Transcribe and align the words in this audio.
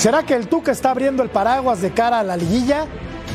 ¿Será 0.00 0.22
que 0.22 0.32
el 0.32 0.48
Tuca 0.48 0.72
está 0.72 0.92
abriendo 0.92 1.22
el 1.22 1.28
paraguas 1.28 1.82
de 1.82 1.90
cara 1.90 2.20
a 2.20 2.22
la 2.22 2.34
liguilla? 2.34 2.86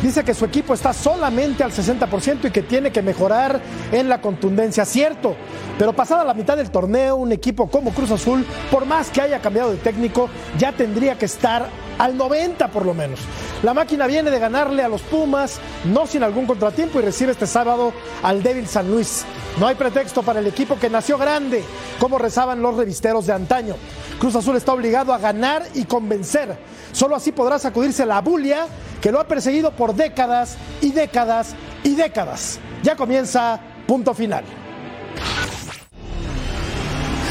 Dice 0.01 0.23
que 0.23 0.33
su 0.33 0.45
equipo 0.45 0.73
está 0.73 0.93
solamente 0.93 1.63
al 1.63 1.71
60% 1.71 2.45
y 2.45 2.49
que 2.49 2.63
tiene 2.63 2.91
que 2.91 3.03
mejorar 3.03 3.61
en 3.91 4.09
la 4.09 4.19
contundencia. 4.19 4.83
Cierto, 4.83 5.35
pero 5.77 5.93
pasada 5.93 6.23
la 6.23 6.33
mitad 6.33 6.57
del 6.57 6.71
torneo, 6.71 7.17
un 7.17 7.31
equipo 7.31 7.69
como 7.69 7.91
Cruz 7.91 8.09
Azul, 8.09 8.43
por 8.71 8.87
más 8.87 9.11
que 9.11 9.21
haya 9.21 9.41
cambiado 9.41 9.69
de 9.69 9.77
técnico, 9.77 10.27
ya 10.57 10.71
tendría 10.71 11.19
que 11.19 11.25
estar 11.25 11.69
al 11.97 12.17
90 12.17 12.67
por 12.69 12.85
lo 12.85 12.93
menos. 12.93 13.19
La 13.63 13.73
máquina 13.73 14.07
viene 14.07 14.31
de 14.31 14.39
ganarle 14.39 14.83
a 14.83 14.89
los 14.89 15.01
Pumas, 15.01 15.59
no 15.85 16.07
sin 16.07 16.23
algún 16.23 16.45
contratiempo, 16.45 16.99
y 16.99 17.03
recibe 17.03 17.31
este 17.31 17.47
sábado 17.47 17.93
al 18.23 18.43
débil 18.43 18.67
San 18.67 18.89
Luis. 18.89 19.25
No 19.59 19.67
hay 19.67 19.75
pretexto 19.75 20.23
para 20.23 20.39
el 20.39 20.47
equipo 20.47 20.77
que 20.77 20.89
nació 20.89 21.17
grande, 21.17 21.63
como 21.99 22.17
rezaban 22.17 22.61
los 22.61 22.75
revisteros 22.75 23.25
de 23.25 23.33
antaño. 23.33 23.75
Cruz 24.19 24.35
Azul 24.35 24.55
está 24.55 24.73
obligado 24.73 25.13
a 25.13 25.17
ganar 25.17 25.63
y 25.73 25.85
convencer. 25.85 26.57
Solo 26.91 27.15
así 27.15 27.31
podrá 27.31 27.59
sacudirse 27.59 28.05
la 28.05 28.21
bulia 28.21 28.67
que 29.01 29.11
lo 29.11 29.19
ha 29.19 29.27
perseguido 29.27 29.71
por 29.71 29.93
décadas 29.93 30.57
y 30.81 30.91
décadas 30.91 31.55
y 31.83 31.95
décadas. 31.95 32.59
Ya 32.83 32.95
comienza 32.95 33.59
punto 33.87 34.13
final. 34.13 34.43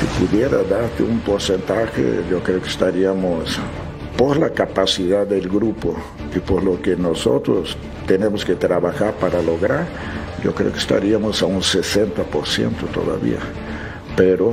Si 0.01 0.27
pudiera 0.27 0.63
darte 0.65 1.03
un 1.03 1.21
porcentaje, 1.21 2.25
yo 2.31 2.43
creo 2.43 2.61
que 2.61 2.69
estaríamos 2.69 3.59
por 4.17 4.39
la 4.39 4.51
capacidad 4.51 5.27
del 5.27 5.49
grupo 5.49 5.97
y 6.35 6.39
por 6.39 6.63
lo 6.63 6.81
que 6.81 6.97
nosotros 6.97 7.77
tenemos 8.07 8.45
que 8.45 8.55
trabajar 8.55 9.15
para 9.15 9.43
lograr, 9.43 9.87
yo 10.43 10.55
creo 10.55 10.73
que 10.73 10.79
estaríamos 10.79 11.43
a 11.43 11.47
un 11.47 11.61
60% 11.61 12.91
todavía. 12.93 13.39
Pero 14.17 14.53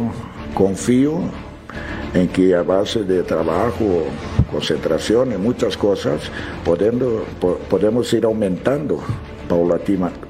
confío 0.53 1.19
en 2.13 2.27
que 2.27 2.55
a 2.55 2.63
base 2.63 3.03
de 3.03 3.23
trabajo, 3.23 4.03
concentración 4.51 5.33
y 5.33 5.37
muchas 5.37 5.77
cosas, 5.77 6.21
podemos, 6.65 7.23
podemos 7.69 8.11
ir 8.13 8.25
aumentando 8.25 9.01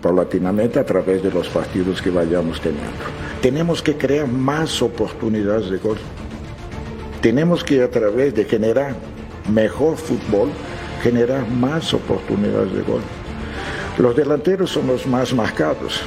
paulatinamente 0.02 0.80
a 0.80 0.86
través 0.86 1.22
de 1.22 1.32
los 1.32 1.48
partidos 1.48 2.02
que 2.02 2.10
vayamos 2.10 2.60
teniendo. 2.60 2.90
Tenemos 3.42 3.82
que 3.82 3.96
crear 3.96 4.28
más 4.28 4.82
oportunidades 4.82 5.70
de 5.70 5.78
gol. 5.78 5.98
Tenemos 7.22 7.64
que 7.64 7.84
a 7.84 7.90
través 7.90 8.34
de 8.34 8.46
generar 8.46 8.96
mejor 9.50 9.98
fútbol, 9.98 10.50
generar 11.02 11.48
más 11.50 11.94
oportunidades 11.94 12.74
de 12.74 12.82
gol. 12.82 13.02
Los 13.98 14.16
delanteros 14.16 14.72
son 14.72 14.88
los 14.88 15.06
más 15.06 15.34
marcados. 15.34 16.02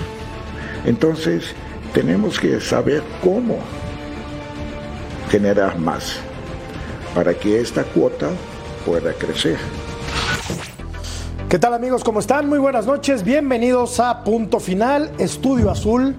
Entonces, 0.85 1.55
tenemos 1.93 2.39
que 2.39 2.61
saber 2.61 3.03
cómo 3.23 3.59
generar 5.31 5.79
más 5.79 6.17
para 7.15 7.35
que 7.35 7.61
esta 7.61 7.85
cuota 7.85 8.31
pueda 8.85 9.13
crecer. 9.13 9.59
¿Qué 11.49 11.59
tal 11.59 11.73
amigos? 11.73 12.03
¿Cómo 12.03 12.19
están? 12.19 12.49
Muy 12.49 12.59
buenas 12.59 12.87
noches. 12.87 13.23
Bienvenidos 13.23 14.01
a 14.01 14.25
Punto 14.25 14.59
Final, 14.59 15.13
Estudio 15.19 15.71
Azul, 15.71 16.17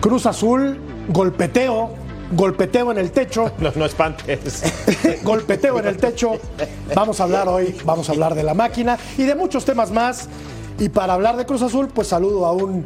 Cruz 0.00 0.26
Azul, 0.26 0.78
Golpeteo, 1.08 1.90
golpeteo 2.34 2.92
en 2.92 2.98
el 2.98 3.10
techo. 3.10 3.52
No, 3.64 3.72
no 3.76 3.86
espantes. 3.86 4.62
golpeteo 5.22 5.78
en 5.78 5.86
el 5.86 5.96
techo. 5.96 6.32
Vamos 6.94 7.20
a 7.20 7.24
hablar 7.24 7.48
hoy, 7.48 7.74
vamos 7.84 8.08
a 8.08 8.12
hablar 8.12 8.34
de 8.34 8.42
la 8.42 8.52
máquina 8.52 8.98
y 9.16 9.22
de 9.22 9.34
muchos 9.34 9.64
temas 9.64 9.90
más. 9.90 10.28
Y 10.78 10.88
para 10.88 11.14
hablar 11.14 11.36
de 11.36 11.46
Cruz 11.46 11.62
Azul, 11.62 11.88
pues 11.88 12.08
saludo 12.08 12.44
a 12.46 12.52
un 12.52 12.84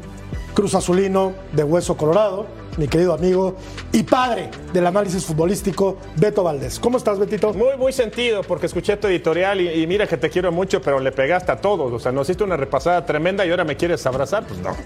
Cruz 0.54 0.74
Azulino 0.74 1.32
de 1.52 1.64
Hueso 1.64 1.96
Colorado, 1.96 2.46
mi 2.76 2.86
querido 2.86 3.14
amigo 3.14 3.56
y 3.92 4.02
padre 4.02 4.50
del 4.72 4.86
análisis 4.86 5.24
futbolístico, 5.24 5.96
Beto 6.16 6.42
Valdés. 6.42 6.78
¿Cómo 6.78 6.98
estás, 6.98 7.18
Betito? 7.18 7.52
Muy, 7.54 7.76
muy 7.76 7.92
sentido, 7.92 8.42
porque 8.42 8.66
escuché 8.66 8.96
tu 8.96 9.08
editorial 9.08 9.60
y, 9.60 9.82
y 9.82 9.86
mira 9.86 10.06
que 10.06 10.16
te 10.16 10.28
quiero 10.30 10.52
mucho, 10.52 10.82
pero 10.82 11.00
le 11.00 11.12
pegaste 11.12 11.50
a 11.50 11.56
todos. 11.56 11.92
O 11.92 11.98
sea, 11.98 12.12
nos 12.12 12.28
hiciste 12.28 12.44
una 12.44 12.56
repasada 12.56 13.04
tremenda 13.06 13.44
y 13.46 13.50
ahora 13.50 13.64
me 13.64 13.76
quieres 13.76 14.04
abrazar. 14.06 14.46
Pues 14.46 14.60
no. 14.60 14.76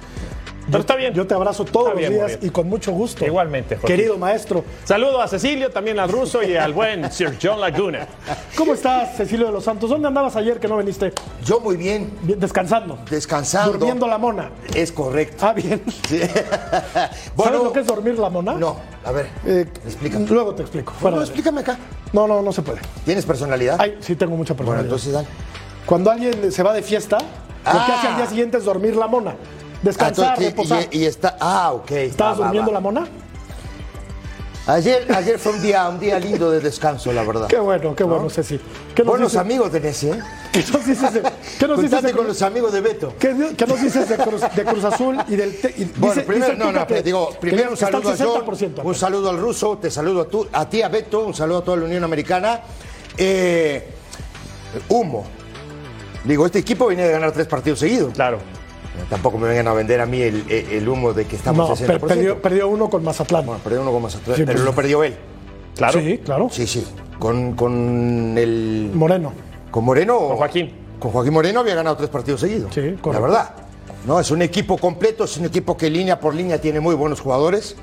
Pero 0.67 0.79
está 0.81 0.97
bien. 0.97 1.13
Yo 1.15 1.27
te 1.27 1.35
abrazo 1.35 1.65
todos 1.65 1.89
Está 1.89 2.01
los 2.01 2.11
días 2.31 2.39
y 2.43 2.51
con 2.51 2.69
mucho 2.69 2.93
gusto. 2.93 3.25
Igualmente, 3.27 3.77
Jorge. 3.77 3.89
Querido 3.97 4.17
maestro. 4.17 4.65
Saludo 4.85 5.21
a 5.21 5.29
Cecilio, 5.29 5.71
también 5.71 5.99
al 5.99 6.09
ruso 6.09 6.43
y 6.43 6.57
al 6.57 6.73
buen 6.73 7.11
Sir 7.13 7.37
John 7.43 7.61
Laguna. 7.61 8.07
¿Cómo 8.57 8.75
estás, 8.75 9.17
Cecilio 9.17 9.47
de 9.47 9.53
los 9.53 9.65
Santos? 9.65 9.91
¿Dónde 9.91 10.09
andabas 10.09 10.37
ayer 10.37 10.61
que 10.61 10.69
no 10.69 10.77
viniste? 10.79 11.13
Yo 11.45 11.61
muy 11.61 11.77
bien, 11.77 12.13
Bien, 12.23 12.39
descansando. 12.39 12.99
descansando. 13.11 13.73
Durmiendo 13.73 14.07
la 14.07 14.19
mona. 14.19 14.51
Es 14.75 14.93
correcto. 14.93 15.47
Ah, 15.47 15.53
bien. 15.53 15.83
Sí. 16.07 16.21
¿Sabes 17.37 17.63
lo 17.63 17.73
que 17.73 17.81
es 17.81 17.87
dormir 17.87 18.19
la 18.19 18.31
mona? 18.31 18.53
No, 18.55 18.77
a 19.05 19.13
ver, 19.13 19.27
Eh, 19.45 19.67
explícame. 19.85 20.27
Luego 20.29 20.55
te 20.55 20.63
explico. 20.63 20.93
fuera 20.93 21.17
No, 21.17 21.23
explícame 21.23 21.61
acá. 21.61 21.77
No, 22.13 22.27
no, 22.29 22.41
no 22.43 22.53
se 22.53 22.63
puede. 22.63 22.81
¿Tienes 23.05 23.25
personalidad? 23.27 23.77
Ay, 23.81 23.97
sí 24.01 24.15
tengo 24.17 24.37
mucha 24.37 24.55
bueno, 24.55 24.73
personalidad. 24.73 24.85
entonces 24.85 25.13
dale. 25.13 25.27
Cuando 25.87 26.11
alguien 26.11 26.53
se 26.53 26.63
va 26.63 26.73
de 26.73 26.83
fiesta, 26.83 27.17
lo 27.19 27.25
que 27.25 27.79
Ah. 27.79 27.97
hace 27.99 28.07
al 28.09 28.17
día 28.17 28.27
siguiente 28.27 28.59
es 28.59 28.65
dormir 28.65 28.95
la 28.97 29.07
mona. 29.09 29.35
Ah, 29.83 29.85
Descansar, 29.87 30.43
entonces, 30.43 30.77
reposar. 30.77 30.89
y, 30.95 30.99
y 30.99 31.07
está. 31.07 31.37
Ah, 31.41 31.73
ok. 31.73 31.91
¿Estabas 31.91 32.39
Va, 32.41 32.45
durmiendo 32.45 32.71
va. 32.71 32.75
la 32.75 32.81
mona? 32.81 33.09
Ayer, 34.65 35.09
ayer 35.13 35.41
fue 35.41 35.53
un 35.55 35.61
día, 35.63 35.89
un 35.89 35.99
día 35.99 36.21
lindo 36.21 36.49
de 36.49 36.61
descanso, 36.61 37.13
la 37.13 37.25
verdad. 37.25 37.49
Qué 37.49 37.59
bueno, 37.59 37.97
qué 37.97 38.05
bueno, 38.05 38.31
Ceci. 38.31 38.61
¿Qué 38.95 39.03
nos 39.03 39.09
Buenos 39.11 39.33
dices- 39.33 39.41
amigos 39.41 39.73
tenés, 39.73 40.05
¿eh? 40.05 40.21
¿Qué 40.53 40.61
nos 40.73 40.87
dices 40.87 41.13
de, 41.15 41.23
qué 41.59 41.67
nos 41.67 41.83
dices 41.83 42.01
de 42.03 42.13
con 42.13 42.19
Cruz- 42.21 42.29
los 42.29 42.43
amigos 42.43 42.73
de 42.73 42.81
Beto. 42.81 43.13
qué 43.19 43.35
nos 43.67 43.83
dices 43.83 44.09
de 44.09 44.17
Cruz, 44.19 44.41
de 44.55 44.65
Cruz 44.65 44.85
Azul 44.85 45.19
y 45.27 45.35
del... 45.35 45.61
te- 45.61 45.75
y 45.77 45.85
Bueno, 45.97 46.15
dice- 46.15 46.27
primero, 46.27 46.47
dice 46.53 46.59
no, 46.59 46.71
no, 46.71 46.79
que- 46.81 46.87
pero 46.95 47.03
digo, 47.03 47.31
primero 47.41 47.71
un 47.73 47.77
saludo 47.77 48.11
a 48.11 48.17
60%. 48.17 48.83
un 48.85 48.95
saludo 48.95 49.31
al 49.31 49.39
ruso, 49.39 49.79
te 49.79 49.91
saludo 49.91 50.21
a, 50.21 50.29
tú, 50.29 50.47
a 50.53 50.69
ti, 50.69 50.81
a 50.83 50.89
Beto, 50.89 51.25
un 51.27 51.35
saludo 51.35 51.59
a 51.59 51.65
toda 51.65 51.79
la 51.79 51.85
Unión 51.87 52.05
Americana. 52.05 52.61
Eh, 53.19 53.89
humo. 54.91 55.25
Digo, 56.23 56.47
este 56.47 56.61
equipo 56.61 56.87
viene 56.87 57.03
de 57.03 57.11
ganar 57.11 57.33
tres 57.33 57.49
partidos 57.49 57.81
seguidos. 57.81 58.13
Claro. 58.15 58.39
Tampoco 59.09 59.39
me 59.39 59.49
vengan 59.49 59.69
a 59.69 59.73
vender 59.73 60.01
a 60.01 60.07
mí 60.07 60.21
el, 60.21 60.45
el- 60.51 60.89
humo 60.89 61.13
de 61.13 61.25
que 61.25 61.37
estamos 61.37 61.69
No, 61.69 61.75
60%. 61.77 61.87
per- 61.87 62.01
perdió, 62.01 62.43
perdió 62.43 62.69
uno 62.69 62.89
con 62.91 63.03
Mazatlán. 63.03 63.47
Bueno, 63.47 63.61
perdió 63.63 63.81
uno 63.83 63.91
con 63.93 64.03
Mazatlán, 64.03 64.37
Sí, 64.37 64.43
pero 64.45 64.57
pues- 64.59 64.65
lo 64.65 64.75
perdió 64.75 65.03
él. 65.05 65.15
Claro. 65.77 66.01
Sí, 66.01 66.19
claro. 66.19 66.49
Sí, 66.51 66.67
sí. 66.67 66.87
Con, 67.19 67.55
con 67.55 68.35
el. 68.37 68.91
Moreno. 68.95 69.33
Con 69.71 69.85
Moreno. 69.85 70.19
Con 70.19 70.37
Joaquín. 70.37 70.73
Con 70.99 71.11
Joaquín 71.11 71.33
Moreno 71.33 71.61
había 71.61 71.75
ganado 71.75 71.97
tres 71.97 72.11
partidos 72.11 72.41
seguidos. 72.41 72.73
Sí, 72.75 72.81
La 72.83 72.97
correcto. 73.01 73.23
verdad. 73.27 73.51
No, 74.07 74.21
es 74.21 74.31
un 74.31 74.43
equipo 74.43 74.77
completo, 74.79 75.25
es 75.25 75.37
un 75.37 75.47
equipo 75.47 75.77
que 75.77 75.89
línea 75.89 76.19
por 76.21 76.35
línea 76.35 76.61
tiene 76.61 76.81
muy 76.81 76.95
buenos 76.95 77.21
jugadores. 77.21 77.77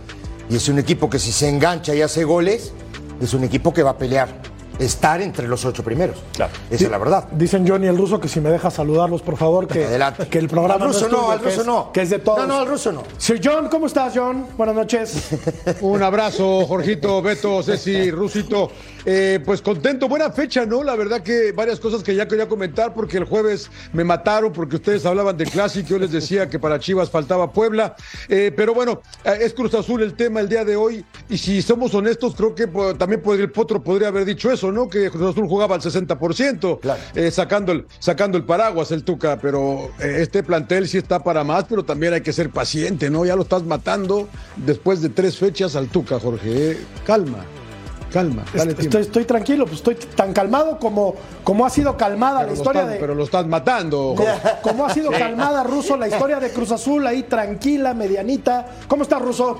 Y 0.49 0.55
es 0.55 0.67
un 0.69 0.79
equipo 0.79 1.09
que 1.09 1.19
si 1.19 1.31
se 1.31 1.47
engancha 1.49 1.93
y 1.95 2.01
hace 2.01 2.23
goles, 2.23 2.73
es 3.21 3.33
un 3.33 3.43
equipo 3.43 3.73
que 3.73 3.83
va 3.83 3.91
a 3.91 3.97
pelear. 3.97 4.29
Estar 4.79 5.21
entre 5.21 5.47
los 5.47 5.65
ocho 5.65 5.83
primeros. 5.83 6.17
Claro. 6.33 6.53
Esa 6.71 6.85
es 6.85 6.89
la 6.91 6.97
verdad. 6.97 7.27
Dicen 7.31 7.67
Johnny 7.67 7.87
el 7.87 7.97
ruso 7.97 8.19
que 8.19 8.27
si 8.29 8.39
me 8.39 8.49
deja 8.49 8.71
saludarlos, 8.71 9.21
por 9.21 9.35
favor, 9.37 9.67
que, 9.67 9.83
Adelante. 9.85 10.27
que 10.29 10.39
el 10.39 10.47
programa 10.47 10.85
Al 10.85 10.91
ruso 10.93 11.05
es 11.05 11.11
no, 11.11 11.17
tuyo, 11.17 11.31
al 11.31 11.39
que 11.39 11.45
ruso 11.45 11.61
es- 11.61 11.67
no. 11.67 11.91
Que 11.91 12.01
es 12.01 12.09
de 12.09 12.19
todos. 12.19 12.39
No, 12.39 12.47
no, 12.47 12.59
al 12.59 12.67
ruso 12.67 12.91
no. 12.91 13.03
Sir 13.17 13.41
John, 13.43 13.67
¿cómo 13.69 13.87
estás, 13.87 14.13
John? 14.15 14.45
Buenas 14.57 14.75
noches. 14.75 15.29
Un 15.81 16.01
abrazo, 16.01 16.65
Jorgito, 16.65 17.21
Beto, 17.21 17.61
Ceci, 17.61 18.09
Rusito. 18.09 18.71
Eh, 19.05 19.39
pues 19.45 19.61
contento, 19.61 20.07
buena 20.07 20.29
fecha, 20.31 20.65
¿no? 20.65 20.83
La 20.83 20.95
verdad 20.95 21.21
que 21.21 21.51
varias 21.53 21.79
cosas 21.79 22.03
que 22.03 22.13
ya 22.15 22.27
quería 22.27 22.47
comentar 22.47 22.93
porque 22.93 23.17
el 23.17 23.23
jueves 23.25 23.69
me 23.93 24.03
mataron 24.03 24.51
porque 24.53 24.75
ustedes 24.77 25.05
hablaban 25.05 25.35
del 25.37 25.49
clásico, 25.49 25.89
yo 25.89 25.99
les 25.99 26.11
decía 26.11 26.49
que 26.49 26.59
para 26.59 26.79
Chivas 26.79 27.09
faltaba 27.09 27.51
Puebla, 27.51 27.95
Eh, 28.27 28.51
pero 28.55 28.73
bueno, 28.73 29.01
eh, 29.23 29.39
es 29.41 29.53
Cruz 29.53 29.73
Azul 29.73 30.03
el 30.03 30.13
tema 30.15 30.39
el 30.41 30.49
día 30.49 30.63
de 30.65 30.75
hoy 30.75 31.03
y 31.29 31.37
si 31.37 31.61
somos 31.61 31.93
honestos 31.93 32.35
creo 32.35 32.53
que 32.53 32.67
pues, 32.67 32.97
también 32.97 33.21
el 33.25 33.51
Potro 33.51 33.81
podría 33.81 34.09
haber 34.09 34.25
dicho 34.25 34.51
eso, 34.51 34.68
¿no? 34.71 34.89
Que 34.89 35.09
Cruz 35.09 35.31
Azul 35.31 35.47
jugaba 35.47 35.75
al 35.75 35.81
60%, 35.81 36.79
Claro. 36.79 36.99
eh, 37.15 37.31
sacando, 37.31 37.71
el, 37.71 37.85
sacando 37.99 38.37
el 38.37 38.43
paraguas 38.43 38.91
el 38.91 39.03
Tuca, 39.03 39.37
pero 39.41 39.91
eh, 39.99 40.17
este 40.19 40.43
plantel 40.43 40.87
sí 40.87 40.97
está 40.97 41.19
para 41.23 41.43
más, 41.43 41.65
pero 41.69 41.83
también 41.83 42.13
hay 42.13 42.21
que 42.21 42.33
ser 42.33 42.49
paciente, 42.49 43.09
¿no? 43.09 43.25
Ya 43.25 43.35
lo 43.35 43.43
estás 43.43 43.63
matando 43.63 44.27
después 44.57 45.01
de 45.01 45.09
tres 45.09 45.37
fechas 45.37 45.75
al 45.75 45.87
Tuca, 45.87 46.19
Jorge. 46.19 46.71
eh. 46.71 46.77
Calma, 47.05 47.39
calma, 48.11 48.43
dale. 48.53 48.75
Estoy, 48.77 49.01
estoy 49.01 49.25
tranquilo, 49.25 49.65
pues 49.65 49.77
estoy 49.77 49.95
tan 49.95 50.33
calmado 50.33 50.79
como, 50.79 51.15
como 51.43 51.65
ha 51.65 51.69
sido 51.69 51.95
calmada 51.97 52.39
pero, 52.39 52.51
la 52.51 52.57
historia 52.57 52.81
estás, 52.81 52.93
de. 52.95 52.99
pero 52.99 53.15
lo 53.15 53.23
estás 53.23 53.45
matando. 53.47 54.13
como, 54.17 54.29
como 54.61 54.85
ha 54.85 54.93
sido 54.93 55.11
calmada, 55.11 55.63
Ruso, 55.63 55.95
la 55.97 56.07
historia 56.07 56.39
de 56.39 56.49
Cruz 56.51 56.71
Azul, 56.71 57.05
ahí 57.05 57.23
tranquila, 57.23 57.93
medianita. 57.93 58.65
¿Cómo 58.87 59.03
estás, 59.03 59.21
Ruso? 59.21 59.57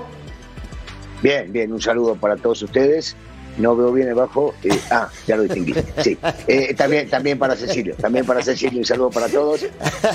Bien, 1.22 1.52
bien, 1.52 1.70
un 1.72 1.80
saludo 1.82 2.14
para 2.16 2.36
todos 2.36 2.62
ustedes. 2.62 3.14
No 3.58 3.76
veo 3.76 3.92
bien 3.92 4.08
abajo. 4.10 4.54
eh, 4.62 4.70
ah, 4.90 5.08
ya 5.26 5.36
lo 5.36 5.42
distinguí. 5.44 5.74
Sí. 6.02 6.16
Eh, 6.46 6.74
también, 6.74 7.08
también 7.08 7.38
para 7.38 7.56
Cecilio. 7.56 7.94
También 7.96 8.24
para 8.24 8.42
Cecilio, 8.42 8.78
un 8.78 8.84
saludo 8.84 9.10
para 9.10 9.28
todos. 9.28 9.64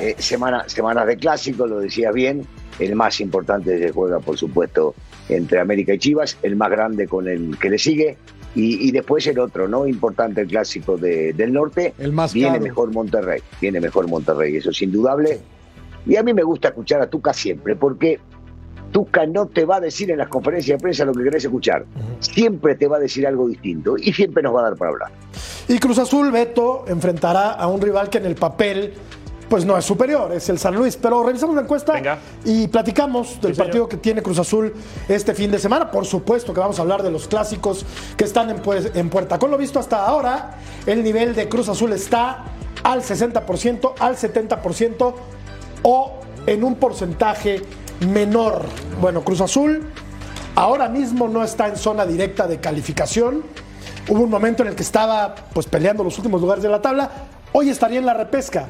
Eh, 0.02 0.16
semana, 0.18 0.68
semanas 0.68 1.06
de 1.08 1.18
clásico, 1.18 1.68
lo 1.68 1.80
decías 1.80 2.14
bien. 2.14 2.46
El 2.80 2.96
más 2.96 3.20
importante 3.22 3.78
se 3.78 3.92
juega, 3.92 4.20
por 4.20 4.38
supuesto, 4.38 4.96
entre 5.30 5.60
América 5.60 5.94
y 5.94 6.00
Chivas. 6.00 6.38
El 6.44 6.56
más 6.56 6.70
grande 6.72 7.08
con 7.08 7.28
el 7.28 7.58
que 7.60 7.70
le 7.70 7.78
sigue. 7.78 8.18
Y, 8.56 8.88
y 8.88 8.92
después 8.92 9.28
el 9.28 9.38
otro, 9.40 9.68
¿no? 9.68 9.86
Importante 9.86 10.42
el 10.42 10.48
clásico 10.48 10.98
de- 10.98 11.34
del 11.34 11.52
norte. 11.54 11.94
El 12.00 12.14
más 12.14 12.34
Viene 12.34 12.52
caro. 12.54 12.64
mejor 12.64 12.92
Monterrey. 12.94 13.42
Viene 13.62 13.80
mejor 13.82 14.08
Monterrey, 14.08 14.56
eso 14.56 14.70
es 14.70 14.82
indudable. 14.82 15.40
Y 16.06 16.16
a 16.16 16.24
mí 16.24 16.34
me 16.34 16.44
gusta 16.44 16.70
escuchar 16.70 17.02
a 17.02 17.08
Tuca 17.10 17.34
siempre, 17.34 17.76
porque 17.76 18.20
Tuca 18.96 19.26
no 19.26 19.48
te 19.48 19.66
va 19.66 19.76
a 19.76 19.80
decir 19.82 20.10
en 20.10 20.20
las 20.20 20.30
conferencias 20.30 20.78
de 20.78 20.82
prensa 20.82 21.04
lo 21.04 21.12
que 21.12 21.26
querés 21.26 21.44
escuchar. 21.44 21.84
Siempre 22.22 22.76
te 22.76 22.88
va 22.88 22.96
a 22.96 23.00
decir 23.02 23.28
algo 23.28 23.46
distinto 23.46 23.98
y 23.98 24.14
siempre 24.14 24.42
nos 24.42 24.56
va 24.56 24.62
a 24.62 24.64
dar 24.64 24.78
para 24.78 24.92
hablar. 24.92 25.12
Y 25.68 25.78
Cruz 25.80 25.98
Azul, 26.00 26.32
Beto, 26.32 26.86
enfrentará 26.88 27.52
a 27.52 27.68
un 27.68 27.82
rival 27.82 28.10
que 28.10 28.20
en 28.20 28.26
el 28.26 28.36
papel 28.36 28.94
pues 29.50 29.66
no 29.66 29.78
es 29.78 29.84
superior, 29.84 30.32
es 30.32 30.48
el 30.48 30.58
San 30.60 30.76
Luis. 30.76 30.96
Pero 30.96 31.26
revisamos 31.26 31.58
la 31.58 31.64
encuesta 31.64 31.92
Venga. 31.92 32.20
y 32.46 32.70
platicamos 32.70 33.42
del 33.42 33.54
Sí, 33.54 33.60
partido 33.60 33.90
que 33.90 33.98
tiene 33.98 34.22
Cruz 34.24 34.40
Azul 34.40 34.74
este 35.10 35.34
fin 35.34 35.52
de 35.52 35.60
semana. 35.60 35.92
Por 35.92 36.06
supuesto 36.06 36.54
que 36.54 36.62
vamos 36.62 36.80
a 36.80 36.82
hablar 36.84 37.04
de 37.04 37.12
los 37.12 37.28
clásicos 37.28 37.86
que 38.16 38.24
están 38.24 38.50
en, 38.50 38.62
pues, 38.62 38.92
en 38.96 39.10
puerta. 39.10 39.38
Con 39.38 39.52
lo 39.52 39.58
visto 39.58 39.78
hasta 39.78 40.06
ahora, 40.06 40.52
el 40.86 41.04
nivel 41.04 41.36
de 41.36 41.50
Cruz 41.50 41.68
Azul 41.68 41.92
está 41.92 42.46
al 42.82 43.02
60%, 43.02 43.96
al 44.00 44.16
70% 44.16 45.14
o 45.84 46.14
en 46.48 46.64
un 46.64 46.76
porcentaje 46.76 47.62
menor. 48.02 48.66
Bueno, 49.00 49.24
Cruz 49.24 49.42
Azul 49.42 49.88
ahora 50.56 50.88
mismo 50.90 51.28
no 51.28 51.44
está 51.44 51.68
en 51.68 51.76
zona 51.76 52.06
directa 52.06 52.48
de 52.48 52.60
calificación. 52.60 53.44
Hubo 54.08 54.24
un 54.24 54.30
momento 54.30 54.64
en 54.64 54.70
el 54.70 54.76
que 54.76 54.84
estaba 54.84 55.36
pues 55.54 55.68
peleando 55.68 56.04
los 56.04 56.18
últimos 56.18 56.42
lugares 56.42 56.64
de 56.64 56.70
la 56.70 56.82
tabla. 56.82 57.10
Hoy 57.54 57.70
estaría 57.70 58.00
en 58.00 58.06
la 58.06 58.14
repesca. 58.14 58.68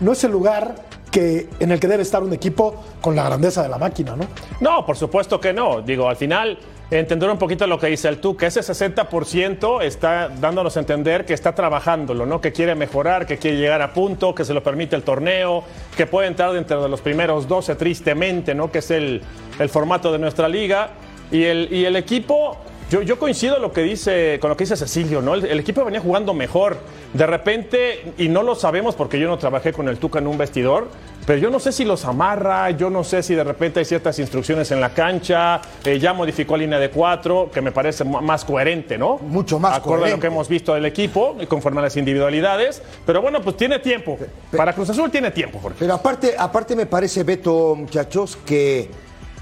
No 0.00 0.12
es 0.12 0.24
el 0.24 0.32
lugar 0.32 0.74
que, 1.10 1.48
en 1.58 1.72
el 1.72 1.80
que 1.80 1.88
debe 1.88 2.02
estar 2.02 2.22
un 2.22 2.32
equipo 2.32 2.82
con 3.00 3.14
la 3.14 3.24
grandeza 3.24 3.62
de 3.62 3.68
la 3.68 3.78
máquina, 3.78 4.16
¿no? 4.16 4.26
No, 4.60 4.86
por 4.86 4.96
supuesto 4.96 5.40
que 5.40 5.52
no. 5.52 5.82
Digo, 5.82 6.08
al 6.08 6.16
final, 6.16 6.58
entender 6.90 7.30
un 7.30 7.38
poquito 7.38 7.66
lo 7.66 7.78
que 7.78 7.86
dice 7.86 8.08
el 8.08 8.18
tú, 8.18 8.36
que 8.36 8.46
ese 8.46 8.60
60% 8.60 9.82
está 9.82 10.28
dándonos 10.28 10.76
a 10.76 10.80
entender 10.80 11.24
que 11.24 11.34
está 11.34 11.54
trabajándolo, 11.54 12.26
¿no? 12.26 12.40
Que 12.40 12.52
quiere 12.52 12.74
mejorar, 12.74 13.26
que 13.26 13.38
quiere 13.38 13.58
llegar 13.58 13.80
a 13.80 13.92
punto, 13.92 14.34
que 14.34 14.44
se 14.44 14.54
lo 14.54 14.62
permite 14.62 14.96
el 14.96 15.02
torneo, 15.02 15.62
que 15.96 16.06
puede 16.06 16.26
entrar 16.26 16.52
dentro 16.52 16.82
de 16.82 16.88
los 16.88 17.00
primeros 17.00 17.46
12 17.46 17.76
tristemente, 17.76 18.54
¿no? 18.54 18.72
Que 18.72 18.78
es 18.78 18.90
el, 18.90 19.22
el 19.58 19.68
formato 19.68 20.10
de 20.10 20.18
nuestra 20.18 20.48
liga. 20.48 20.90
Y 21.30 21.44
el, 21.44 21.68
y 21.72 21.84
el 21.84 21.94
equipo, 21.94 22.56
yo, 22.90 23.02
yo 23.02 23.16
coincido 23.20 23.60
lo 23.60 23.72
que 23.72 23.82
dice, 23.82 24.38
con 24.40 24.50
lo 24.50 24.56
que 24.56 24.64
dice 24.64 24.76
Cecilio, 24.76 25.22
¿no? 25.22 25.34
El, 25.34 25.44
el 25.44 25.60
equipo 25.60 25.84
venía 25.84 26.00
jugando 26.00 26.34
mejor. 26.34 26.78
De 27.14 27.26
repente, 27.26 28.12
y 28.18 28.28
no 28.28 28.42
lo 28.42 28.56
sabemos 28.56 28.96
porque 28.96 29.20
yo 29.20 29.28
no 29.28 29.38
trabajé 29.38 29.72
con 29.72 29.88
el 29.88 29.98
Tuca 29.98 30.18
en 30.18 30.26
un 30.26 30.38
vestidor, 30.38 30.88
pero 31.30 31.42
yo 31.42 31.48
no 31.48 31.60
sé 31.60 31.70
si 31.70 31.84
los 31.84 32.04
amarra, 32.06 32.72
yo 32.72 32.90
no 32.90 33.04
sé 33.04 33.22
si 33.22 33.36
de 33.36 33.44
repente 33.44 33.78
hay 33.78 33.84
ciertas 33.84 34.18
instrucciones 34.18 34.72
en 34.72 34.80
la 34.80 34.88
cancha, 34.92 35.60
eh, 35.84 35.96
ya 36.00 36.12
modificó 36.12 36.56
línea 36.56 36.80
de 36.80 36.90
cuatro, 36.90 37.48
que 37.54 37.60
me 37.60 37.70
parece 37.70 38.02
más 38.02 38.44
coherente, 38.44 38.98
¿no? 38.98 39.18
Mucho 39.18 39.60
más 39.60 39.76
Acorde 39.76 39.92
a 39.92 39.94
lo 39.94 40.00
coherente. 40.00 40.20
que 40.22 40.26
hemos 40.26 40.48
visto 40.48 40.74
del 40.74 40.86
equipo, 40.86 41.36
y 41.38 41.46
conforme 41.46 41.78
a 41.78 41.82
las 41.84 41.96
individualidades. 41.96 42.82
Pero 43.06 43.22
bueno, 43.22 43.40
pues 43.42 43.56
tiene 43.56 43.78
tiempo. 43.78 44.18
Para 44.56 44.72
Cruz 44.72 44.90
Azul 44.90 45.08
tiene 45.08 45.30
tiempo, 45.30 45.60
Jorge. 45.62 45.76
Pero 45.78 45.94
aparte, 45.94 46.34
aparte 46.36 46.74
me 46.74 46.86
parece, 46.86 47.22
Beto, 47.22 47.76
muchachos, 47.76 48.36
que, 48.44 48.90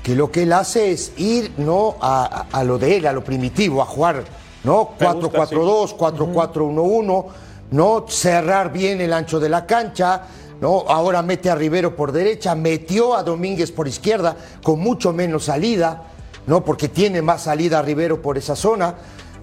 que 0.03 0.15
lo 0.15 0.31
que 0.31 0.43
él 0.43 0.53
hace 0.53 0.91
es 0.91 1.15
ir 1.17 1.53
no 1.57 1.97
a, 2.03 2.47
a- 2.53 2.59
a 2.59 2.65
lo 2.65 2.77
de 2.77 2.99
él, 2.99 3.07
a 3.07 3.15
lo 3.15 3.25
primitivo, 3.25 3.81
a 3.81 3.87
jugar, 3.87 4.25
¿no? 4.63 4.91
Me 5.01 5.11
gusta, 5.15 5.39
4-4-2, 5.47 5.97
4-4-1-1, 5.97 7.25
¿no? 7.71 8.05
Cerrar 8.09 8.71
bien 8.75 9.01
el 9.01 9.15
ancho 9.15 9.41
de 9.41 9.49
la 9.49 9.65
cancha, 9.65 10.21
¿no? 10.61 10.85
Ahora 10.89 11.23
mete 11.23 11.51
a 11.51 11.55
Rivero 11.55 11.95
por 11.95 12.13
derecha, 12.13 12.55
metió 12.55 13.15
a 13.15 13.23
Domínguez 13.23 13.73
por 13.73 13.89
izquierda, 13.89 14.37
con 14.63 14.81
mucho 14.81 15.13
menos 15.13 15.45
salida, 15.45 16.05
¿no? 16.47 16.65
Porque 16.65 16.89
tiene 16.89 17.23
más 17.23 17.43
salida 17.43 17.83
Rivero 17.83 18.21
por 18.21 18.39
esa 18.39 18.57
zona, 18.57 18.95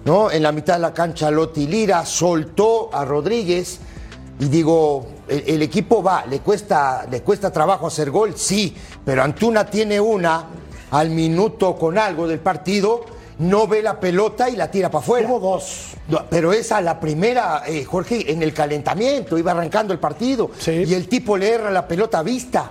¿no? 0.04 0.30
En 0.30 0.42
la 0.42 0.52
mitad 0.52 0.74
de 0.74 0.80
la 0.80 0.94
cancha 0.94 1.30
Lotti 1.30 1.66
Lira, 1.66 2.04
soltó 2.04 2.90
a 2.92 3.04
Rodríguez. 3.04 3.78
Y 4.38 4.46
digo, 4.46 5.06
el, 5.28 5.44
el 5.46 5.62
equipo 5.62 6.02
va, 6.02 6.26
le 6.26 6.40
cuesta, 6.40 7.06
le 7.10 7.22
cuesta 7.22 7.50
trabajo 7.50 7.86
hacer 7.86 8.10
gol, 8.10 8.34
sí, 8.36 8.76
pero 9.04 9.22
Antuna 9.22 9.64
tiene 9.64 9.98
una 9.98 10.44
al 10.90 11.10
minuto 11.10 11.74
con 11.76 11.96
algo 11.96 12.28
del 12.28 12.40
partido, 12.40 13.04
no 13.38 13.66
ve 13.66 13.82
la 13.82 14.00
pelota 14.00 14.48
y 14.48 14.56
la 14.56 14.70
tira 14.70 14.90
para 14.90 15.02
afuera. 15.02 15.28
Hubo 15.28 15.40
dos. 15.40 15.88
No, 16.08 16.24
Pero 16.30 16.52
esa, 16.52 16.80
la 16.80 16.98
primera, 16.98 17.62
eh, 17.66 17.84
Jorge, 17.84 18.30
en 18.32 18.42
el 18.42 18.54
calentamiento, 18.54 19.36
iba 19.36 19.52
arrancando 19.52 19.92
el 19.92 19.98
partido 19.98 20.50
Sí. 20.58 20.84
y 20.86 20.94
el 20.94 21.08
tipo 21.08 21.36
le 21.36 21.50
erra 21.50 21.70
la 21.70 21.86
pelota 21.86 22.20
a 22.20 22.22
vista. 22.22 22.70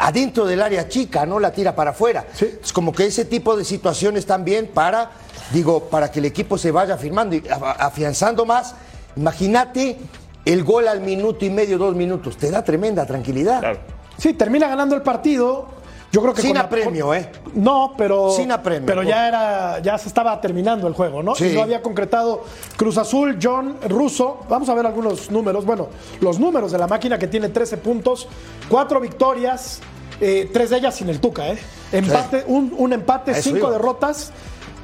Adentro 0.00 0.44
del 0.46 0.62
área 0.62 0.88
chica, 0.88 1.26
no 1.26 1.40
la 1.40 1.50
tira 1.50 1.74
para 1.74 1.90
afuera. 1.90 2.26
Sí. 2.32 2.48
Es 2.62 2.72
como 2.72 2.92
que 2.92 3.06
ese 3.06 3.24
tipo 3.24 3.56
de 3.56 3.64
situaciones 3.64 4.26
también 4.26 4.68
para, 4.68 5.10
digo, 5.52 5.84
para 5.84 6.12
que 6.12 6.20
el 6.20 6.26
equipo 6.26 6.56
se 6.56 6.70
vaya 6.70 6.96
firmando 6.96 7.34
y 7.34 7.42
afianzando 7.50 8.46
más. 8.46 8.76
Imagínate 9.16 9.98
el 10.44 10.62
gol 10.62 10.86
al 10.86 11.00
minuto 11.00 11.44
y 11.44 11.50
medio, 11.50 11.76
dos 11.78 11.96
minutos. 11.96 12.36
Te 12.36 12.50
da 12.50 12.62
tremenda 12.62 13.04
tranquilidad. 13.04 13.58
Claro. 13.58 13.78
Sí, 14.16 14.34
termina 14.34 14.68
ganando 14.68 14.94
el 14.94 15.02
partido. 15.02 15.66
Yo 16.10 16.22
creo 16.22 16.32
que 16.32 16.40
Sin 16.40 16.54
la- 16.54 16.60
apremio, 16.62 17.12
¿eh? 17.12 17.30
No, 17.54 17.92
pero 17.96 18.30
Sin 18.30 18.50
apremio. 18.50 18.86
pero 18.86 19.02
ya 19.02 19.28
era 19.28 19.78
ya 19.80 19.98
se 19.98 20.08
estaba 20.08 20.40
terminando 20.40 20.86
el 20.88 20.94
juego, 20.94 21.22
¿no? 21.22 21.34
Sí. 21.34 21.48
Y 21.48 21.54
no 21.54 21.62
había 21.62 21.82
concretado 21.82 22.44
Cruz 22.76 22.96
Azul, 22.96 23.38
John 23.42 23.76
Russo. 23.88 24.40
Vamos 24.48 24.68
a 24.70 24.74
ver 24.74 24.86
algunos 24.86 25.30
números. 25.30 25.66
Bueno, 25.66 25.88
los 26.20 26.38
números 26.38 26.72
de 26.72 26.78
la 26.78 26.86
máquina 26.86 27.18
que 27.18 27.26
tiene 27.28 27.50
13 27.50 27.76
puntos, 27.76 28.26
cuatro 28.70 29.00
victorias, 29.00 29.80
eh, 30.20 30.48
tres 30.50 30.70
de 30.70 30.78
ellas 30.78 30.94
sin 30.94 31.10
el 31.10 31.20
Tuca, 31.20 31.48
¿eh? 31.48 31.58
Empate, 31.92 32.44
un, 32.46 32.74
un 32.78 32.92
empate, 32.94 33.32
A 33.32 33.34
eso 33.34 33.42
cinco 33.50 33.58
iba. 33.58 33.70
derrotas, 33.72 34.32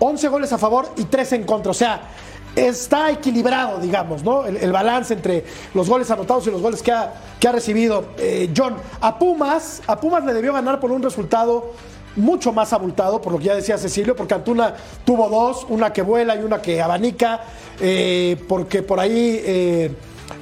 11 0.01 0.29
goles 0.29 0.53
a 0.53 0.59
favor 0.59 0.89
y 0.97 1.05
tres 1.05 1.33
en 1.33 1.45
contra. 1.45 1.71
O 1.71 1.75
sea, 1.75 2.03
está 2.57 3.11
equilibrado, 3.11 3.79
digamos, 3.79 4.23
¿no? 4.23 4.45
El, 4.47 4.57
el 4.57 4.73
balance 4.73 5.15
entre 5.15 5.45
los 5.75 5.89
goles 5.89 6.11
anotados 6.11 6.47
y 6.47 6.51
los 6.51 6.63
goles 6.63 6.83
que 6.83 6.93
ha, 6.93 7.13
que 7.41 7.49
ha 7.49 7.53
recibido 7.53 8.05
eh, 8.19 8.51
John. 8.57 8.77
A 9.01 9.19
Pumas, 9.19 9.83
a 9.87 9.99
Pumas 10.01 10.25
le 10.25 10.33
debió 10.33 10.53
ganar 10.53 10.81
por 10.81 10.91
un 10.91 11.03
resultado 11.03 11.73
mucho 12.17 12.53
más 12.53 12.73
abultado, 12.73 13.21
por 13.21 13.33
lo 13.33 13.39
que 13.39 13.47
ya 13.47 13.55
decía 13.57 13.77
Cecilio, 13.77 14.15
porque 14.15 14.35
Antuna 14.35 14.75
tuvo 15.05 15.29
dos, 15.29 15.67
una 15.69 15.93
que 15.93 16.03
vuela 16.03 16.37
y 16.37 16.45
una 16.45 16.63
que 16.63 16.81
abanica, 16.81 17.41
eh, 17.81 18.37
porque 18.49 18.83
por 18.83 19.01
ahí 19.01 19.41
eh, 19.45 19.91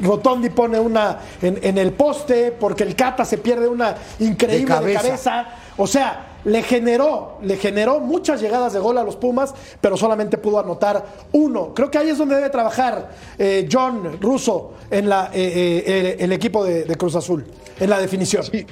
Rotondi 0.03 0.51
pone 0.51 0.79
una 0.79 1.19
en, 1.41 1.59
en 1.63 1.79
el 1.79 1.93
poste, 1.93 2.53
porque 2.53 2.83
el 2.83 2.95
Cata 2.95 3.25
se 3.25 3.39
pierde 3.39 3.69
una 3.69 3.95
increíble 4.19 4.75
de 4.75 4.95
cabeza. 4.95 5.03
cabeza. 5.03 5.47
O 5.79 5.87
sea, 5.87 6.27
le 6.45 6.63
generó, 6.63 7.39
le 7.43 7.57
generó 7.57 8.01
muchas 8.01 8.41
llegadas 8.41 8.73
de 8.73 8.81
gol 8.81 8.99
a 8.99 9.05
los 9.05 9.17
Pumas, 9.17 9.55
pero 9.81 9.97
solamente 9.97 10.39
pudo 10.39 10.59
anotar 10.59 11.05
uno. 11.33 11.73
Creo 11.75 11.91
que 11.91 11.99
ahí 11.99 12.11
es 12.11 12.19
donde 12.19 12.37
debe 12.37 12.51
trabajar 12.51 13.11
eh, 13.39 13.69
John 13.71 14.21
Russo 14.21 14.75
en 14.91 15.11
eh, 15.11 15.29
eh, 15.35 16.17
el 16.19 16.33
equipo 16.33 16.65
de, 16.65 16.85
Cruz 16.97 17.17
Azul, 17.17 17.45
en 17.79 17.91
la 17.91 17.99
definición. 18.01 18.45
Sí, 18.45 18.67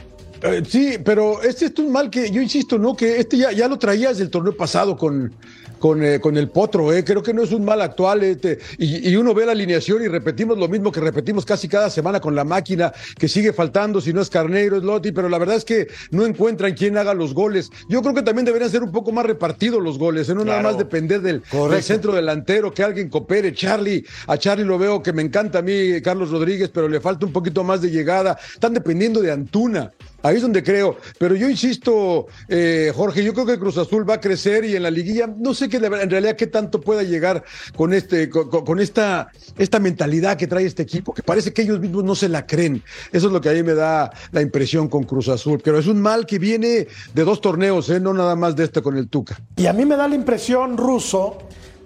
sí, 0.69 0.99
pero 1.05 1.43
este 1.43 1.67
es 1.67 1.79
un 1.79 1.91
mal 1.91 2.11
que 2.11 2.31
yo 2.31 2.41
insisto, 2.41 2.79
¿no? 2.79 2.97
Que 2.97 3.19
este 3.19 3.37
ya, 3.37 3.53
ya 3.53 3.69
lo 3.69 3.79
traías 3.79 4.19
del 4.19 4.31
torneo 4.31 4.57
pasado 4.57 4.97
con, 4.97 5.33
con, 5.81 6.05
eh, 6.05 6.21
con 6.21 6.37
el 6.37 6.49
Potro, 6.51 6.93
¿eh? 6.93 7.03
Creo 7.03 7.23
que 7.23 7.35
no 7.35 7.43
es 7.43 7.51
un 7.51 7.65
mal 7.65 7.83
actual. 7.83 8.23
este, 8.23 8.59
y, 8.79 9.09
y 9.11 9.17
uno 9.17 9.35
ve 9.35 9.47
la 9.47 9.53
alineación 9.53 10.03
y 10.03 10.09
repetimos 10.09 10.59
lo 10.59 10.69
mismo 10.69 10.93
que 10.93 11.01
repetimos 11.01 11.45
casi 11.45 11.67
cada 11.67 11.91
semana 11.91 12.21
con 12.21 12.37
la 12.37 12.45
máquina, 12.45 12.93
que 13.19 13.27
sigue 13.27 13.53
faltando, 13.53 14.01
si 14.01 14.13
no 14.13 14.21
es 14.21 14.31
Carneiro, 14.31 14.77
es 14.77 14.85
Lotti, 14.85 15.11
pero 15.11 15.29
la 15.29 15.39
verdad 15.39 15.57
es 15.57 15.65
que 15.65 15.89
no 16.11 16.25
encuentran 16.25 16.75
quién 16.75 16.97
haga 16.97 17.15
los 17.15 17.35
goles. 17.35 17.71
Yo 17.89 18.03
creo 18.03 18.15
que 18.15 18.23
también 18.23 18.45
deberían 18.45 18.71
ser 18.71 18.83
un 18.83 18.93
poco 18.93 19.11
más 19.11 19.27
repartidos 19.27 19.83
los 19.83 19.99
goles, 19.99 20.29
¿eh? 20.29 20.35
no 20.35 20.45
nada 20.45 20.63
más 20.63 20.79
depender 20.79 21.21
del, 21.23 21.43
del 21.51 21.83
centro 21.83 22.13
delantero, 22.13 22.73
que 22.73 22.83
alguien 22.85 23.09
coopere. 23.09 23.53
Charlie, 23.53 24.05
a 24.27 24.37
Charlie 24.37 24.65
lo 24.65 24.79
veo 24.79 25.03
que 25.03 25.13
me 25.13 25.23
encanta 25.23 25.61
a 25.61 25.63
mí, 25.63 26.01
Carlos 26.03 26.31
Rodríguez, 26.31 26.71
pero 26.73 26.89
le 26.89 27.01
falta 27.01 27.25
un 27.27 27.33
poquito 27.33 27.65
más 27.65 27.81
de 27.81 27.91
llegada. 27.91 28.39
Están 28.53 28.75
dependiendo 28.75 29.21
de 29.21 29.33
Antuna. 29.33 29.91
Ahí 30.23 30.37
es 30.37 30.43
donde 30.43 30.63
creo. 30.63 30.97
Pero 31.19 31.35
yo 31.35 31.49
insisto, 31.49 32.27
eh, 32.49 32.93
Jorge, 32.95 33.25
yo 33.25 33.33
creo 33.33 33.47
que 33.47 33.59
Cruz 33.59 33.79
Azul 33.79 34.09
va 34.09 34.15
a 34.15 34.21
crecer 34.21 34.65
y 34.65 34.77
en 34.77 34.83
la 34.83 34.91
liguilla, 34.91 35.27
no 35.27 35.55
sé 35.55 35.69
qué 35.69 35.77
en 35.77 36.11
realidad 36.11 36.37
qué 36.37 36.47
tanto 36.47 36.81
pueda 36.81 37.03
llegar 37.03 37.43
con 37.77 37.93
este, 37.93 38.29
con, 38.29 38.81
esta, 38.81 39.31
esta 39.59 39.79
mentalidad 39.79 40.37
que 40.37 40.47
trae 40.47 40.67
este 40.67 40.83
equipo, 40.83 41.15
que 41.15 41.23
parece 41.23 41.53
que 41.53 41.63
ellos 41.63 41.81
mismos 41.81 42.05
no 42.05 42.15
se 42.15 42.29
la 42.29 42.47
creen. 42.47 42.83
Eso 43.13 43.29
es 43.29 43.33
lo 43.33 43.41
que 43.41 43.49
a 43.49 43.53
mí 43.53 43.63
me 43.63 43.75
da 43.75 44.13
la 44.33 44.43
impresión 44.43 44.89
con 44.89 45.05
Cruz 45.05 45.29
Azul. 45.29 45.61
Pero 45.63 45.79
es 45.79 45.87
un 45.87 46.01
mal 46.01 46.27
que 46.27 46.39
viene 46.39 46.87
de 47.15 47.25
dos 47.25 47.41
torneos, 47.41 47.89
¿eh? 47.91 48.01
no 48.01 48.13
nada 48.13 48.37
más 48.37 48.57
de 48.57 48.65
este 48.65 48.83
con 48.83 48.97
el 48.97 49.09
Tuca. 49.09 49.41
Y 49.57 49.67
a 49.67 49.73
mí 49.73 49.85
me 49.85 49.97
da 49.97 50.07
la 50.07 50.15
impresión, 50.15 50.77
Russo, 50.77 51.39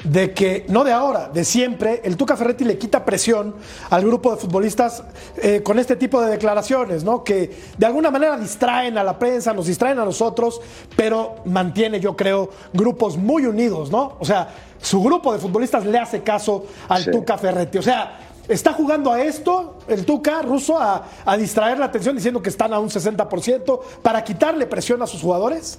de 0.04 0.32
que, 0.32 0.66
no 0.68 0.84
de 0.84 0.92
ahora, 0.92 1.28
de 1.28 1.44
siempre, 1.44 2.02
el 2.04 2.16
Tuca 2.16 2.36
Ferretti 2.36 2.64
le 2.64 2.78
quita 2.78 3.04
presión 3.04 3.56
al 3.90 4.04
grupo 4.04 4.30
de 4.30 4.36
futbolistas 4.36 5.02
eh, 5.36 5.62
con 5.62 5.78
este 5.78 5.96
tipo 5.96 6.20
de 6.20 6.30
declaraciones, 6.30 7.04
¿no? 7.04 7.24
Que 7.24 7.58
de 7.76 7.86
alguna 7.86 8.10
manera 8.10 8.36
distraen 8.36 8.98
a 8.98 9.02
la 9.02 9.18
prensa, 9.18 9.52
nos 9.54 9.66
distraen 9.66 9.98
a 9.98 10.04
nosotros, 10.04 10.60
pero 10.94 11.36
mantiene, 11.46 12.00
yo 12.00 12.14
creo, 12.14 12.50
grupos 12.72 13.16
muy 13.16 13.46
unidos, 13.46 13.90
¿no? 13.90 14.16
O 14.20 14.24
sea, 14.24 14.48
su 14.80 15.02
grupo 15.02 15.32
de 15.32 15.38
futbolistas 15.38 15.86
le 15.86 15.98
hace 15.98 16.22
caso 16.22 16.66
al 16.88 17.04
Sí. 17.04 17.10
Tuca 17.10 17.38
Ferretti. 17.38 17.78
O 17.78 17.82
sea, 17.82 18.18
está 18.46 18.74
jugando 18.74 19.10
a 19.10 19.22
esto, 19.22 19.78
el 19.88 20.04
Tuca 20.04 20.42
ruso, 20.42 20.78
a, 20.78 21.04
a 21.24 21.36
distraer 21.38 21.78
la 21.78 21.86
atención 21.86 22.14
diciendo 22.14 22.42
que 22.42 22.50
están 22.50 22.74
a 22.74 22.78
un 22.78 22.90
60% 22.90 23.80
para 24.02 24.22
quitarle 24.22 24.66
presión 24.66 25.00
a 25.00 25.06
sus 25.06 25.22
jugadores. 25.22 25.78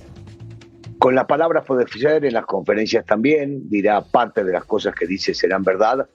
Con 0.99 1.13
las 1.13 1.25
palabras 1.25 1.65
puede 1.65 1.87
ser 1.87 2.25
en 2.25 2.33
las 2.33 2.45
conferencias 2.45 3.05
también, 3.05 3.69
dirá 3.69 4.01
parte 4.01 4.43
de 4.43 4.53
las 4.53 4.65
cosas 4.65 4.95
que 4.95 5.05
dice 5.05 5.33
serán 5.33 5.63
verdad, 5.63 6.07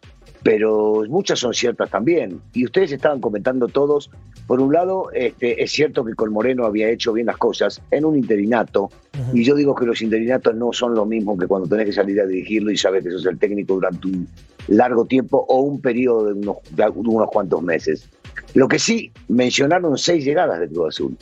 pero 0.42 1.04
muchas 1.08 1.38
son 1.38 1.52
ciertas 1.52 1.90
también. 1.90 2.40
Y 2.52 2.64
ustedes 2.64 2.92
estaban 2.92 3.20
comentando 3.20 3.68
todos, 3.68 4.10
por 4.46 4.60
un 4.60 4.72
lado, 4.72 5.10
este, 5.12 5.62
es 5.62 5.70
cierto 5.70 6.04
que 6.04 6.14
con 6.14 6.32
Moreno 6.32 6.64
había 6.64 6.88
hecho 6.88 7.12
bien 7.12 7.26
las 7.26 7.36
cosas 7.36 7.82
en 7.90 8.04
un 8.04 8.16
interinato, 8.16 8.90
y 9.34 9.44
yo 9.44 9.54
digo 9.54 9.74
que 9.74 9.84
los 9.84 10.00
interinatos 10.00 10.54
no 10.54 10.72
son 10.72 10.94
lo 10.94 11.04
mismo 11.04 11.36
que 11.36 11.46
cuando 11.46 11.68
tenés 11.68 11.86
que 11.86 11.92
salir 11.92 12.20
a 12.20 12.26
dirigirlo 12.26 12.70
y 12.70 12.76
sabes 12.76 13.04
que 13.04 13.10
sos 13.10 13.26
el 13.26 13.38
técnico 13.38 13.74
durante 13.74 14.08
un 14.08 14.28
largo 14.68 15.04
tiempo 15.04 15.44
o 15.48 15.60
un 15.60 15.80
periodo 15.80 16.26
de 16.26 16.32
unos, 16.32 16.56
de 16.70 16.88
unos 16.88 17.28
cuantos 17.30 17.62
meses. 17.62 18.08
Lo 18.54 18.66
que 18.66 18.78
sí, 18.78 19.12
mencionaron 19.28 19.98
seis 19.98 20.24
llegadas 20.24 20.60
de 20.60 20.68
Cruz 20.68 20.88
Azul. 20.88 21.16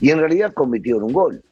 Y 0.00 0.10
en 0.10 0.18
realidad 0.18 0.52
convirtieron 0.54 1.04
un 1.04 1.12
gol. 1.12 1.42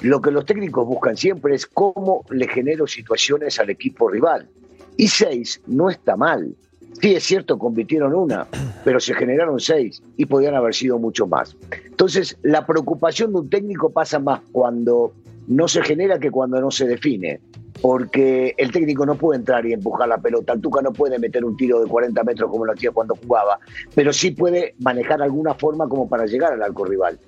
Lo 0.00 0.20
que 0.20 0.30
los 0.30 0.46
técnicos 0.46 0.86
buscan 0.86 1.16
siempre 1.16 1.54
es 1.54 1.66
cómo 1.66 2.24
le 2.30 2.48
genero 2.48 2.86
situaciones 2.86 3.58
al 3.60 3.70
equipo 3.70 4.08
rival. 4.08 4.48
Y 4.96 5.08
seis 5.08 5.60
no 5.66 5.90
está 5.90 6.16
mal. 6.16 6.54
Sí, 7.00 7.14
es 7.14 7.24
cierto, 7.24 7.58
convirtieron 7.58 8.14
una, 8.14 8.46
pero 8.84 9.00
se 9.00 9.14
generaron 9.14 9.60
seis 9.60 10.02
y 10.16 10.26
podían 10.26 10.54
haber 10.54 10.74
sido 10.74 10.98
mucho 10.98 11.26
más. 11.26 11.56
Entonces, 11.86 12.36
la 12.42 12.66
preocupación 12.66 13.32
de 13.32 13.38
un 13.40 13.50
técnico 13.50 13.90
pasa 13.90 14.18
más 14.18 14.40
cuando 14.52 15.12
no 15.46 15.68
se 15.68 15.82
genera 15.82 16.18
que 16.18 16.30
cuando 16.30 16.60
no 16.60 16.70
se 16.70 16.86
define. 16.86 17.40
Porque 17.80 18.54
el 18.58 18.72
técnico 18.72 19.06
no 19.06 19.14
puede 19.14 19.38
entrar 19.38 19.64
y 19.64 19.72
empujar 19.72 20.06
la 20.06 20.18
pelota. 20.18 20.52
El 20.52 20.60
Tuca 20.60 20.82
no 20.82 20.92
puede 20.92 21.18
meter 21.18 21.44
un 21.44 21.56
tiro 21.56 21.80
de 21.80 21.88
40 21.88 22.24
metros 22.24 22.50
como 22.50 22.66
lo 22.66 22.72
hacía 22.72 22.90
cuando 22.90 23.14
jugaba, 23.16 23.58
pero 23.94 24.12
sí 24.12 24.32
puede 24.32 24.74
manejar 24.80 25.22
alguna 25.22 25.54
forma 25.54 25.88
como 25.88 26.06
para 26.06 26.26
llegar 26.26 26.52
al 26.52 26.62
arco 26.62 26.84
rival. 26.84 27.18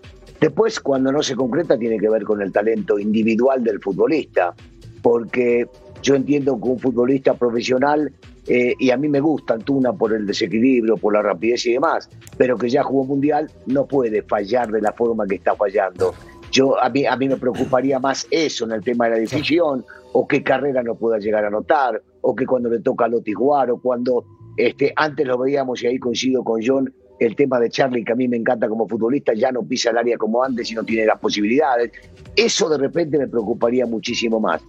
Después, 0.43 0.81
cuando 0.81 1.13
no 1.13 1.23
se 1.23 1.37
concreta, 1.37 1.79
tiene 1.79 2.01
que 2.01 2.09
ver 2.09 2.25
con 2.25 2.43
el 2.43 2.51
talento 2.51 2.99
individual 2.99 3.63
del 3.63 3.81
futbolista, 3.81 4.53
porque 5.01 5.69
yo 6.03 6.17
entiendo 6.17 6.61
que 6.61 6.69
un 6.69 6.81
futbolista 6.81 7.35
profesional, 7.35 8.13
eh, 8.49 8.75
y 8.77 8.91
a 8.91 8.97
mí 8.97 9.09
me 9.09 9.21
gusta 9.21 9.55
Antuna 9.55 9.93
por 9.93 10.13
el 10.13 10.27
desequilibrio, 10.27 10.97
por 10.97 11.15
la 11.15 11.23
rapidez 11.23 11.65
y 11.67 11.75
demás, 11.75 12.11
pero 12.37 12.59
que 12.59 12.69
ya 12.69 12.83
jugó 12.83 13.05
mundial, 13.05 13.53
no 13.67 13.87
puede 13.87 14.23
fallar 14.23 14.73
de 14.73 14.83
la 14.83 14.93
forma 14.93 15.29
que 15.29 15.37
está 15.37 15.55
fallando. 15.55 16.13
Yo, 16.51 16.77
a, 16.83 16.91
mí, 16.91 17.07
a 17.07 17.15
mí 17.17 17.29
me 17.29 17.37
preocuparía 17.37 18.01
más 18.01 18.27
eso 18.33 18.65
en 18.65 18.73
el 18.73 18.83
tema 18.83 19.05
de 19.05 19.11
la 19.13 19.19
decisión, 19.19 19.85
o 20.13 20.27
qué 20.27 20.43
carrera 20.43 20.83
no 20.83 20.97
pueda 20.97 21.21
llegar 21.21 21.45
a 21.45 21.51
notar, 21.51 22.03
o 22.21 22.35
que 22.35 22.47
cuando 22.47 22.69
le 22.69 22.81
toca 22.81 23.05
a 23.05 23.09
Loti 23.09 23.33
jugar, 23.33 23.71
o 23.71 23.81
cuando 23.81 24.25
este, 24.57 24.93
antes 24.97 25.25
lo 25.25 25.39
veíamos, 25.39 25.85
y 25.85 25.87
ahí 25.87 26.01
coincido 26.01 26.43
con 26.43 26.61
John, 26.67 26.93
el 27.19 27.37
tema 27.37 27.61
de 27.61 27.71
Charlie, 27.71 28.05
que 28.05 28.13
a 28.13 28.17
mí 28.17 28.29
me 28.29 28.37
encanta 28.37 28.69
como 28.69 28.89
futbolista, 28.89 29.33
ya 29.35 29.53
no 29.53 29.63
pisa 29.63 29.91
el 29.91 29.99
área 29.99 30.17
como 30.17 30.43
antes 30.43 30.71
y 30.71 30.75
no 30.75 30.85
tiene 30.85 31.07
las 31.07 31.19
posibilidades. 31.19 31.93
Eso 32.35 32.69
de 32.69 32.79
repente 32.79 33.19
me 33.19 33.29
preocuparía 33.29 33.87
muchísimo 33.87 34.41
más. 34.41 34.63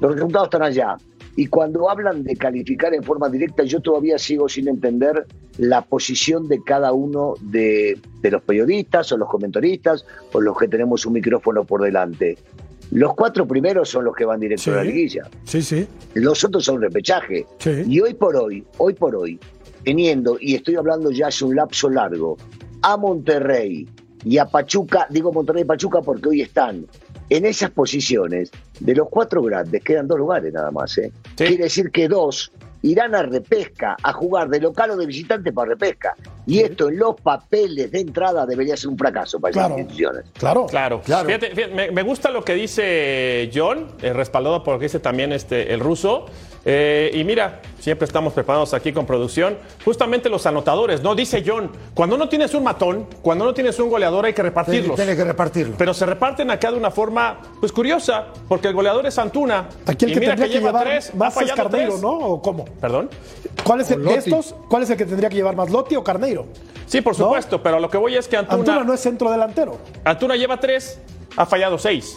Los 0.00 0.14
resultados 0.14 0.46
están 0.46 0.62
allá. 0.62 0.96
Y 1.36 1.46
cuando 1.46 1.88
hablan 1.88 2.24
de 2.24 2.34
calificar 2.34 2.94
en 2.94 3.04
forma 3.04 3.28
directa, 3.28 3.62
yo 3.62 3.80
todavía 3.80 4.18
sigo 4.18 4.48
sin 4.48 4.66
entender 4.66 5.24
la 5.58 5.82
posición 5.82 6.48
de 6.48 6.62
cada 6.64 6.92
uno 6.92 7.34
de, 7.40 7.96
de 8.22 8.30
los 8.30 8.42
periodistas 8.42 9.12
o 9.12 9.16
los 9.16 9.28
comentaristas 9.28 10.04
o 10.32 10.40
los 10.40 10.58
que 10.58 10.66
tenemos 10.66 11.06
un 11.06 11.12
micrófono 11.12 11.62
por 11.64 11.82
delante. 11.82 12.38
Los 12.90 13.14
cuatro 13.14 13.46
primeros 13.46 13.88
son 13.88 14.04
los 14.04 14.16
que 14.16 14.24
van 14.24 14.40
directo 14.40 14.72
a 14.72 14.76
la 14.76 14.84
liguilla. 14.84 15.28
Sí, 15.44 15.62
sí. 15.62 15.86
Los 16.14 16.42
otros 16.42 16.64
son 16.64 16.80
repechaje. 16.80 17.46
Sí. 17.58 17.82
Y 17.86 18.00
hoy 18.00 18.14
por 18.14 18.34
hoy, 18.34 18.64
hoy 18.78 18.94
por 18.94 19.14
hoy, 19.14 19.38
teniendo, 19.92 20.36
y 20.38 20.54
estoy 20.54 20.76
hablando 20.76 21.10
ya 21.10 21.28
hace 21.28 21.46
un 21.46 21.56
lapso 21.56 21.88
largo, 21.88 22.36
a 22.82 22.98
Monterrey 22.98 23.88
y 24.22 24.36
a 24.36 24.44
Pachuca, 24.44 25.06
digo 25.08 25.32
Monterrey 25.32 25.62
y 25.62 25.64
Pachuca 25.64 26.02
porque 26.02 26.28
hoy 26.28 26.42
están 26.42 26.86
en 27.30 27.46
esas 27.46 27.70
posiciones, 27.70 28.50
de 28.80 28.94
los 28.94 29.08
cuatro 29.08 29.40
grandes 29.42 29.82
quedan 29.82 30.06
dos 30.06 30.18
lugares 30.18 30.52
nada 30.52 30.70
más. 30.70 30.98
¿eh? 30.98 31.10
Sí. 31.36 31.44
Quiere 31.46 31.64
decir 31.64 31.90
que 31.90 32.06
dos 32.06 32.52
irán 32.82 33.14
a 33.14 33.22
repesca, 33.22 33.96
a 34.02 34.12
jugar 34.12 34.48
de 34.50 34.60
local 34.60 34.90
o 34.90 34.96
de 34.96 35.06
visitante 35.06 35.52
para 35.52 35.70
repesca. 35.70 36.14
Y 36.46 36.60
esto 36.60 36.90
en 36.90 36.98
los 36.98 37.18
papeles 37.20 37.90
de 37.90 38.00
entrada 38.00 38.44
debería 38.46 38.76
ser 38.76 38.90
un 38.90 38.98
fracaso 38.98 39.40
para 39.40 39.52
Claro. 39.52 39.68
esas 39.68 39.78
instituciones. 39.80 40.24
Claro. 40.38 40.66
Claro, 40.66 41.00
Claro. 41.02 41.26
Fíjate, 41.26 41.54
fíjate, 41.54 41.74
me, 41.74 41.90
me 41.90 42.02
gusta 42.02 42.30
lo 42.30 42.44
que 42.44 42.54
dice 42.54 43.50
John, 43.54 43.88
eh, 44.02 44.12
respaldado 44.12 44.62
por 44.62 44.74
lo 44.74 44.78
que 44.78 44.84
dice 44.84 45.00
también 45.00 45.32
este, 45.32 45.72
el 45.72 45.80
ruso. 45.80 46.26
Eh, 46.64 47.10
y 47.14 47.24
mira, 47.24 47.60
siempre 47.78 48.04
estamos 48.04 48.32
preparados 48.32 48.74
aquí 48.74 48.92
con 48.92 49.06
producción. 49.06 49.56
Justamente 49.84 50.28
los 50.28 50.44
anotadores, 50.46 51.02
¿no? 51.02 51.14
Dice 51.14 51.42
John, 51.46 51.70
cuando 51.94 52.18
no 52.18 52.28
tienes 52.28 52.52
un 52.54 52.64
matón, 52.64 53.06
cuando 53.22 53.44
no 53.44 53.54
tienes 53.54 53.78
un 53.78 53.88
goleador, 53.88 54.26
hay 54.26 54.32
que 54.32 54.42
repartirlos. 54.42 54.96
Tiene 54.96 55.16
que 55.16 55.24
repartirlo. 55.24 55.74
Pero 55.78 55.94
se 55.94 56.04
reparten 56.04 56.50
acá 56.50 56.70
de 56.70 56.76
una 56.76 56.90
forma, 56.90 57.38
pues 57.60 57.72
curiosa, 57.72 58.26
porque 58.48 58.68
el 58.68 58.74
goleador 58.74 59.06
es 59.06 59.18
Antuna. 59.18 59.68
Aquí 59.86 60.04
el 60.04 60.10
y 60.10 60.14
que 60.14 60.20
mira 60.20 60.32
tendría 60.32 60.52
que, 60.52 60.58
lleva 60.58 60.70
llevar 60.70 60.84
tres, 60.84 61.14
más 61.14 61.36
es 61.36 61.52
Carneiro, 61.52 61.90
tres. 61.92 62.02
¿no? 62.02 62.10
¿O 62.10 62.42
cómo? 62.42 62.64
¿Perdón? 62.80 63.10
¿Cuál 63.64 63.80
es 63.80 63.90
el, 63.90 64.04
de 64.04 64.14
estos? 64.14 64.54
¿Cuál 64.68 64.82
es 64.82 64.90
el 64.90 64.96
que 64.96 65.06
tendría 65.06 65.28
que 65.28 65.36
llevar 65.36 65.56
más, 65.56 65.70
Lotti 65.70 65.96
o 65.96 66.04
Carneiro? 66.04 66.46
Sí, 66.86 67.00
por 67.00 67.18
¿No? 67.18 67.26
supuesto, 67.26 67.62
pero 67.62 67.76
a 67.76 67.80
lo 67.80 67.88
que 67.90 67.98
voy 67.98 68.16
es 68.16 68.28
que 68.28 68.36
Antuna, 68.36 68.58
Antuna 68.58 68.84
no 68.84 68.94
es 68.94 69.00
centro 69.00 69.30
delantero. 69.30 69.78
Antuna 70.04 70.36
lleva 70.36 70.58
tres, 70.58 70.98
ha 71.36 71.46
fallado 71.46 71.78
seis. 71.78 72.16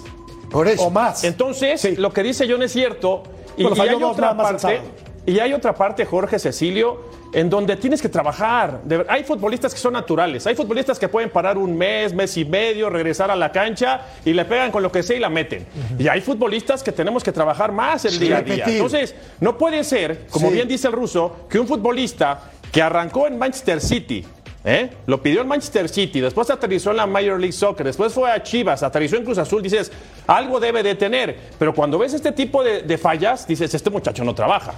Por 0.50 0.68
eso. 0.68 0.84
O 0.84 0.90
más. 0.90 1.24
Entonces, 1.24 1.80
Sí. 1.80 1.96
lo 1.96 2.12
que 2.12 2.24
dice 2.24 2.46
John 2.50 2.62
es 2.64 2.74
cierto. 2.74 3.24
Y, 3.62 3.64
Bueno, 3.64 3.76
y 3.76 3.80
falló 3.80 3.98
hay 3.98 4.04
otra 4.04 4.36
parte. 4.38 4.82
Y 5.26 5.40
hay 5.40 5.54
otra 5.54 5.76
parte, 5.76 6.04
Jorge 6.04 6.40
Cecilio, 6.40 7.00
en 7.32 7.48
donde 7.48 7.76
tienes 7.76 8.02
que 8.02 8.10
trabajar. 8.10 8.82
Hay 9.08 9.24
futbolistas 9.24 9.72
que 9.72 9.80
son 9.80 9.94
naturales. 9.94 10.48
Hay 10.48 10.56
futbolistas 10.56 10.98
que 10.98 11.08
pueden 11.08 11.30
parar 11.30 11.60
un 11.60 11.78
mes, 11.78 12.12
mes 12.14 12.36
y 12.38 12.44
medio, 12.44 12.90
regresar 12.90 13.30
a 13.30 13.36
la 13.36 13.52
cancha 13.52 14.02
y 14.26 14.34
le 14.34 14.46
pegan 14.46 14.72
con 14.72 14.82
lo 14.82 14.92
que 14.92 15.04
sea 15.04 15.16
y 15.16 15.20
la 15.20 15.30
meten. 15.30 15.68
Y 16.00 16.08
hay 16.08 16.22
futbolistas 16.22 16.82
que 16.82 16.92
tenemos 16.92 17.24
que 17.24 17.32
trabajar 17.32 17.72
más 17.72 18.04
el 18.06 18.14
Sí, 18.14 18.20
día 18.20 18.38
a 18.38 18.42
día. 18.42 18.56
repetir. 18.56 18.74
Entonces, 18.78 19.16
no 19.40 19.58
puede 19.60 19.84
ser, 19.84 20.26
como 20.32 20.48
Sí. 20.48 20.54
bien 20.56 20.68
dice 20.68 20.88
el 20.88 20.94
ruso, 20.94 21.46
que 21.48 21.60
un 21.60 21.68
futbolista 21.68 22.52
que 22.72 22.82
arrancó 22.82 23.28
en 23.28 23.38
Manchester 23.38 23.80
City, 23.80 24.26
¿eh? 24.64 24.90
lo 25.06 25.22
pidió 25.22 25.42
en 25.42 25.48
Manchester 25.48 25.90
City, 25.90 26.22
después 26.22 26.50
aterrizó 26.50 26.92
en 26.92 26.98
la 26.98 27.08
Major 27.08 27.40
League 27.40 27.54
Soccer, 27.54 27.86
después 27.86 28.14
fue 28.14 28.32
a 28.32 28.42
Chivas, 28.44 28.84
aterrizó 28.84 29.18
en 29.18 29.24
Cruz 29.24 29.38
Azul, 29.38 29.62
dices, 29.62 29.92
algo 30.28 30.60
debe 30.60 30.84
de 30.84 30.96
tener. 30.96 31.38
Pero 31.58 31.74
cuando 31.74 31.98
ves 31.98 32.14
este 32.14 32.32
tipo 32.32 32.64
de, 32.64 32.84
de 32.84 32.98
fallas, 32.98 33.48
dices, 33.48 33.74
este 33.74 33.90
muchacho 33.90 34.24
no 34.24 34.36
trabaja. 34.36 34.74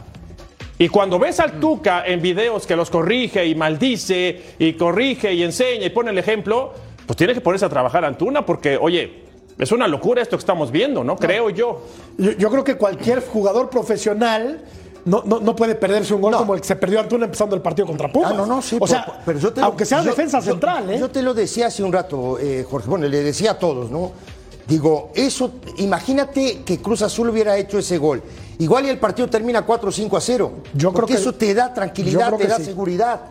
Y 0.77 0.89
cuando 0.89 1.19
ves 1.19 1.39
al 1.39 1.59
Tuca 1.59 2.03
en 2.05 2.21
videos 2.21 2.65
que 2.65 2.75
los 2.75 2.89
corrige 2.89 3.45
y 3.45 3.55
maldice 3.55 4.41
y 4.57 4.73
corrige 4.73 5.33
y 5.33 5.43
enseña 5.43 5.85
y 5.85 5.89
pone 5.89 6.11
el 6.11 6.17
ejemplo, 6.17 6.73
pues 7.05 7.15
tiene 7.15 7.33
que 7.33 7.41
ponerse 7.41 7.65
a 7.65 7.69
trabajar 7.69 8.03
Antuna 8.03 8.45
porque, 8.45 8.77
oye, 8.77 9.23
es 9.59 9.71
una 9.71 9.87
locura 9.87 10.21
esto 10.21 10.35
que 10.35 10.41
estamos 10.41 10.71
viendo, 10.71 11.03
¿no? 11.03 11.15
Creo 11.15 11.49
yo. 11.51 11.85
Yo, 12.17 12.31
yo 12.31 12.49
creo 12.49 12.63
que 12.63 12.75
cualquier 12.75 13.21
jugador 13.21 13.69
profesional 13.69 14.61
no, 15.05 15.23
no, 15.25 15.39
no 15.39 15.55
puede 15.55 15.75
perderse 15.75 16.13
un 16.13 16.21
gol 16.21 16.31
No. 16.31 16.37
como 16.39 16.53
el 16.55 16.61
que 16.61 16.67
se 16.67 16.75
perdió 16.75 16.99
Antuna 16.99 17.25
empezando 17.25 17.55
el 17.55 17.61
partido 17.61 17.85
contra 17.87 18.11
Pumas. 18.11 18.31
Ah, 18.31 18.35
no, 18.35 18.45
no, 18.45 18.61
sí. 18.61 18.75
O 18.77 18.79
por- 18.79 18.89
sea, 18.89 19.21
pero 19.25 19.39
yo 19.39 19.51
te 19.53 19.61
lo- 19.61 19.67
aunque 19.67 19.85
sea 19.85 19.99
yo- 20.01 20.09
defensa 20.09 20.39
yo- 20.39 20.51
central, 20.51 20.89
¿eh? 20.91 20.99
Yo 20.99 21.09
te 21.09 21.21
lo 21.21 21.33
decía 21.33 21.67
hace 21.67 21.83
un 21.83 21.91
rato, 21.91 22.37
eh, 22.39 22.65
Jorge. 22.69 22.89
Bueno, 22.89 23.07
le 23.07 23.21
decía 23.23 23.51
a 23.51 23.59
todos, 23.59 23.91
¿no? 23.91 24.11
Digo, 24.67 25.11
eso, 25.13 25.51
imagínate 25.77 26.63
que 26.63 26.77
Cruz 26.79 27.01
Azul 27.01 27.29
hubiera 27.29 27.57
hecho 27.57 27.77
ese 27.79 27.97
gol. 27.97 28.23
Igual 28.59 28.85
y 28.85 28.89
el 28.89 28.97
partido 28.97 29.29
termina 29.29 29.63
4 29.63 29.89
o 29.89 29.91
5 29.91 30.15
a 30.15 30.21
0. 30.21 30.51
Yo 30.73 30.89
creo 30.89 30.93
porque 30.93 31.13
que- 31.15 31.19
eso 31.19 31.33
te 31.33 31.53
da 31.53 31.73
tranquilidad, 31.73 32.33
te 32.37 32.47
da 32.47 32.57
sí. 32.57 32.65
seguridad. 32.65 33.21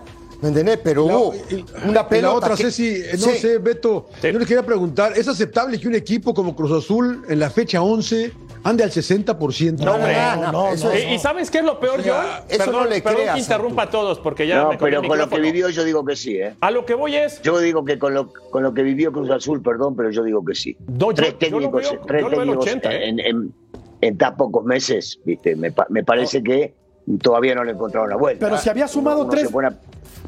¿Me 0.43 0.49
entendés? 0.49 0.79
Pero 0.83 1.07
La- 1.07 1.17
hubo 1.17 1.35
y- 1.51 1.65
una 1.89 2.07
pelota. 2.09 2.33
la 2.33 2.35
otra, 2.35 2.57
que- 2.57 2.65
Ceci, 2.65 2.89
eh, 2.89 3.11
no 3.19 3.27
Sí. 3.29 3.39
sé, 3.39 3.59
Beto, 3.59 4.09
Sí. 4.21 4.31
yo 4.33 4.39
les 4.41 4.49
quería 4.49 4.67
preguntar, 4.67 5.13
¿es 5.17 5.27
aceptable 5.29 5.79
que 5.81 5.87
un 5.89 5.95
equipo 5.95 6.35
como 6.35 6.55
Cruz 6.57 6.73
Azul 6.85 7.25
en 7.29 7.39
la 7.39 7.49
fecha 7.49 7.81
11 7.81 8.33
ande 8.65 8.85
al 8.85 8.91
60%? 8.91 9.79
No, 9.85 9.95
hombre, 9.95 10.15
no, 10.15 10.37
no, 10.37 10.53
no, 10.53 10.69
eso 10.73 10.89
no. 10.89 10.93
es- 10.93 11.11
¿Y, 11.13 11.19
sabes 11.19 11.51
qué 11.51 11.59
es 11.59 11.65
lo 11.65 11.79
peor, 11.81 12.01
O 12.01 12.03
sea, 12.03 12.15
John? 12.15 12.45
eso 12.49 12.59
perdón, 12.65 12.83
no 12.85 12.89
le 12.89 13.03
perdón 13.03 13.21
creas, 13.21 13.35
que 13.35 13.41
interrumpa 13.41 13.83
a 13.83 13.91
todos 13.91 14.19
porque 14.21 14.47
ya 14.47 14.63
No, 14.63 14.69
me 14.71 14.79
pero 14.79 15.01
el 15.01 15.09
con 15.09 15.19
lo 15.19 15.29
que 15.29 15.41
vivió 15.41 15.69
yo 15.71 15.85
digo 15.85 16.05
que 16.05 16.17
sí, 16.17 16.37
¿eh? 16.37 16.55
A 16.61 16.71
lo 16.71 16.85
que 16.87 16.95
voy 16.95 17.17
es, 17.17 17.41
Yo 17.43 17.59
digo 17.59 17.85
que 17.85 17.99
con 17.99 18.15
lo, 18.15 18.33
con 18.33 18.63
lo 18.63 18.73
que 18.75 18.83
vivió 18.83 19.13
Cruz 19.13 19.31
Azul, 19.31 19.63
perdón, 19.63 19.97
pero 19.97 20.11
yo 20.11 20.23
digo 20.23 20.45
que 20.45 20.55
sí. 20.55 20.77
Yo- 20.97 21.13
tres 21.15 21.39
técnicos, 21.39 21.83
veo- 21.83 22.01
tres 22.07 22.25
en 22.25 22.31
técnicos 22.31 22.65
80, 22.67 22.93
¿eh? 22.95 23.09
en, 23.09 23.21
en- 23.21 23.55
en 24.01 24.19
tan 24.19 24.37
pocos 24.37 24.65
meses, 24.65 25.19
¿viste? 25.25 25.55
Me, 25.57 25.71
pa- 25.71 25.87
me 25.89 26.03
parece 26.03 26.43
que 26.43 26.75
todavía 27.21 27.55
no 27.55 27.63
le 27.65 27.73
encontraron 27.73 28.11
la 28.11 28.17
vuelta. 28.17 28.47
Pero 28.47 28.59
si 28.59 28.69
había 28.69 28.89
sumado 28.89 29.23
Uno- 29.25 29.31
uno 29.33 29.33
tres- 29.33 29.51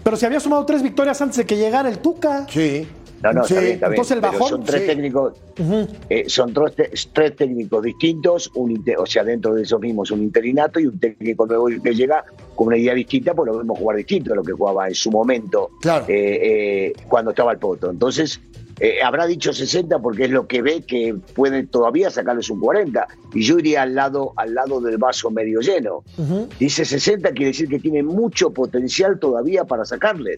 Pero 0.02 0.16
si 0.16 0.26
había 0.26 0.38
sumado 0.40 0.64
tres 0.66 0.82
victorias 0.82 1.20
antes 1.22 1.38
de 1.38 1.46
que 1.46 1.56
llegara 1.56 1.88
el 1.88 1.98
Tuca. 1.98 2.46
Sí. 2.48 2.86
No, 3.24 3.32
no, 3.32 3.44
Sí. 3.44 3.54
está 3.54 3.60
bien, 3.62 3.74
está 3.74 3.88
bien. 3.88 3.94
Entonces 3.94 4.16
el 4.16 4.20
pero 4.20 4.32
bajón, 4.32 4.48
son 4.50 4.64
tres 4.64 4.80
sí. 4.82 4.86
técnicos, 4.86 5.32
eh, 6.10 6.24
son 6.28 6.52
tres, 6.54 7.08
tres 7.12 7.36
técnicos 7.36 7.82
distintos, 7.82 8.50
un 8.54 8.84
o 8.98 9.06
sea, 9.06 9.24
dentro 9.24 9.54
de 9.54 9.62
esos 9.62 9.80
mismos 9.80 10.10
un 10.10 10.22
interinato 10.22 10.78
y 10.78 10.86
un 10.86 10.98
técnico 11.00 11.46
nuevo 11.46 11.66
que 11.82 11.94
llega 11.94 12.24
con 12.54 12.68
una 12.68 12.76
idea 12.76 12.94
distinta, 12.94 13.34
pues 13.34 13.50
lo 13.50 13.58
vemos 13.58 13.78
jugar 13.78 13.96
distinto 13.96 14.32
a 14.32 14.36
lo 14.36 14.42
que 14.42 14.52
jugaba 14.52 14.86
en 14.88 14.94
su 14.94 15.10
momento 15.10 15.70
Claro. 15.80 16.04
eh, 16.08 16.88
eh, 16.88 16.92
cuando 17.08 17.30
estaba 17.30 17.52
el 17.52 17.58
Poto. 17.58 17.90
Entonces, 17.90 18.40
eh, 18.80 19.02
habrá 19.02 19.26
dicho 19.26 19.52
60 19.52 19.98
porque 20.00 20.24
es 20.24 20.30
lo 20.30 20.46
que 20.46 20.62
ve 20.62 20.82
que 20.86 21.14
puede 21.34 21.66
todavía 21.66 22.10
sacarles 22.10 22.50
un 22.50 22.60
40. 22.60 23.06
Y 23.34 23.42
yo 23.44 23.58
iría 23.58 23.82
al 23.82 23.94
lado, 23.94 24.32
al 24.36 24.54
lado 24.54 24.80
del 24.80 24.98
vaso 24.98 25.30
medio 25.30 25.60
lleno. 25.60 26.02
Dice 26.58 26.84
60 26.84 27.30
quiere 27.32 27.46
decir 27.52 27.68
que 27.68 27.78
tiene 27.78 28.02
mucho 28.02 28.50
potencial 28.50 29.18
todavía 29.18 29.64
para 29.64 29.84
sacarle. 29.84 30.36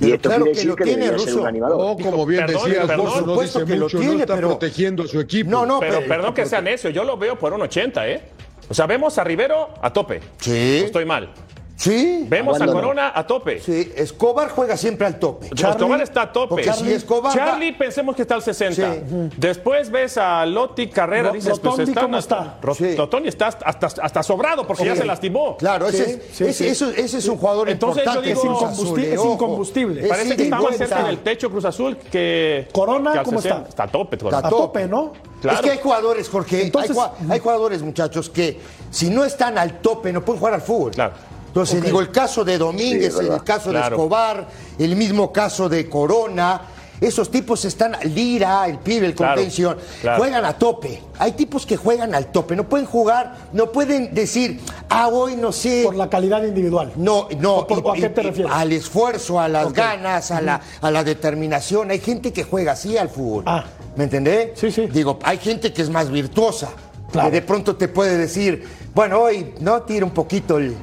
Y 0.00 0.12
esto 0.12 0.28
claro 0.28 0.44
quiere 0.44 0.52
que 0.52 0.54
decir 0.56 0.68
lo 0.70 0.76
que, 0.76 0.84
tiene, 0.84 1.04
debería 1.06 1.26
ser 1.26 1.36
un 1.38 1.46
animador. 1.46 1.76
O 1.80 1.96
como 1.96 2.24
bien 2.24 2.46
Perdón, 2.46 2.64
decías, 2.68 2.86
perdón. 2.86 3.06
Russo, 3.06 3.20
no 3.20 3.24
Por 3.24 3.32
supuesto 3.34 3.58
dice 3.60 3.72
que 3.72 3.78
lo 3.78 3.84
mucho, 3.86 3.98
tiene, 3.98 4.14
no 4.14 4.20
está 4.20 4.34
pero- 4.36 4.48
protegiendo 4.48 5.02
a 5.02 5.06
su 5.08 5.20
equipo. 5.20 5.50
No, 5.50 5.66
no, 5.66 5.80
pero 5.80 5.94
pero- 5.96 6.08
perdón 6.08 6.34
que 6.34 6.46
sea 6.46 6.60
necio, 6.60 6.90
yo 6.90 7.02
lo 7.04 7.16
veo 7.16 7.36
por 7.38 7.52
un 7.52 7.62
80, 7.62 8.08
¿eh? 8.08 8.22
O 8.70 8.74
sea, 8.74 8.86
vemos 8.86 9.16
a 9.18 9.24
Rivero 9.24 9.70
a 9.80 9.92
tope. 9.92 10.20
Sí. 10.38 10.78
No 10.80 10.86
estoy 10.86 11.04
mal. 11.06 11.30
Sí. 11.78 12.26
Vemos 12.28 12.60
a. 12.60 12.66
Corona 12.66 13.12
a 13.14 13.24
tope. 13.24 13.60
Sí, 13.60 13.92
Escobar 13.94 14.48
juega 14.50 14.76
siempre 14.76 15.06
al 15.06 15.18
tope. 15.20 15.46
Escobar 15.54 16.00
está 16.02 16.22
a 16.22 16.32
tope. 16.32 16.48
Porque 16.48 16.72
si 16.72 16.92
Escobar 16.92 17.30
va- 17.30 17.34
Charlie, 17.36 17.72
pensemos 17.72 18.16
que 18.16 18.22
está 18.22 18.34
al 18.34 18.42
60. 18.42 18.94
Sí. 18.94 19.00
Después 19.36 19.88
ves 19.88 20.18
a 20.18 20.44
Lotti 20.44 20.88
Carrera, 20.88 21.28
Ro- 21.28 21.34
dices, 21.34 21.56
pues 21.60 21.78
está, 21.78 22.00
¿cómo 22.02 22.18
está? 22.18 22.58
Ro- 22.60 22.74
Sí. 22.74 22.96
Rotondi 22.96 23.28
está 23.28 23.46
hasta, 23.46 23.86
hasta 24.02 24.22
sobrado 24.24 24.66
porque 24.66 24.84
ya 24.86 24.96
se 24.96 25.04
lastimó. 25.04 25.56
Claro, 25.56 25.86
ese, 25.86 26.04
Sí, 26.04 26.10
es, 26.10 26.36
sí, 26.36 26.44
ese, 26.46 26.52
sí. 26.64 26.66
eso- 26.68 26.90
ese 26.90 27.18
es 27.18 27.28
un 27.28 27.38
jugador 27.38 27.68
Entonces, 27.70 28.04
yo 28.04 28.10
importante. 28.10 28.28
digo- 28.28 28.40
Cruz 28.42 28.56
Es 28.62 28.68
Azul, 28.68 28.86
incombustible, 28.98 29.14
es 29.14 29.24
incombustible. 29.24 30.02
Es 30.02 30.08
Parece 30.08 30.36
que 30.36 30.42
está 30.42 30.60
más 30.60 30.76
cerca 30.76 31.02
del 31.04 31.18
techo 31.20 31.48
Cruz 31.50 31.64
Azul 31.64 31.96
que. 31.96 32.68
Corona, 32.72 33.12
que 33.12 33.18
al 33.20 33.24
¿cómo 33.24 33.40
60. 33.40 33.58
está? 33.60 33.68
Está 33.70 33.82
a 33.84 33.88
tope. 33.88 34.16
Está. 34.16 34.38
A 34.38 34.48
tope, 34.50 34.88
¿no? 34.88 35.12
Claro. 35.40 35.58
Es 35.58 35.64
que 35.64 35.70
hay 35.70 35.78
jugadores, 35.80 36.28
Jorge, 36.28 36.62
Entonces- 36.64 36.96
hay, 36.98 37.30
hay 37.30 37.38
jugadores, 37.38 37.82
muchachos, 37.82 38.28
que 38.28 38.58
si 38.90 39.10
no 39.10 39.24
están 39.24 39.56
al 39.58 39.78
tope 39.80 40.12
no 40.12 40.24
pueden 40.24 40.40
jugar 40.40 40.54
al 40.54 40.62
fútbol. 40.62 40.90
Claro. 40.90 41.12
Entonces, 41.62 41.82
digo, 41.84 42.00
el 42.00 42.10
caso 42.10 42.44
de 42.44 42.58
Domínguez, 42.58 43.14
Sí, 43.18 43.26
el 43.26 43.42
caso 43.44 43.70
Claro. 43.70 43.96
de 43.96 44.02
Escobar, 44.02 44.48
el 44.78 44.96
mismo 44.96 45.32
caso 45.32 45.68
de 45.68 45.88
Corona, 45.88 46.62
esos 47.00 47.30
tipos 47.30 47.64
están, 47.64 47.96
Lira, 48.12 48.66
el 48.66 48.78
pibe, 48.78 49.06
el 49.06 49.14
contención, 49.14 49.76
claro. 50.00 50.18
juegan 50.18 50.44
a 50.44 50.58
tope. 50.58 51.00
Hay 51.18 51.32
tipos 51.32 51.64
que 51.64 51.76
juegan 51.76 52.12
al 52.14 52.26
tope, 52.32 52.56
no 52.56 52.68
pueden 52.68 52.86
jugar, 52.86 53.36
no 53.52 53.70
pueden 53.70 54.12
decir, 54.14 54.60
ah, 54.88 55.08
hoy 55.08 55.36
no 55.36 55.52
sé. 55.52 55.82
Por 55.84 55.94
la 55.94 56.10
calidad 56.10 56.42
individual. 56.42 56.92
No, 56.96 57.28
no, 57.38 57.58
¿O 57.58 57.66
por- 57.68 57.96
y- 57.96 58.00
a 58.04 58.08
qué 58.08 58.14
te 58.14 58.22
refieres? 58.22 58.52
al 58.52 58.72
esfuerzo, 58.72 59.38
a 59.38 59.48
las 59.48 59.72
ganas, 59.72 60.30
a 60.32 60.40
la, 60.40 60.60
a 60.80 60.90
la 60.90 61.04
determinación. 61.04 61.90
Hay 61.92 62.00
gente 62.00 62.32
que 62.32 62.42
juega 62.44 62.72
así 62.72 62.96
al 62.98 63.08
fútbol. 63.10 63.44
Ah. 63.46 63.64
¿Me 63.96 64.04
entendés? 64.04 64.50
Sí, 64.58 64.70
sí. 64.72 64.86
Digo, 64.86 65.18
hay 65.22 65.38
gente 65.38 65.72
que 65.72 65.82
es 65.82 65.90
más 65.90 66.10
virtuosa. 66.10 66.68
Claro. 67.12 67.30
Que 67.30 67.36
de 67.36 67.42
pronto 67.42 67.74
te 67.76 67.88
puede 67.88 68.18
decir, 68.18 68.64
bueno, 68.94 69.20
hoy, 69.20 69.54
¿no? 69.60 69.82
Tira 69.82 70.04
un 70.04 70.10
poquito 70.12 70.58
el. 70.58 70.74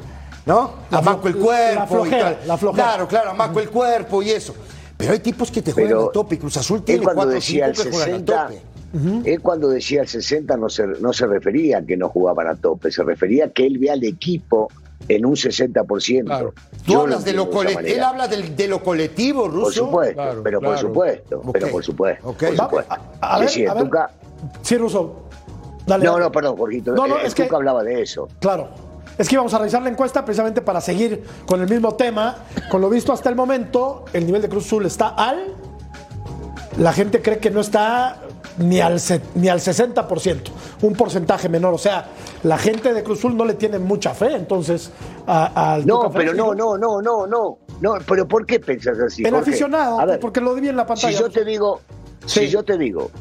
¿No? 0.45 0.71
La 0.91 0.99
amaco 0.99 1.27
el 1.27 1.35
cuerpo. 1.37 1.79
la 1.79 1.87
flojera, 1.87 2.17
y 2.31 2.35
tal. 2.35 2.47
la 2.47 2.57
flojera. 2.57 2.83
Claro, 2.87 3.07
claro, 3.07 3.29
amaco 3.31 3.59
el 3.59 3.69
cuerpo 3.69 4.21
y 4.21 4.29
eso. 4.31 4.55
Pero 4.97 5.11
hay 5.13 5.19
tipos 5.19 5.49
que 5.51 5.61
te 5.61 5.71
juegan 5.71 5.89
Pero 5.91 6.05
al 6.07 6.11
tope. 6.11 6.35
y 6.35 6.37
Cruz 6.37 6.57
Azul 6.57 6.77
Él 6.79 6.83
tiene 6.85 7.03
cuando 7.03 7.17
cuatro 7.23 7.31
o 7.31 7.35
decía 7.35 7.65
cinco 7.73 7.83
que 7.83 7.89
juegan 7.91 8.09
al 8.13 8.19
60, 8.19 8.47
tope. 8.47 9.31
él 9.33 9.41
cuando 9.41 9.67
decía 9.69 10.01
el 10.01 10.07
60 10.07 10.57
no 10.57 10.69
se, 10.69 10.87
no 10.87 11.11
se 11.13 11.27
refería 11.27 11.79
a 11.79 11.81
que 11.81 11.97
no 11.97 12.09
jugaban 12.09 12.47
a 12.47 12.55
tope, 12.55 12.91
se 12.91 13.03
refería 13.03 13.45
a 13.45 13.49
que 13.49 13.65
él 13.65 13.77
ve 13.79 13.89
al 13.91 14.03
equipo 14.03 14.69
en 15.09 15.25
un 15.25 15.33
60%. 15.35 16.23
Claro. 16.25 16.53
Tú 16.85 16.93
Yo 16.93 17.01
hablas 17.01 17.25
de 17.25 17.33
lo 17.33 17.49
colectivo. 17.49 17.79
Él 17.87 18.01
habla 18.03 18.27
de 18.27 18.67
lo 18.67 18.81
colectivo, 18.83 19.47
Ruso. 19.47 19.63
Por 19.63 19.73
supuesto, 19.73 20.13
Claro, 20.21 20.41
pero 20.43 20.61
por 20.61 20.77
supuesto, 20.77 21.41
pero 21.51 21.65
Ok, 21.67 21.71
por 21.73 21.83
supuesto. 21.83 22.29
ok. 22.29 22.37
por 22.45 22.55
supuesto. 22.57 22.93
a- 23.19 23.35
a 23.35 23.35
Sí, 23.37 23.41
ver, 23.41 23.49
sí, 23.49 23.65
a 23.65 23.73
ver. 23.73 23.83
Tuca- 23.83 24.11
Sí, 24.61 24.77
Russo. 24.77 25.23
Dale. 25.85 26.05
No, 26.05 26.11
dale. 26.13 26.23
no, 26.25 26.31
perdón, 26.31 26.57
Jorgito. 26.57 26.93
No, 26.93 27.05
no, 27.05 27.17
el 27.19 27.25
es 27.25 27.35
que- 27.35 27.43
Tuca 27.43 27.57
hablaba 27.57 27.83
de 27.83 28.01
eso. 28.01 28.27
Claro. 28.39 28.69
Es 29.17 29.29
que 29.29 29.35
íbamos 29.35 29.53
a 29.53 29.59
revisar 29.59 29.81
la 29.81 29.89
encuesta 29.89 30.25
precisamente 30.25 30.61
para 30.61 30.81
seguir 30.81 31.23
con 31.45 31.61
el 31.61 31.69
mismo 31.69 31.95
tema. 31.95 32.35
Con 32.69 32.81
lo 32.81 32.89
visto 32.89 33.13
hasta 33.13 33.29
el 33.29 33.35
momento, 33.35 34.05
el 34.13 34.25
nivel 34.25 34.41
de 34.41 34.49
Cruz 34.49 34.65
Azul 34.65 34.85
está 34.85 35.09
al. 35.09 35.53
La 36.77 36.91
gente 36.91 37.21
cree 37.21 37.37
que 37.39 37.49
no 37.49 37.61
está 37.61 38.17
ni 38.57 38.81
al, 38.81 38.99
ni 39.35 39.47
al 39.47 39.59
60%, 39.59 40.41
un 40.81 40.93
porcentaje 40.93 41.47
menor. 41.47 41.73
O 41.73 41.77
sea, 41.77 42.07
la 42.43 42.57
gente 42.57 42.93
de 42.93 43.03
Cruz 43.03 43.19
Azul 43.19 43.37
no 43.37 43.45
le 43.45 43.53
tiene 43.53 43.79
mucha 43.79 44.13
fe, 44.13 44.35
entonces, 44.35 44.91
al 45.25 45.85
No, 45.85 46.11
pero 46.11 46.33
no, 46.33 46.53
no, 46.53 46.77
no, 46.77 47.01
no, 47.01 47.25
no. 47.27 47.57
No, 47.81 47.95
pero 48.07 48.25
¿por 48.27 48.45
qué 48.45 48.59
pensás 48.59 48.97
así? 48.99 49.23
El 49.23 49.31
Jorge? 49.31 49.49
aficionado, 49.49 50.05
ver, 50.05 50.19
porque 50.19 50.39
lo 50.39 50.53
vi 50.55 50.69
en 50.69 50.77
la 50.77 50.83
si 50.83 50.87
pantalla. 50.87 51.19
yo 51.19 51.29
te 51.29 51.43
digo, 51.43 51.81
Sí. 52.25 52.39
si 52.41 52.47
yo 52.49 52.63
te 52.63 52.77
digo 52.77 53.11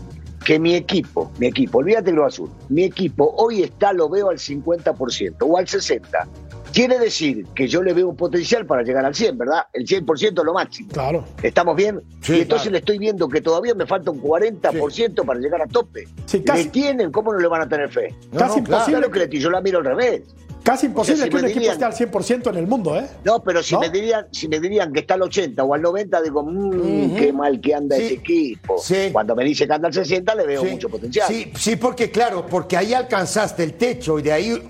que 0.44 0.58
mi 0.58 0.74
equipo, 0.74 1.30
mi 1.38 1.46
equipo, 1.46 1.78
olvídate 1.78 2.12
lo 2.12 2.24
azul, 2.24 2.50
mi 2.68 2.84
equipo 2.84 3.34
hoy 3.38 3.62
está, 3.62 3.92
lo 3.92 4.08
veo 4.08 4.28
al 4.30 4.36
50% 4.38 5.36
o 5.40 5.56
al 5.58 5.66
60%. 5.66 6.26
Quiere 6.72 6.98
decir 6.98 7.46
que 7.54 7.68
yo 7.68 7.84
le 7.84 7.92
veo 7.92 8.08
un 8.08 8.16
potencial 8.16 8.66
para 8.66 8.82
llegar 8.82 9.04
al 9.04 9.14
100, 9.14 9.38
¿verdad? 9.38 9.62
El 9.72 9.86
100% 9.86 10.38
es 10.40 10.44
lo 10.44 10.52
máximo. 10.54 10.88
Claro. 10.92 11.24
¿Estamos 11.40 11.76
bien? 11.76 12.02
Sí, 12.20 12.32
y 12.32 12.40
entonces 12.40 12.62
claro. 12.64 12.72
le 12.72 12.78
estoy 12.78 12.98
viendo 12.98 13.28
que 13.28 13.40
todavía 13.40 13.74
me 13.76 13.86
falta 13.86 14.10
un 14.10 14.20
40% 14.20 15.24
para 15.24 15.38
llegar 15.38 15.62
a 15.62 15.66
tope. 15.68 16.08
Sí, 16.26 16.42
casi- 16.42 16.64
¿Le 16.64 16.70
tienen? 16.70 17.12
¿Cómo 17.12 17.32
no 17.32 17.38
le 17.38 17.46
van 17.46 17.62
a 17.62 17.68
tener 17.68 17.88
fe? 17.90 18.12
No, 18.32 18.40
Casi 18.40 18.54
no, 18.60 18.66
imposible. 18.66 18.98
Claro 18.98 19.10
que 19.12 19.18
le- 19.20 19.38
yo 19.38 19.50
la 19.50 19.60
miro 19.60 19.78
al 19.78 19.84
revés. 19.84 20.22
Casi 20.64 20.86
imposible 20.86 21.14
O 21.14 21.16
sea, 21.18 21.24
si 21.26 21.30
que 21.30 21.36
un 21.36 21.44
equipo 21.50 21.70
esté 21.72 21.84
al 21.84 21.92
100% 21.92 22.48
en 22.50 22.56
el 22.56 22.66
mundo, 22.66 22.96
¿eh? 22.98 23.06
No, 23.22 23.42
pero 23.42 23.62
si 23.62 23.74
¿No? 23.74 23.80
me 23.80 23.90
dirían, 23.90 24.26
si 24.32 24.48
me 24.48 24.58
dirían 24.58 24.92
que 24.94 25.00
está 25.00 25.14
al 25.14 25.22
80 25.22 25.62
o 25.62 25.74
al 25.74 25.82
90, 25.82 26.22
digo, 26.22 26.42
mmm, 26.42 27.14
qué 27.16 27.32
mal 27.34 27.60
que 27.60 27.74
anda 27.74 27.96
Sí. 27.96 28.02
ese 28.02 28.14
equipo. 28.14 28.78
Sí. 28.82 29.10
Cuando 29.12 29.36
me 29.36 29.44
dice 29.44 29.66
que 29.66 29.72
anda 29.74 29.88
al 29.88 29.94
60, 29.94 30.34
le 30.34 30.46
veo 30.46 30.62
Sí, 30.64 30.70
mucho 30.70 30.88
potencial. 30.88 31.28
Sí, 31.28 31.52
sí, 31.56 31.76
porque 31.76 32.10
claro, 32.10 32.46
porque 32.46 32.76
ahí 32.78 32.94
alcanzaste 32.94 33.62
el 33.62 33.74
techo 33.74 34.18
y 34.18 34.22
de 34.22 34.32
ahí, 34.32 34.62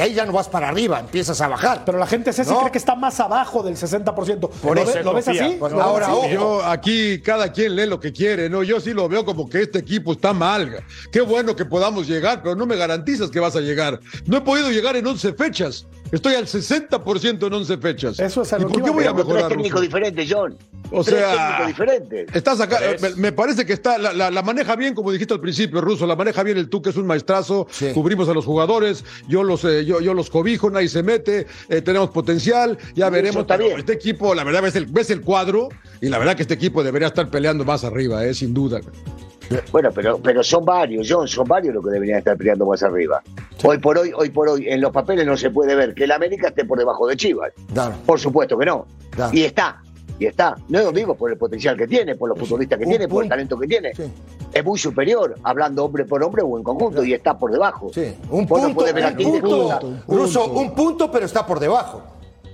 ahí 0.00 0.14
ya 0.14 0.24
no 0.24 0.32
vas 0.32 0.48
para 0.48 0.68
arriba, 0.70 0.98
empiezas 1.00 1.38
a 1.42 1.48
bajar. 1.48 1.82
Pero 1.84 1.98
la 1.98 2.06
gente 2.06 2.30
No. 2.46 2.60
cree 2.60 2.72
que 2.72 2.78
está 2.78 2.94
más 2.94 3.20
abajo 3.20 3.62
del 3.62 3.76
60%. 3.76 4.48
Por 4.48 4.76
¿Lo, 4.76 4.82
eso 4.82 4.94
ve- 4.94 5.04
¿lo 5.04 5.12
ves 5.14 5.28
así? 5.28 5.56
Pues 5.60 5.70
¿Lo 5.72 5.78
ves 5.78 5.86
ahora, 5.86 6.14
ojo. 6.14 6.28
Yo 6.28 6.64
aquí 6.64 7.20
cada 7.20 7.52
quien 7.52 7.76
lee 7.76 7.86
lo 7.86 8.00
que 8.00 8.10
quiere, 8.10 8.48
¿no? 8.48 8.62
Yo 8.62 8.80
sí 8.80 8.94
lo 8.94 9.06
veo 9.08 9.22
como 9.24 9.48
que 9.50 9.60
este 9.62 9.80
equipo 9.80 10.12
está 10.12 10.32
mal. 10.32 10.82
Qué 11.12 11.20
bueno 11.20 11.54
que 11.54 11.66
podamos 11.66 12.08
llegar, 12.08 12.42
pero 12.42 12.54
no 12.56 12.64
me 12.64 12.74
garantizas 12.76 13.30
que 13.30 13.38
vas 13.38 13.54
a 13.54 13.60
llegar. 13.60 14.00
No 14.24 14.38
he 14.38 14.40
podido 14.40 14.70
llegar 14.70 14.96
en 14.96 15.06
11 15.06 15.34
fechas. 15.44 15.86
Estoy 16.10 16.34
al 16.34 16.46
60% 16.46 17.46
en 17.46 17.52
11 17.52 17.78
fechas. 17.78 18.18
Eso 18.20 18.42
es 18.42 18.52
a 18.52 18.58
¿Y 18.58 18.62
por 18.64 18.72
que 18.72 18.82
qué 18.82 18.90
voy 18.90 19.04
a 19.06 19.14
mejorar? 19.14 19.48
técnicos 19.48 19.80
Russo? 19.80 19.82
diferentes, 19.82 20.28
John. 20.30 20.56
O 20.90 21.02
tres 21.02 21.18
sea, 21.20 21.32
técnicos 21.36 21.66
diferentes. 21.68 22.36
Estás 22.36 22.60
acá, 22.60 22.78
me, 23.00 23.10
me 23.16 23.32
parece 23.32 23.64
que 23.64 23.72
está, 23.72 23.96
la, 23.96 24.12
la- 24.12 24.30
la 24.30 24.42
maneja 24.42 24.76
bien, 24.76 24.92
como 24.94 25.10
dijiste 25.10 25.32
al 25.32 25.40
principio, 25.40 25.80
Ruso, 25.80 26.06
la 26.06 26.14
maneja 26.16 26.42
bien 26.42 26.58
el 26.58 26.68
tú, 26.68 26.82
que 26.82 26.90
es 26.90 26.96
un 26.96 27.06
maestrazo, 27.06 27.66
Sí. 27.70 27.92
cubrimos 27.94 28.28
a 28.28 28.34
los 28.34 28.44
jugadores, 28.44 29.04
yo 29.26 29.42
los, 29.42 29.64
eh, 29.64 29.86
yo, 29.86 30.00
yo 30.02 30.12
los 30.12 30.28
cobijo, 30.28 30.70
nadie 30.70 30.88
se 30.88 31.02
mete, 31.02 31.46
eh, 31.70 31.80
tenemos 31.80 32.10
potencial, 32.10 32.76
ya 32.94 33.08
veremos. 33.08 33.42
está 33.42 33.56
pero 33.56 33.68
bien. 33.68 33.78
Este 33.80 33.94
equipo, 33.94 34.34
la 34.34 34.44
verdad, 34.44 34.62
ves 34.62 34.76
el, 34.76 34.84
ves 34.86 35.08
el 35.08 35.22
cuadro, 35.22 35.70
y 36.02 36.08
la 36.10 36.18
verdad 36.18 36.36
que 36.36 36.42
este 36.42 36.54
equipo 36.54 36.84
debería 36.84 37.08
estar 37.08 37.30
peleando 37.30 37.64
más 37.64 37.84
arriba, 37.84 38.22
eh, 38.26 38.34
sin 38.34 38.52
duda. 38.52 38.80
Bueno, 39.70 39.90
pero, 39.94 40.18
pero 40.22 40.42
son 40.42 40.64
varios, 40.64 41.06
John, 41.10 41.26
son 41.26 41.46
varios 41.46 41.74
los 41.74 41.84
que 41.84 41.90
deberían 41.90 42.18
estar 42.18 42.36
peleando 42.36 42.66
más 42.66 42.82
arriba. 42.82 43.22
Hoy 43.64 43.78
por 43.78 43.98
hoy, 43.98 44.12
hoy 44.16 44.30
por 44.30 44.48
hoy, 44.48 44.68
en 44.68 44.80
los 44.80 44.90
papeles 44.90 45.26
no 45.26 45.36
se 45.36 45.50
puede 45.50 45.74
ver 45.74 45.94
que 45.94 46.04
el 46.04 46.12
América 46.12 46.48
esté 46.48 46.64
por 46.64 46.78
debajo 46.78 47.06
de 47.06 47.16
Chivas. 47.16 47.52
Claro. 47.72 47.94
Por 48.04 48.18
supuesto 48.18 48.58
que 48.58 48.66
no. 48.66 48.86
Claro. 49.10 49.32
Y 49.32 49.44
está, 49.44 49.80
y 50.18 50.26
está. 50.26 50.56
No 50.68 50.80
lo 50.80 50.92
digo 50.92 51.14
por 51.14 51.30
el 51.30 51.38
potencial 51.38 51.76
que 51.76 51.86
tiene, 51.86 52.16
por 52.16 52.28
los 52.28 52.38
futbolistas 52.38 52.78
que 52.78 52.84
Un 52.84 52.90
tiene, 52.90 53.08
por 53.08 53.22
el 53.22 53.28
talento 53.28 53.58
que 53.58 53.66
tiene. 53.66 53.94
Sí. 53.94 54.04
Es 54.52 54.64
muy 54.64 54.78
superior, 54.78 55.36
hablando 55.42 55.84
hombre 55.84 56.04
por 56.04 56.22
hombre 56.22 56.42
o 56.42 56.58
en 56.58 56.62
conjunto, 56.62 57.02
y 57.02 57.14
está 57.14 57.38
por 57.38 57.50
debajo. 57.50 57.90
Sí, 57.94 58.14
un 58.30 58.42
no 58.42 58.74
punto, 58.74 59.80
un 60.06 60.18
Ruso, 60.18 60.46
un 60.52 60.74
punto, 60.74 61.10
pero 61.10 61.24
está 61.24 61.46
por 61.46 61.58
debajo. 61.58 62.02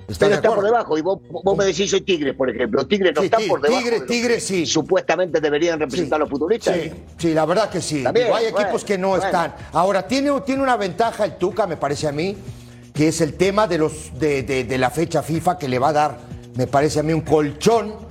¿Estás 0.09 0.29
Pero 0.29 0.35
está 0.37 0.49
por 0.55 0.65
debajo. 0.65 0.97
Y 0.97 1.03
vos, 1.03 1.19
vos 1.31 1.57
me 1.57 1.67
decís, 1.67 1.91
soy 1.91 2.01
Tigre, 2.01 2.33
por 2.33 2.49
ejemplo. 2.49 2.87
Tigre 2.87 3.13
no 3.13 3.21
Sí, 3.21 3.27
está 3.27 3.39
sí, 3.39 3.47
por 3.49 3.61
debajo. 3.61 3.83
Tigre, 3.83 4.01
de 4.01 4.07
Tigre, 4.07 4.41
sí. 4.41 4.65
Supuestamente 4.65 5.39
deberían 5.39 5.79
representar 5.79 6.19
los 6.19 6.31
futbolistas. 6.31 6.75
Sí, 6.77 6.91
sí, 7.19 7.35
la 7.35 7.45
verdad 7.45 7.69
que 7.69 7.83
sí. 7.83 7.99
Digo, 7.99 8.35
hay 8.35 8.51
bueno, 8.51 8.59
equipos 8.61 8.85
que 8.85 8.97
no 8.97 9.09
bueno. 9.11 9.25
están. 9.25 9.55
Ahora, 9.73 10.09
tiene, 10.09 10.31
tiene 10.41 10.63
una 10.63 10.77
ventaja 10.79 11.27
el 11.27 11.37
Tuca, 11.37 11.67
me 11.67 11.77
parece 11.77 12.09
a 12.09 12.13
mí, 12.13 12.35
que 12.95 13.09
es 13.09 13.21
el 13.21 13.35
tema 13.35 13.67
de, 13.67 13.77
los, 13.79 14.19
de, 14.19 14.43
de- 14.45 14.65
de 14.65 14.79
la 14.79 14.89
fecha 14.91 15.23
FIFA 15.23 15.59
que 15.59 15.69
le 15.69 15.79
va 15.79 15.91
a 15.91 15.93
dar, 15.93 16.19
me 16.57 16.67
parece 16.67 17.01
a 17.01 17.03
mí, 17.03 17.13
un 17.13 17.21
colchón 17.21 18.08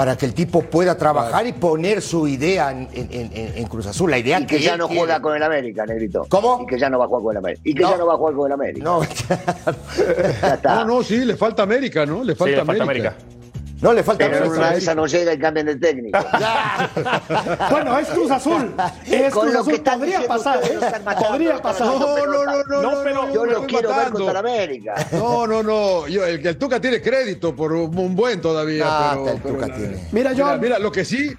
para 0.00 0.16
que 0.16 0.24
el 0.24 0.32
tipo 0.32 0.62
pueda 0.62 0.96
trabajar 0.96 1.46
y 1.46 1.52
poner 1.52 2.00
su 2.00 2.26
idea 2.26 2.70
en, 2.70 2.88
en- 2.94 3.30
en- 3.34 3.52
en 3.58 3.66
Cruz 3.66 3.86
Azul. 3.86 4.10
La 4.10 4.16
idea 4.16 4.40
Y 4.40 4.46
que 4.46 4.58
ya 4.58 4.74
no 4.74 4.86
quiere. 4.86 4.98
juega 4.98 5.20
con 5.20 5.36
el 5.36 5.42
América, 5.42 5.84
Negrito. 5.84 6.24
¿Cómo? 6.30 6.62
Y 6.62 6.66
que 6.66 6.78
ya 6.78 6.88
no 6.88 6.98
va 6.98 7.04
a 7.04 7.08
jugar 7.08 7.22
con 7.22 7.32
el 7.32 7.36
América. 7.36 7.60
Y 7.66 7.74
que 7.74 7.82
No. 7.82 7.90
ya 7.90 7.96
no 7.98 8.06
va 8.06 8.14
a 8.14 8.16
jugar 8.16 8.34
con 8.34 8.46
el 8.46 8.52
América. 8.54 8.82
No, 8.82 9.02
Ya 10.42 10.54
está. 10.54 10.74
No, 10.76 10.84
no, 10.86 11.02
sí, 11.02 11.18
le 11.22 11.36
falta 11.36 11.64
América, 11.64 12.06
¿no? 12.06 12.24
Le 12.24 12.32
Sí, 12.32 12.38
falta, 12.38 12.56
le 12.60 12.64
falta 12.64 12.82
América. 12.84 13.08
América. 13.10 13.39
No 13.82 13.92
le 13.92 14.02
falta 14.02 14.28
Pero 14.30 14.50
una 14.50 14.74
esas 14.74 14.94
no 14.96 15.06
llega 15.06 15.32
y 15.32 15.38
cambian 15.38 15.66
de 15.66 15.76
técnico. 15.76 16.18
Bueno, 17.70 17.98
es 17.98 18.08
Cruz 18.08 18.30
Azul. 18.30 18.74
Es 19.06 19.32
Con 19.32 19.42
Cruz 19.42 19.54
lo 19.54 19.64
que 19.64 19.70
Azul. 19.70 19.74
están 19.74 19.98
Podría 20.00 20.26
pasar, 20.26 20.60
¿eh? 20.64 20.78
matando, 21.04 21.28
Podría 21.28 21.62
pasar. 21.62 21.86
No, 21.86 21.98
no, 21.98 22.26
no, 22.26 22.44
no, 22.64 22.82
No, 22.82 22.90
pero 23.02 23.32
Yo 23.32 23.44
me 23.44 23.52
lo 23.52 23.66
quiero 23.66 23.88
ver 23.90 23.96
matando. 23.98 24.18
contra 24.18 24.30
el 24.40 24.46
América. 24.46 24.94
No, 25.12 25.46
no, 25.46 25.62
no. 25.62 26.06
Yo, 26.08 26.24
el, 26.26 26.46
el 26.46 26.56
Tuca 26.58 26.80
tiene 26.80 27.00
crédito 27.00 27.54
por 27.54 27.72
un, 27.72 27.96
un 27.96 28.14
buen 28.16 28.40
todavía. 28.40 28.84
Ah, 28.86 29.16
pero, 29.24 29.36
el 29.36 29.42
Tuca 29.42 29.66
tiene. 29.74 30.08
Mira, 30.12 30.32
John. 30.36 30.60
mira, 30.60 30.78
lo 30.78 30.90
que 30.92 31.04
sí. 31.04 31.32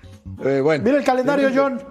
eh, 0.43 0.59
bueno. 0.61 0.83
Mira 0.83 0.97
el 0.97 1.03
calendario, 1.03 1.49
John. 1.53 1.81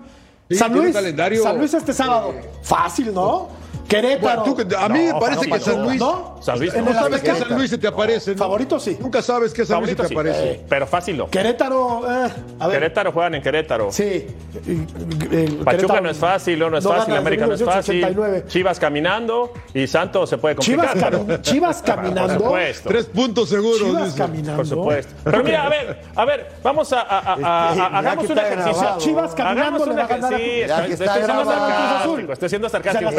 Sí, 0.48 0.56
San 0.56 0.72
Luis. 0.72 0.92
calendario. 0.94 1.42
San 1.42 1.58
Luis 1.58 1.72
este 1.74 1.92
sábado. 1.92 2.34
Fácil, 2.62 3.14
¿no? 3.14 3.48
Querétaro. 3.90 4.42
Bueno, 4.44 4.64
tú- 4.68 4.76
a 4.76 4.88
mí 4.88 4.98
me 5.00 5.14
parece 5.20 5.46
no, 5.48 5.54
que 5.56 5.60
San. 5.60 5.82
Luis. 5.82 6.00
¿No? 6.00 6.36
San 6.40 6.58
Luis 6.58 6.74
no 6.74 6.92
sabes 6.94 7.20
que 7.22 7.34
San 7.34 7.54
Luis 7.56 7.70
se 7.70 7.78
te 7.78 7.88
aparece. 7.88 8.32
¿no? 8.32 8.38
Favorito 8.38 8.78
sí. 8.78 8.96
Nunca 9.00 9.20
sabes 9.20 9.52
que 9.52 9.66
San 9.66 9.78
Luis 9.80 9.90
se 9.90 9.96
te 9.96 10.06
sí, 10.08 10.14
aparece. 10.14 10.50
eh, 10.52 10.64
pero 10.68 10.86
fácil 10.86 11.16
no. 11.18 11.28
Querétaro, 11.28 12.02
eh, 12.08 12.28
a 12.60 12.66
ver. 12.68 12.76
Querétaro 12.78 13.12
juegan 13.12 13.34
en 13.34 13.42
Querétaro. 13.42 13.90
Sí. 13.92 14.26
Pachuca 14.54 15.70
Querétaro 15.70 16.00
no 16.02 16.10
es 16.10 16.18
fácil, 16.18 16.58
no 16.58 16.76
es 16.78 16.84
no 16.84 16.90
fácil, 16.90 17.14
América 17.16 17.46
no 17.46 17.54
es 17.54 17.64
fácil. 17.64 17.96
1989. 17.96 18.44
Chivas 18.48 18.78
caminando 18.78 19.52
y 19.74 19.86
Santos 19.86 20.30
se 20.30 20.38
puede 20.38 20.56
Chivas, 20.56 20.86
complicar. 20.92 21.14
cami- 21.14 21.40
Chivas 21.42 21.82
caminando. 21.82 22.34
Por 22.34 22.42
supuesto. 22.44 22.88
Tres 22.88 23.06
puntos 23.06 23.48
seguros. 23.48 23.78
Chivas 23.80 24.04
dice. 24.06 24.18
caminando. 24.18 24.56
Por 24.56 24.66
supuesto. 24.66 25.14
Pero 25.24 25.44
mira, 25.44 25.66
a 25.66 25.68
ver, 25.68 26.00
a 26.14 26.24
ver, 26.24 26.48
vamos 26.62 26.92
a, 26.92 27.00
a- 27.00 27.18
a- 27.18 27.34
a- 27.34 27.70
Este, 27.70 27.82
a- 27.82 27.98
hagamos 27.98 28.30
un 28.30 28.38
ejercicio. 28.38 28.88
Chivas 28.98 29.34
caminando 29.34 29.84
Hagamos 29.84 29.88
un 29.88 29.98
ejercicio. 29.98 30.30
Estoy 30.70 30.88
siendo 30.98 31.08
sarcástico, 31.44 32.32
estoy 32.32 32.48
siendo 32.48 32.68
sarcástico. 32.68 33.10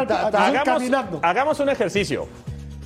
Hagamos, 0.00 0.64
caminando. 0.64 1.18
hagamos 1.22 1.60
un 1.60 1.68
ejercicio. 1.68 2.26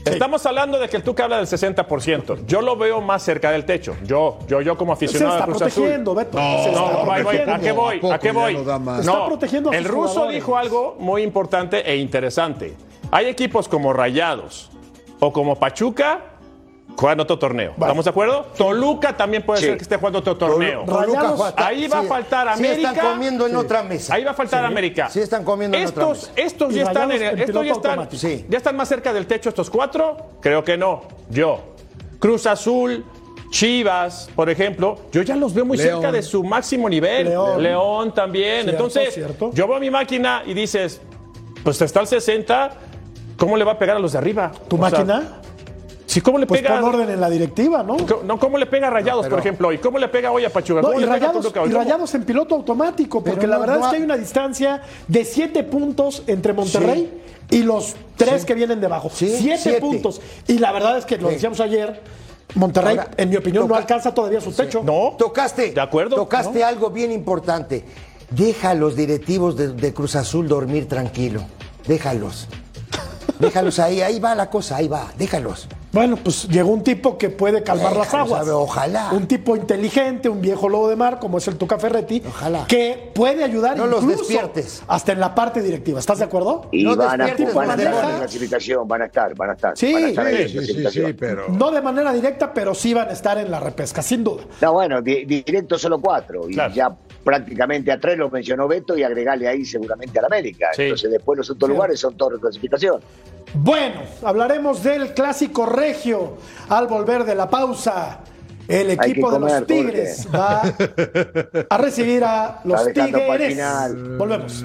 Estamos 0.04 0.46
hablando 0.46 0.78
de 0.78 0.88
que 0.88 0.96
el 0.96 1.02
Tuca 1.02 1.24
habla 1.24 1.36
del 1.36 1.46
60%. 1.46 2.46
Yo 2.46 2.62
lo 2.62 2.76
veo 2.76 3.00
más 3.02 3.22
cerca 3.22 3.50
del 3.50 3.66
techo. 3.66 3.94
Yo, 4.04 4.38
yo, 4.48 4.62
yo 4.62 4.76
como 4.78 4.96
Se 4.96 5.04
aficionado 5.04 5.34
está 5.36 5.46
de 5.46 5.50
Cruz 5.52 5.62
Azul. 5.62 5.82
protegiendo, 5.82 6.14
Beto. 6.14 6.38
No, 6.38 6.62
se 6.62 6.68
está 6.70 6.80
No, 6.80 6.86
voy, 6.86 7.04
voy, 7.04 7.22
protegiendo. 7.22 7.52
¿a 7.54 7.58
qué 7.58 7.72
voy? 7.72 8.00
¿A 8.10 8.14
¿A 8.14 8.18
qué 8.18 8.32
voy? 8.32 8.54
no? 8.54 9.00
Está 9.00 9.26
protegiendo 9.26 9.70
a 9.70 9.76
el 9.76 9.84
ruso 9.84 10.08
jugadores. 10.08 10.34
dijo 10.36 10.56
algo 10.56 10.96
muy 10.98 11.22
importante 11.22 11.90
e 11.90 11.96
interesante. 11.96 12.74
Hay 13.10 13.26
equipos 13.26 13.68
como 13.68 13.92
Rayados 13.92 14.70
o 15.20 15.32
como 15.32 15.56
Pachuca 15.56 16.20
jugando 16.96 17.22
otro 17.22 17.38
torneo. 17.38 17.72
¿Estamos 17.72 18.04
de 18.04 18.10
acuerdo? 18.10 18.46
Toluca 18.56 19.16
también 19.16 19.44
puede 19.44 19.60
Sí. 19.60 19.66
ser 19.66 19.76
que 19.76 19.82
esté 19.82 19.96
jugando 19.96 20.18
otro 20.18 20.36
torneo. 20.36 20.84
Toluca 20.84 21.54
Ahí 21.56 21.86
va 21.86 22.00
a 22.00 22.02
faltar 22.04 22.48
Sí 22.56 22.64
América. 22.66 22.90
están 22.90 23.12
comiendo 23.12 23.46
en 23.46 23.56
otra 23.56 23.82
mesa. 23.82 24.14
Ahí 24.14 24.24
va 24.24 24.32
a 24.32 24.34
faltar 24.34 24.64
América. 24.64 25.08
Sí 25.10 25.20
están 25.20 25.44
comiendo 25.44 25.76
en 25.76 25.86
otra 25.86 26.02
estos, 26.12 26.28
mesa. 26.30 26.32
estos 26.46 26.74
ya 26.74 26.82
están, 26.82 27.12
en- 27.12 27.22
en 27.22 27.38
estos 27.38 27.66
ya 27.66 27.72
están. 27.72 28.08
Sí. 28.12 28.46
ya 28.48 28.58
están 28.58 28.76
más 28.76 28.88
cerca 28.88 29.12
del 29.12 29.26
techo 29.26 29.48
estos 29.48 29.70
cuatro. 29.70 30.16
Creo 30.40 30.64
que 30.64 30.76
no. 30.76 31.02
Yo. 31.30 31.60
Cruz 32.18 32.46
Azul. 32.46 33.04
Chivas, 33.50 34.28
por 34.36 34.50
ejemplo, 34.50 34.98
yo 35.10 35.22
ya 35.22 35.34
los 35.34 35.54
veo 35.54 35.64
muy 35.64 35.78
León. 35.78 36.02
cerca 36.02 36.12
de 36.12 36.22
su 36.22 36.44
máximo 36.44 36.86
nivel. 36.86 37.28
León. 37.30 37.62
León, 37.62 38.12
también. 38.14 38.64
Cierto, 38.64 38.70
Entonces, 38.72 39.14
cierto. 39.14 39.50
yo 39.54 39.66
veo 39.66 39.80
mi 39.80 39.88
máquina 39.90 40.42
y 40.44 40.52
dices, 40.52 41.00
pues 41.64 41.80
está 41.80 42.00
al 42.00 42.06
60, 42.06 42.72
¿cómo 43.38 43.56
le 43.56 43.64
va 43.64 43.72
a 43.72 43.78
pegar 43.78 43.96
a 43.96 44.00
los 44.00 44.12
de 44.12 44.18
arriba? 44.18 44.52
¿Tu 44.68 44.76
O 44.76 44.78
sea, 44.80 44.90
máquina? 44.90 45.40
Sí, 46.08 46.20
¿cómo 46.20 46.38
le 46.38 46.46
Pues 46.46 46.60
pega? 46.62 46.80
pon 46.80 46.88
orden 46.94 47.10
en 47.10 47.20
la 47.20 47.30
directiva, 47.30 47.82
¿no? 47.84 47.96
¿cómo 48.38 48.58
le 48.58 48.66
pega 48.66 48.88
a 48.88 48.90
Rayados, 48.90 49.28
por 49.28 49.38
ejemplo? 49.38 49.72
¿Y 49.72 49.78
cómo 49.78 49.98
le 49.98 50.08
pega 50.08 50.32
hoy 50.32 50.44
a 50.44 50.50
Pachuca? 50.52 50.80
No, 50.82 50.88
¿Cómo 50.88 51.00
y 51.00 51.04
rayados, 51.04 52.14
en 52.14 52.24
piloto 52.24 52.54
automático, 52.56 53.22
porque 53.22 53.40
Pero 53.40 53.50
la 53.50 53.56
no- 53.56 53.60
verdad 53.60 53.78
no 53.78 53.84
es 53.84 53.90
que 53.90 53.96
ha- 53.96 53.98
hay 53.98 54.04
una 54.04 54.16
distancia 54.16 54.82
de 55.06 55.24
siete 55.24 55.62
puntos 55.62 56.22
entre 56.26 56.52
Monterrey 56.52 57.22
y 57.50 57.62
los 57.62 57.94
tres 58.16 58.44
que 58.44 58.54
vienen 58.54 58.80
debajo. 58.80 59.10
Sí, 59.14 59.28
siete, 59.38 59.58
siete. 59.62 59.80
puntos. 59.80 60.20
Y 60.46 60.58
la 60.58 60.72
verdad 60.72 60.98
es 60.98 61.04
que 61.04 61.18
lo 61.18 61.28
decíamos 61.28 61.60
ayer, 61.60 62.02
Monterrey, 62.54 62.96
Ahora, 62.96 63.10
en 63.16 63.28
mi 63.28 63.36
opinión, 63.36 63.68
no 63.68 63.74
alcanza 63.74 64.12
todavía 64.14 64.40
su 64.40 64.52
techo. 64.52 64.82
No. 64.82 65.14
Tocaste, 65.18 65.70
¿De 65.72 65.80
acuerdo? 65.80 66.16
Tocaste 66.16 66.64
algo 66.64 66.90
bien 66.90 67.12
importante. 67.12 67.84
Deja 68.30 68.70
a 68.70 68.74
los 68.74 68.96
directivos 68.96 69.56
de, 69.56 69.68
de 69.74 69.92
Cruz 69.94 70.16
Azul 70.16 70.48
dormir 70.48 70.88
tranquilo. 70.88 71.42
Déjalos. 71.86 72.48
Déjalos 73.38 73.78
ahí, 73.78 74.00
ahí 74.00 74.18
va 74.18 74.34
la 74.34 74.50
cosa, 74.50 74.76
ahí 74.76 74.88
va, 74.88 75.12
déjalos. 75.16 75.68
Bueno, 75.90 76.16
pues 76.22 76.46
llegó 76.48 76.70
un 76.70 76.82
tipo 76.82 77.16
que 77.16 77.30
puede 77.30 77.62
calmar 77.62 77.96
las 77.96 78.12
aguas. 78.12 78.40
sabe, 78.40 78.50
ojalá. 78.52 79.08
Un 79.12 79.26
tipo 79.26 79.56
inteligente, 79.56 80.28
un 80.28 80.40
viejo 80.40 80.68
lobo 80.68 80.88
de 80.88 80.96
mar, 80.96 81.18
como 81.18 81.38
es 81.38 81.48
el 81.48 81.56
Tuca 81.56 81.78
Ferretti, 81.78 82.22
Ojalá. 82.28 82.66
que 82.66 83.10
puede 83.14 83.42
ayudar 83.42 83.76
No 83.76 83.86
los 83.86 84.02
incluso 84.02 84.18
despiertes. 84.24 84.82
hasta 84.86 85.12
en 85.12 85.20
la 85.20 85.34
parte 85.34 85.62
directiva. 85.62 85.98
¿Estás 85.98 86.18
de 86.18 86.24
acuerdo? 86.26 86.68
Y 86.72 86.84
No 86.84 86.94
van, 86.94 87.20
a, 87.22 87.24
despiertes 87.24 87.54
van 87.54 87.70
a 87.70 87.76
los 87.76 87.84
estar 87.86 88.04
en 88.04 88.10
la 88.12 88.18
clasificación, 88.18 88.86
van 88.88 89.02
a 89.02 89.04
estar, 89.06 89.34
van 89.34 89.50
a 89.50 89.52
estar. 89.54 89.76
Sí, 89.78 89.92
van 89.94 90.04
a 90.04 90.08
estar 90.08 90.26
ahí 90.26 90.34
en 90.34 90.42
la 90.42 90.48
Sí, 90.48 90.74
sí, 90.74 90.84
sí, 91.06 91.12
pero. 91.18 91.48
No 91.48 91.70
de 91.70 91.80
manera 91.80 92.12
directa, 92.12 92.52
pero 92.52 92.74
sí 92.74 92.92
van 92.92 93.08
a 93.08 93.12
estar 93.12 93.38
en 93.38 93.50
la 93.50 93.58
repesca, 93.58 94.02
sin 94.02 94.22
duda. 94.22 94.42
No, 94.60 94.72
bueno, 94.74 95.00
di- 95.00 95.24
directo 95.24 95.78
solo 95.78 96.00
cuatro. 96.00 96.48
Y 96.48 96.54
Claro. 96.54 96.74
ya 96.74 96.94
prácticamente 97.24 97.92
a 97.92 97.98
tres 98.00 98.16
lo 98.16 98.30
mencionó 98.30 98.68
Beto 98.68 98.96
y 98.96 99.02
agregarle 99.02 99.48
ahí 99.48 99.64
seguramente 99.64 100.18
al 100.18 100.24
América. 100.26 100.68
Sí. 100.74 100.82
Entonces 100.82 101.10
después 101.10 101.36
los 101.36 101.50
otros 101.50 101.70
lugares 101.70 102.00
son 102.00 102.16
todos 102.16 102.34
de 102.34 102.40
clasificación. 102.40 103.00
Bueno, 103.54 104.02
hablaremos 104.22 104.82
del 104.82 105.14
clásico 105.14 105.66
regio 105.66 106.36
al 106.68 106.86
volver 106.86 107.24
de 107.24 107.34
la 107.34 107.48
pausa. 107.48 108.20
El 108.66 108.90
equipo 108.90 109.30
de 109.32 109.40
los 109.40 109.66
Tigres 109.66 110.28
va 110.34 110.60
a 111.70 111.78
recibir 111.78 112.22
a 112.22 112.60
los 112.64 112.92
Tigres. 112.92 113.58
Volvemos. 114.18 114.64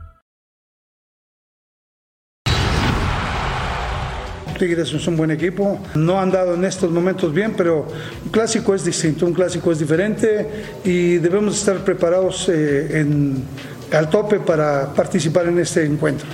Tigres 4.61 4.93
es 4.93 5.07
un 5.07 5.17
buen 5.17 5.31
equipo. 5.31 5.79
No 5.95 6.19
han 6.19 6.29
dado 6.29 6.53
en 6.53 6.63
estos 6.65 6.91
momentos 6.91 7.33
bien, 7.33 7.55
pero 7.57 7.87
un 8.23 8.29
clásico 8.29 8.75
es 8.75 8.85
distinto, 8.85 9.25
un 9.25 9.33
clásico 9.33 9.71
es 9.71 9.79
diferente 9.79 10.47
y 10.83 11.15
debemos 11.17 11.55
estar 11.57 11.77
preparados 11.83 12.47
eh, 12.49 12.99
en- 12.99 13.43
al 13.91 14.07
tope 14.11 14.39
para 14.39 14.93
participar 14.93 15.47
en 15.47 15.57
este 15.57 15.83
encuentro. 15.83 16.27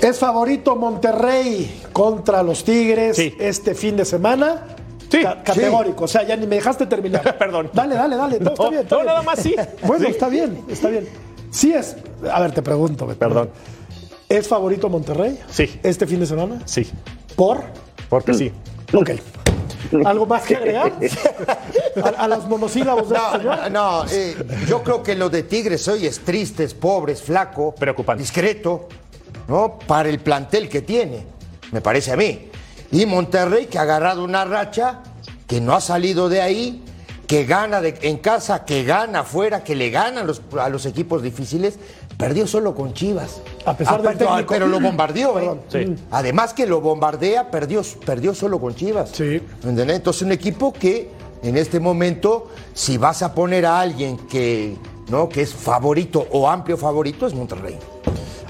Es 0.00 0.18
favorito 0.18 0.76
Monterrey 0.76 1.82
contra 1.92 2.42
los 2.42 2.64
Tigres 2.64 3.16
Sí. 3.16 3.34
este 3.38 3.74
fin 3.74 3.96
de 3.98 4.04
semana. 4.06 4.62
Sí, 5.10 5.22
Ca- 5.22 5.42
categórico, 5.42 6.04
o 6.04 6.08
sea, 6.08 6.22
ya 6.24 6.36
ni 6.36 6.46
me 6.46 6.56
dejaste 6.56 6.86
terminar. 6.86 7.36
Perdón. 7.38 7.68
Dale, 7.72 7.94
dale, 7.94 8.16
dale. 8.16 8.40
No, 8.40 8.50
está 8.50 8.64
No, 8.64 8.70
bien, 8.70 8.82
está 8.82 8.94
no, 8.96 9.00
bien. 9.02 9.06
nada 9.12 9.22
más 9.22 9.38
sí. 9.40 9.54
Bueno, 9.86 10.06
Sí. 10.06 10.10
está 10.10 10.28
bien, 10.28 10.58
está 10.68 10.88
bien. 10.88 11.06
Sí 11.50 11.72
es. 11.72 11.96
A 12.32 12.40
ver, 12.40 12.52
te 12.52 12.62
pregunto. 12.62 13.06
Beto. 13.06 13.18
Perdón. 13.18 13.50
¿Es 14.38 14.48
favorito 14.48 14.88
Monterrey? 14.88 15.38
Sí. 15.50 15.78
¿Este 15.82 16.06
fin 16.06 16.20
de 16.20 16.26
semana? 16.26 16.60
Sí, 16.64 16.90
¿Por? 17.36 17.62
porque 18.08 18.34
sí. 18.34 18.52
Ok. 18.92 19.10
¿Algo 20.04 20.26
más 20.26 20.42
que 20.42 20.56
agregar? 20.56 20.92
a, 22.02 22.08
a 22.24 22.28
los 22.28 22.48
monosílabos 22.48 23.08
de 23.10 23.14
este 23.16 23.28
No, 23.30 23.38
señor. 23.38 23.70
no, 23.70 24.04
eh, 24.10 24.36
yo 24.68 24.82
creo 24.82 25.02
que 25.02 25.14
lo 25.14 25.28
de 25.30 25.42
Tigres 25.44 25.86
hoy 25.88 26.06
es 26.06 26.20
triste, 26.20 26.64
es 26.64 26.74
pobre, 26.74 27.12
es 27.12 27.22
flaco, 27.22 27.74
Preocupante. 27.74 28.22
discreto, 28.22 28.88
¿no? 29.46 29.78
Para 29.86 30.08
el 30.08 30.18
plantel 30.20 30.68
que 30.68 30.82
tiene, 30.82 31.26
me 31.70 31.80
parece 31.80 32.12
a 32.12 32.16
mí. 32.16 32.48
Y 32.90 33.06
Monterrey 33.06 33.66
que 33.66 33.78
ha 33.78 33.82
agarrado 33.82 34.24
una 34.24 34.44
racha, 34.44 35.00
que 35.46 35.60
no 35.60 35.74
ha 35.74 35.80
salido 35.80 36.28
de 36.28 36.40
ahí, 36.40 36.82
que 37.26 37.44
gana 37.44 37.80
de- 37.80 37.98
en 38.02 38.18
casa, 38.18 38.64
que 38.64 38.84
gana 38.84 39.20
afuera, 39.20 39.62
que 39.62 39.74
le 39.76 39.90
ganan 39.90 40.26
los- 40.26 40.42
a 40.58 40.68
los 40.68 40.86
equipos 40.86 41.22
difíciles, 41.22 41.74
perdió 42.18 42.46
solo 42.46 42.74
con 42.74 42.94
Chivas. 42.94 43.40
A 43.66 43.76
pesar 43.76 44.02
del 44.02 44.18
técnico. 44.18 44.46
Pero 44.48 44.66
lo 44.66 44.80
bombardeó, 44.80 45.38
¿eh? 45.38 45.60
Sí. 45.68 45.96
Además 46.10 46.52
que 46.52 46.66
lo 46.66 46.80
bombardea, 46.80 47.50
perdió, 47.50 47.82
perdió 48.04 48.34
solo 48.34 48.60
con 48.60 48.74
Chivas. 48.74 49.10
Sí. 49.10 49.40
¿Entendés? 49.62 49.96
Entonces 49.96 50.22
un 50.22 50.32
equipo 50.32 50.72
que 50.72 51.10
en 51.42 51.56
este 51.56 51.80
momento, 51.80 52.48
si 52.72 52.98
vas 52.98 53.22
a 53.22 53.34
poner 53.34 53.66
a 53.66 53.80
alguien 53.80 54.16
que, 54.16 54.76
¿no? 55.10 55.28
que 55.28 55.42
es 55.42 55.54
favorito 55.54 56.26
o 56.32 56.48
amplio 56.48 56.76
favorito, 56.76 57.26
es 57.26 57.34
Monterrey. 57.34 57.76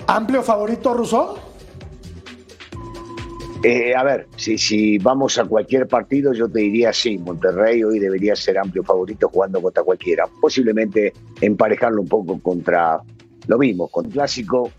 ¿Amplio 0.07 0.42
favorito, 0.42 0.94
Rousseau? 0.94 1.37
Eh, 3.64 3.94
a 3.96 4.05
ver, 4.05 4.29
si, 4.37 4.59
si 4.59 4.98
vamos 4.98 5.38
a 5.38 5.44
cualquier 5.46 5.88
partido, 5.88 6.35
yo 6.35 6.48
te 6.50 6.61
diría 6.61 6.92
sí, 6.92 7.16
Monterrey 7.16 7.83
hoy 7.83 7.98
debería 7.98 8.37
ser 8.37 8.59
amplio 8.59 8.85
favorito 8.85 9.29
jugando 9.29 9.62
contra 9.62 9.83
cualquiera. 9.83 10.29
Posiblemente 10.40 11.14
emparejarlo 11.40 12.03
un 12.03 12.09
poco 12.09 12.38
contra 12.40 13.00
lo 13.46 13.59
mismo, 13.59 13.88
con 13.88 14.11
clásico 14.11 14.70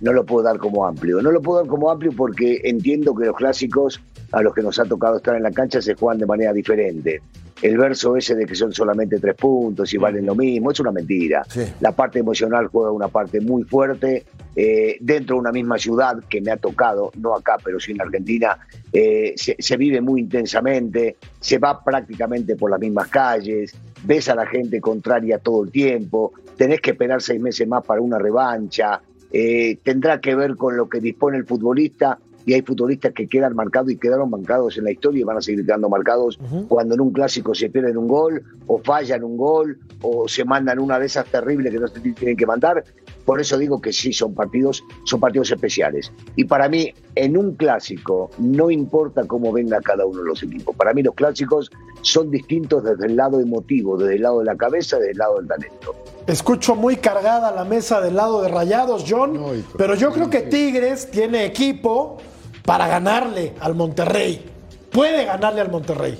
no 0.00 0.12
lo 0.12 0.24
puedo 0.24 0.44
dar 0.44 0.58
como 0.58 0.86
amplio. 0.86 1.20
No 1.22 1.30
lo 1.30 1.40
puedo 1.40 1.60
dar 1.60 1.68
como 1.68 1.90
amplio 1.90 2.12
porque 2.16 2.60
entiendo 2.64 3.14
que 3.14 3.26
los 3.26 3.36
clásicos 3.36 4.00
a 4.32 4.42
los 4.42 4.54
que 4.54 4.62
nos 4.62 4.78
ha 4.78 4.84
tocado 4.84 5.16
estar 5.16 5.36
en 5.36 5.42
la 5.42 5.50
cancha 5.50 5.80
se 5.80 5.94
juegan 5.94 6.18
de 6.18 6.26
manera 6.26 6.52
diferente. 6.52 7.20
El 7.62 7.78
verso 7.78 8.16
ese 8.16 8.34
de 8.34 8.44
que 8.44 8.54
son 8.54 8.72
solamente 8.72 9.18
tres 9.18 9.34
puntos 9.34 9.92
y 9.94 9.96
valen 9.96 10.26
lo 10.26 10.34
mismo, 10.34 10.70
es 10.70 10.80
una 10.80 10.92
mentira. 10.92 11.42
Sí. 11.48 11.62
La 11.80 11.92
parte 11.92 12.18
emocional 12.18 12.66
juega 12.66 12.90
una 12.90 13.08
parte 13.08 13.40
muy 13.40 13.64
fuerte. 13.64 14.24
eh, 14.56 14.96
dentro 15.00 15.36
de 15.36 15.40
una 15.40 15.52
misma 15.52 15.78
ciudad 15.78 16.16
que 16.28 16.40
me 16.40 16.50
ha 16.50 16.56
tocado, 16.56 17.12
no 17.20 17.36
acá, 17.36 17.58
pero 17.62 17.78
sí 17.78 17.92
en 17.92 18.00
Argentina, 18.00 18.58
eh, 18.90 19.34
se, 19.36 19.54
se 19.58 19.76
vive 19.76 20.00
muy 20.00 20.22
intensamente, 20.22 21.16
se 21.38 21.58
va 21.58 21.84
prácticamente 21.84 22.56
por 22.56 22.70
las 22.70 22.80
mismas 22.80 23.08
calles, 23.08 23.74
ves 24.04 24.30
a 24.30 24.34
la 24.34 24.46
gente 24.46 24.80
contraria 24.80 25.38
todo 25.38 25.64
el 25.64 25.70
tiempo, 25.70 26.32
tenés 26.56 26.80
que 26.80 26.92
esperar 26.92 27.20
seis 27.20 27.38
meses 27.38 27.68
más 27.68 27.84
para 27.84 28.00
una 28.00 28.18
revancha, 28.18 29.00
eh, 29.32 29.78
tendrá 29.82 30.20
que 30.20 30.34
ver 30.34 30.56
con 30.56 30.76
lo 30.76 30.88
que 30.88 31.00
dispone 31.00 31.38
el 31.38 31.46
futbolista 31.46 32.18
y 32.46 32.54
hay 32.54 32.62
futbolistas 32.62 33.12
que 33.12 33.26
quedan 33.26 33.56
marcados 33.56 33.90
y 33.90 33.96
quedaron 33.96 34.30
marcados 34.30 34.78
en 34.78 34.84
la 34.84 34.92
historia 34.92 35.20
y 35.20 35.24
van 35.24 35.36
a 35.36 35.40
seguir 35.40 35.66
quedando 35.66 35.88
marcados 35.88 36.38
cuando 36.68 36.94
en 36.94 37.00
un 37.00 37.10
clásico 37.12 37.54
se 37.56 37.68
pierden 37.68 37.96
un 37.96 38.06
gol 38.06 38.40
o 38.68 38.78
fallan 38.78 39.24
un 39.24 39.36
gol 39.36 39.78
o 40.00 40.28
se 40.28 40.44
mandan 40.44 40.78
una 40.78 40.98
de 41.00 41.06
esas 41.06 41.26
terribles 41.26 41.72
que 41.72 41.80
no 41.80 41.88
se 41.88 42.00
tienen 42.00 42.36
que 42.36 42.46
mandar. 42.46 42.84
Por 43.26 43.40
eso 43.40 43.58
digo 43.58 43.80
que 43.80 43.92
sí 43.92 44.12
son 44.12 44.34
partidos, 44.34 44.84
son 45.04 45.18
partidos 45.18 45.50
especiales. 45.50 46.12
Y 46.36 46.44
para 46.44 46.68
mí, 46.68 46.94
en 47.16 47.36
un 47.36 47.56
clásico, 47.56 48.30
no 48.38 48.70
importa 48.70 49.26
cómo 49.26 49.52
venga 49.52 49.80
cada 49.80 50.06
uno 50.06 50.20
de 50.20 50.28
los 50.28 50.42
equipos. 50.44 50.74
Para 50.76 50.94
mí 50.94 51.02
los 51.02 51.14
clásicos 51.14 51.70
son 52.02 52.30
distintos 52.30 52.84
desde 52.84 53.06
el 53.06 53.16
lado 53.16 53.40
emotivo, 53.40 53.98
desde 53.98 54.14
el 54.14 54.22
lado 54.22 54.38
de 54.38 54.44
la 54.44 54.56
cabeza, 54.56 54.98
desde 54.98 55.10
el 55.10 55.18
lado 55.18 55.38
del 55.38 55.48
talento. 55.48 55.94
Escucho 56.28 56.76
muy 56.76 56.96
cargada 56.96 57.50
la 57.50 57.64
mesa 57.64 58.00
del 58.00 58.14
lado 58.14 58.42
de 58.42 58.48
Rayados, 58.48 59.04
John, 59.08 59.64
pero 59.76 59.96
yo 59.96 60.12
creo 60.12 60.30
que 60.30 60.42
Tigres 60.42 61.10
tiene 61.10 61.44
equipo 61.44 62.18
para 62.64 62.86
ganarle 62.86 63.54
al 63.60 63.74
Monterrey. 63.74 64.44
Puede 64.92 65.24
ganarle 65.24 65.60
al 65.60 65.70
Monterrey. 65.70 66.16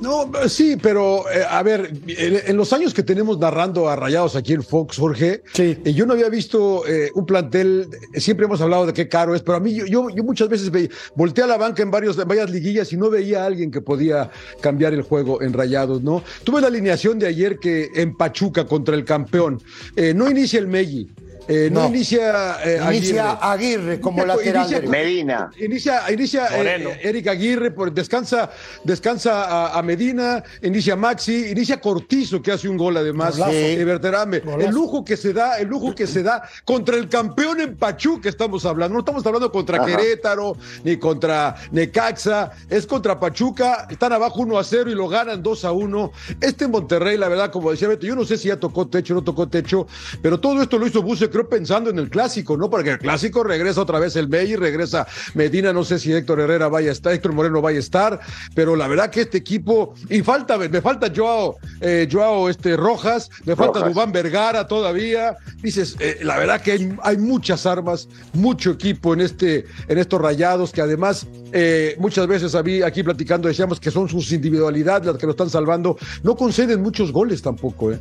No, 0.00 0.30
sí, 0.48 0.76
pero 0.80 1.30
eh, 1.30 1.42
a 1.48 1.62
ver, 1.62 1.92
en, 2.06 2.56
los 2.56 2.72
años 2.72 2.94
que 2.94 3.02
tenemos 3.02 3.38
narrando 3.38 3.88
a 3.88 3.96
Rayados 3.96 4.34
aquí 4.34 4.54
en 4.54 4.62
Fox, 4.62 4.96
Jorge, 4.96 5.42
Sí. 5.52 5.76
eh, 5.84 5.92
yo 5.92 6.06
no 6.06 6.14
había 6.14 6.30
visto 6.30 6.86
eh, 6.86 7.10
un 7.14 7.26
plantel, 7.26 7.86
siempre 8.14 8.46
hemos 8.46 8.62
hablado 8.62 8.86
de 8.86 8.94
qué 8.94 9.08
caro 9.08 9.34
es, 9.34 9.42
pero 9.42 9.56
a 9.58 9.60
mí 9.60 9.74
yo, 9.74 9.84
yo, 9.84 10.08
yo 10.08 10.24
muchas 10.24 10.48
veces 10.48 10.70
ve- 10.70 10.88
volteé 11.14 11.44
a 11.44 11.46
la 11.46 11.58
banca 11.58 11.82
en, 11.82 11.90
varios, 11.90 12.18
en 12.18 12.26
varias 12.26 12.50
liguillas 12.50 12.90
y 12.94 12.96
no 12.96 13.10
veía 13.10 13.42
a 13.42 13.46
alguien 13.46 13.70
que 13.70 13.82
podía 13.82 14.30
cambiar 14.62 14.94
el 14.94 15.02
juego 15.02 15.42
en 15.42 15.52
Rayados, 15.52 16.02
¿no? 16.02 16.22
Tuve 16.44 16.62
la 16.62 16.68
alineación 16.68 17.18
de 17.18 17.26
ayer 17.26 17.58
que 17.58 17.90
en 17.94 18.16
Pachuca 18.16 18.66
contra 18.66 18.94
el 18.94 19.04
campeón, 19.04 19.60
eh, 19.96 20.14
no 20.14 20.30
inicia 20.30 20.58
el 20.60 20.66
Meggi. 20.68 21.10
Eh, 21.50 21.68
no, 21.70 21.80
No. 21.82 21.88
inicia 21.88 22.56
eh, 22.64 22.80
Inicia 22.96 23.32
Aguirre. 23.32 23.40
Aguirre 23.50 24.00
como 24.00 24.18
Inicia- 24.22 24.26
lateral 24.36 24.56
inicia- 24.66 24.76
derecho. 24.80 24.90
Medina. 24.90 25.50
Inicia, 25.58 26.12
inicia 26.12 26.46
eh, 26.46 26.76
eh, 26.84 27.00
Eric 27.02 27.26
Aguirre, 27.28 27.70
por, 27.72 27.92
descansa, 27.92 28.50
descansa 28.84 29.44
a, 29.44 29.78
a 29.78 29.82
Medina, 29.82 30.42
inicia 30.62 30.96
Maxi, 30.96 31.50
inicia 31.50 31.80
Cortizo, 31.80 32.40
que 32.40 32.52
hace 32.52 32.68
un 32.68 32.76
gol 32.76 32.96
además, 32.96 33.36
Golazo. 33.36 33.52
eh, 33.52 33.84
Berterame. 33.84 34.38
Golazo. 34.40 34.68
El 34.68 34.74
lujo 34.74 35.04
que 35.04 35.16
se 35.16 35.32
da, 35.32 35.58
el 35.58 35.68
lujo 35.68 35.94
que 35.94 36.06
se 36.06 36.22
da 36.22 36.42
contra 36.64 36.96
el 36.96 37.08
campeón 37.08 37.60
en 37.60 37.76
Pachuca 37.76 38.28
estamos 38.28 38.64
hablando. 38.64 38.94
No 38.94 39.00
estamos 39.00 39.24
hablando 39.26 39.50
contra 39.50 39.78
Ajá. 39.78 39.86
Querétaro, 39.86 40.56
ni 40.84 40.96
contra 40.98 41.56
Necaxa, 41.72 42.52
es 42.68 42.86
contra 42.86 43.18
Pachuca, 43.18 43.86
están 43.90 44.12
abajo 44.12 44.40
1 44.40 44.58
a 44.58 44.64
0 44.64 44.90
y 44.90 44.94
lo 44.94 45.08
ganan 45.08 45.42
2 45.42 45.64
a 45.64 45.72
1. 45.72 46.12
Este 46.40 46.68
Monterrey, 46.68 47.16
la 47.16 47.28
verdad, 47.28 47.50
como 47.50 47.70
decía 47.70 47.88
Beto, 47.88 48.06
yo 48.06 48.14
no 48.14 48.24
sé 48.24 48.36
si 48.36 48.48
ya 48.48 48.56
tocó 48.58 48.86
techo 48.88 49.14
o 49.14 49.16
no 49.16 49.24
tocó 49.24 49.48
techo, 49.48 49.86
pero 50.22 50.38
todo 50.38 50.62
esto 50.62 50.78
lo 50.78 50.86
hizo 50.86 51.02
Buse, 51.02 51.28
creo, 51.30 51.39
pensando 51.48 51.90
en 51.90 51.98
el 51.98 52.10
clásico, 52.10 52.56
¿no? 52.56 52.70
Porque 52.70 52.90
el 52.90 52.98
clásico 52.98 53.42
regresa 53.42 53.80
otra 53.80 53.98
vez 53.98 54.16
el 54.16 54.28
May, 54.28 54.56
regresa 54.56 55.06
Medina, 55.34 55.72
no 55.72 55.84
sé 55.84 55.98
si 55.98 56.12
Héctor 56.12 56.40
Herrera 56.40 56.68
vaya 56.68 56.90
a 56.90 56.92
estar, 56.92 57.12
Héctor 57.12 57.32
Moreno 57.32 57.60
vaya 57.60 57.78
a 57.78 57.80
estar, 57.80 58.20
pero 58.54 58.76
la 58.76 58.88
verdad 58.88 59.10
que 59.10 59.22
este 59.22 59.38
equipo, 59.38 59.94
y 60.08 60.22
falta, 60.22 60.58
me 60.58 60.80
falta 60.80 61.12
Joao, 61.14 61.56
eh, 61.80 62.08
Joao 62.10 62.48
este, 62.48 62.76
Rojas, 62.76 63.30
me 63.44 63.56
falta 63.56 63.80
Rojas. 63.80 63.94
Dubán 63.94 64.12
Vergara 64.12 64.66
todavía. 64.66 65.36
Dices, 65.62 65.96
eh, 66.00 66.18
la 66.22 66.38
verdad 66.38 66.60
que 66.60 66.72
hay, 66.72 66.96
hay 67.02 67.16
muchas 67.18 67.66
armas, 67.66 68.08
mucho 68.32 68.70
equipo 68.70 69.14
en, 69.14 69.20
este, 69.20 69.66
en 69.88 69.98
estos 69.98 70.20
rayados, 70.20 70.72
que 70.72 70.80
además 70.80 71.26
eh, 71.52 71.96
muchas 71.98 72.26
veces 72.26 72.54
a 72.54 72.62
mí, 72.62 72.82
aquí 72.82 73.02
platicando 73.02 73.48
decíamos 73.48 73.78
que 73.80 73.90
son 73.90 74.08
sus 74.08 74.30
individualidades 74.32 75.06
las 75.06 75.16
que 75.16 75.26
lo 75.26 75.32
están 75.32 75.50
salvando. 75.50 75.96
No 76.22 76.36
conceden 76.36 76.82
muchos 76.82 77.12
goles 77.12 77.42
tampoco. 77.42 77.92
¿eh? 77.92 77.98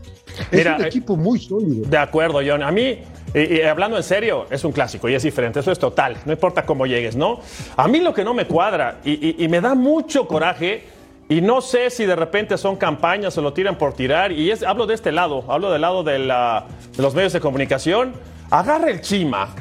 Es 0.52 0.66
un 0.66 0.82
eh, 0.84 0.88
equipo 0.88 1.16
muy 1.16 1.40
sólido. 1.40 1.86
De 1.90 1.98
acuerdo, 1.98 2.40
John. 2.46 2.64
A 2.64 2.72
mí, 2.72 3.00
y, 3.34 3.40
y 3.56 3.62
hablando 3.62 3.98
en 3.98 4.04
serio, 4.04 4.46
es 4.50 4.64
un 4.64 4.72
clásico 4.72 5.08
y 5.10 5.16
es 5.16 5.24
diferente. 5.24 5.60
Eso 5.60 5.72
es 5.72 5.80
total. 5.80 6.18
No 6.26 6.32
importa 6.32 6.66
cómo 6.66 6.86
llegues, 6.86 7.16
¿no? 7.16 7.40
A 7.78 7.88
mí 7.88 8.00
lo 8.00 8.14
que 8.14 8.24
no 8.24 8.34
me 8.34 8.46
cuadra 8.46 9.00
y 9.04 9.48
me 9.50 9.62
da 9.62 9.76
mucho 9.76 10.28
coraje. 10.28 10.84
Y 11.32 11.42
no 11.42 11.62
sé 11.62 11.92
si 11.92 12.08
de 12.08 12.16
repente 12.16 12.58
son 12.58 12.76
campañas 12.76 13.38
o 13.38 13.44
lo 13.44 13.54
tiran 13.54 13.78
por 13.78 13.94
tirar. 13.94 14.32
Y 14.32 14.50
es, 14.50 14.64
hablo 14.64 14.88
de 14.88 14.96
este 14.96 15.12
lado, 15.12 15.46
hablo 15.48 15.72
del 15.72 15.82
lado 15.82 16.04
de, 16.04 16.18
la- 16.18 16.66
de 16.98 17.04
los 17.04 17.14
medios 17.14 17.34
de 17.34 17.40
comunicación. 17.40 18.14
Agarra 18.50 18.90
el 18.90 19.02
chima, 19.02 19.54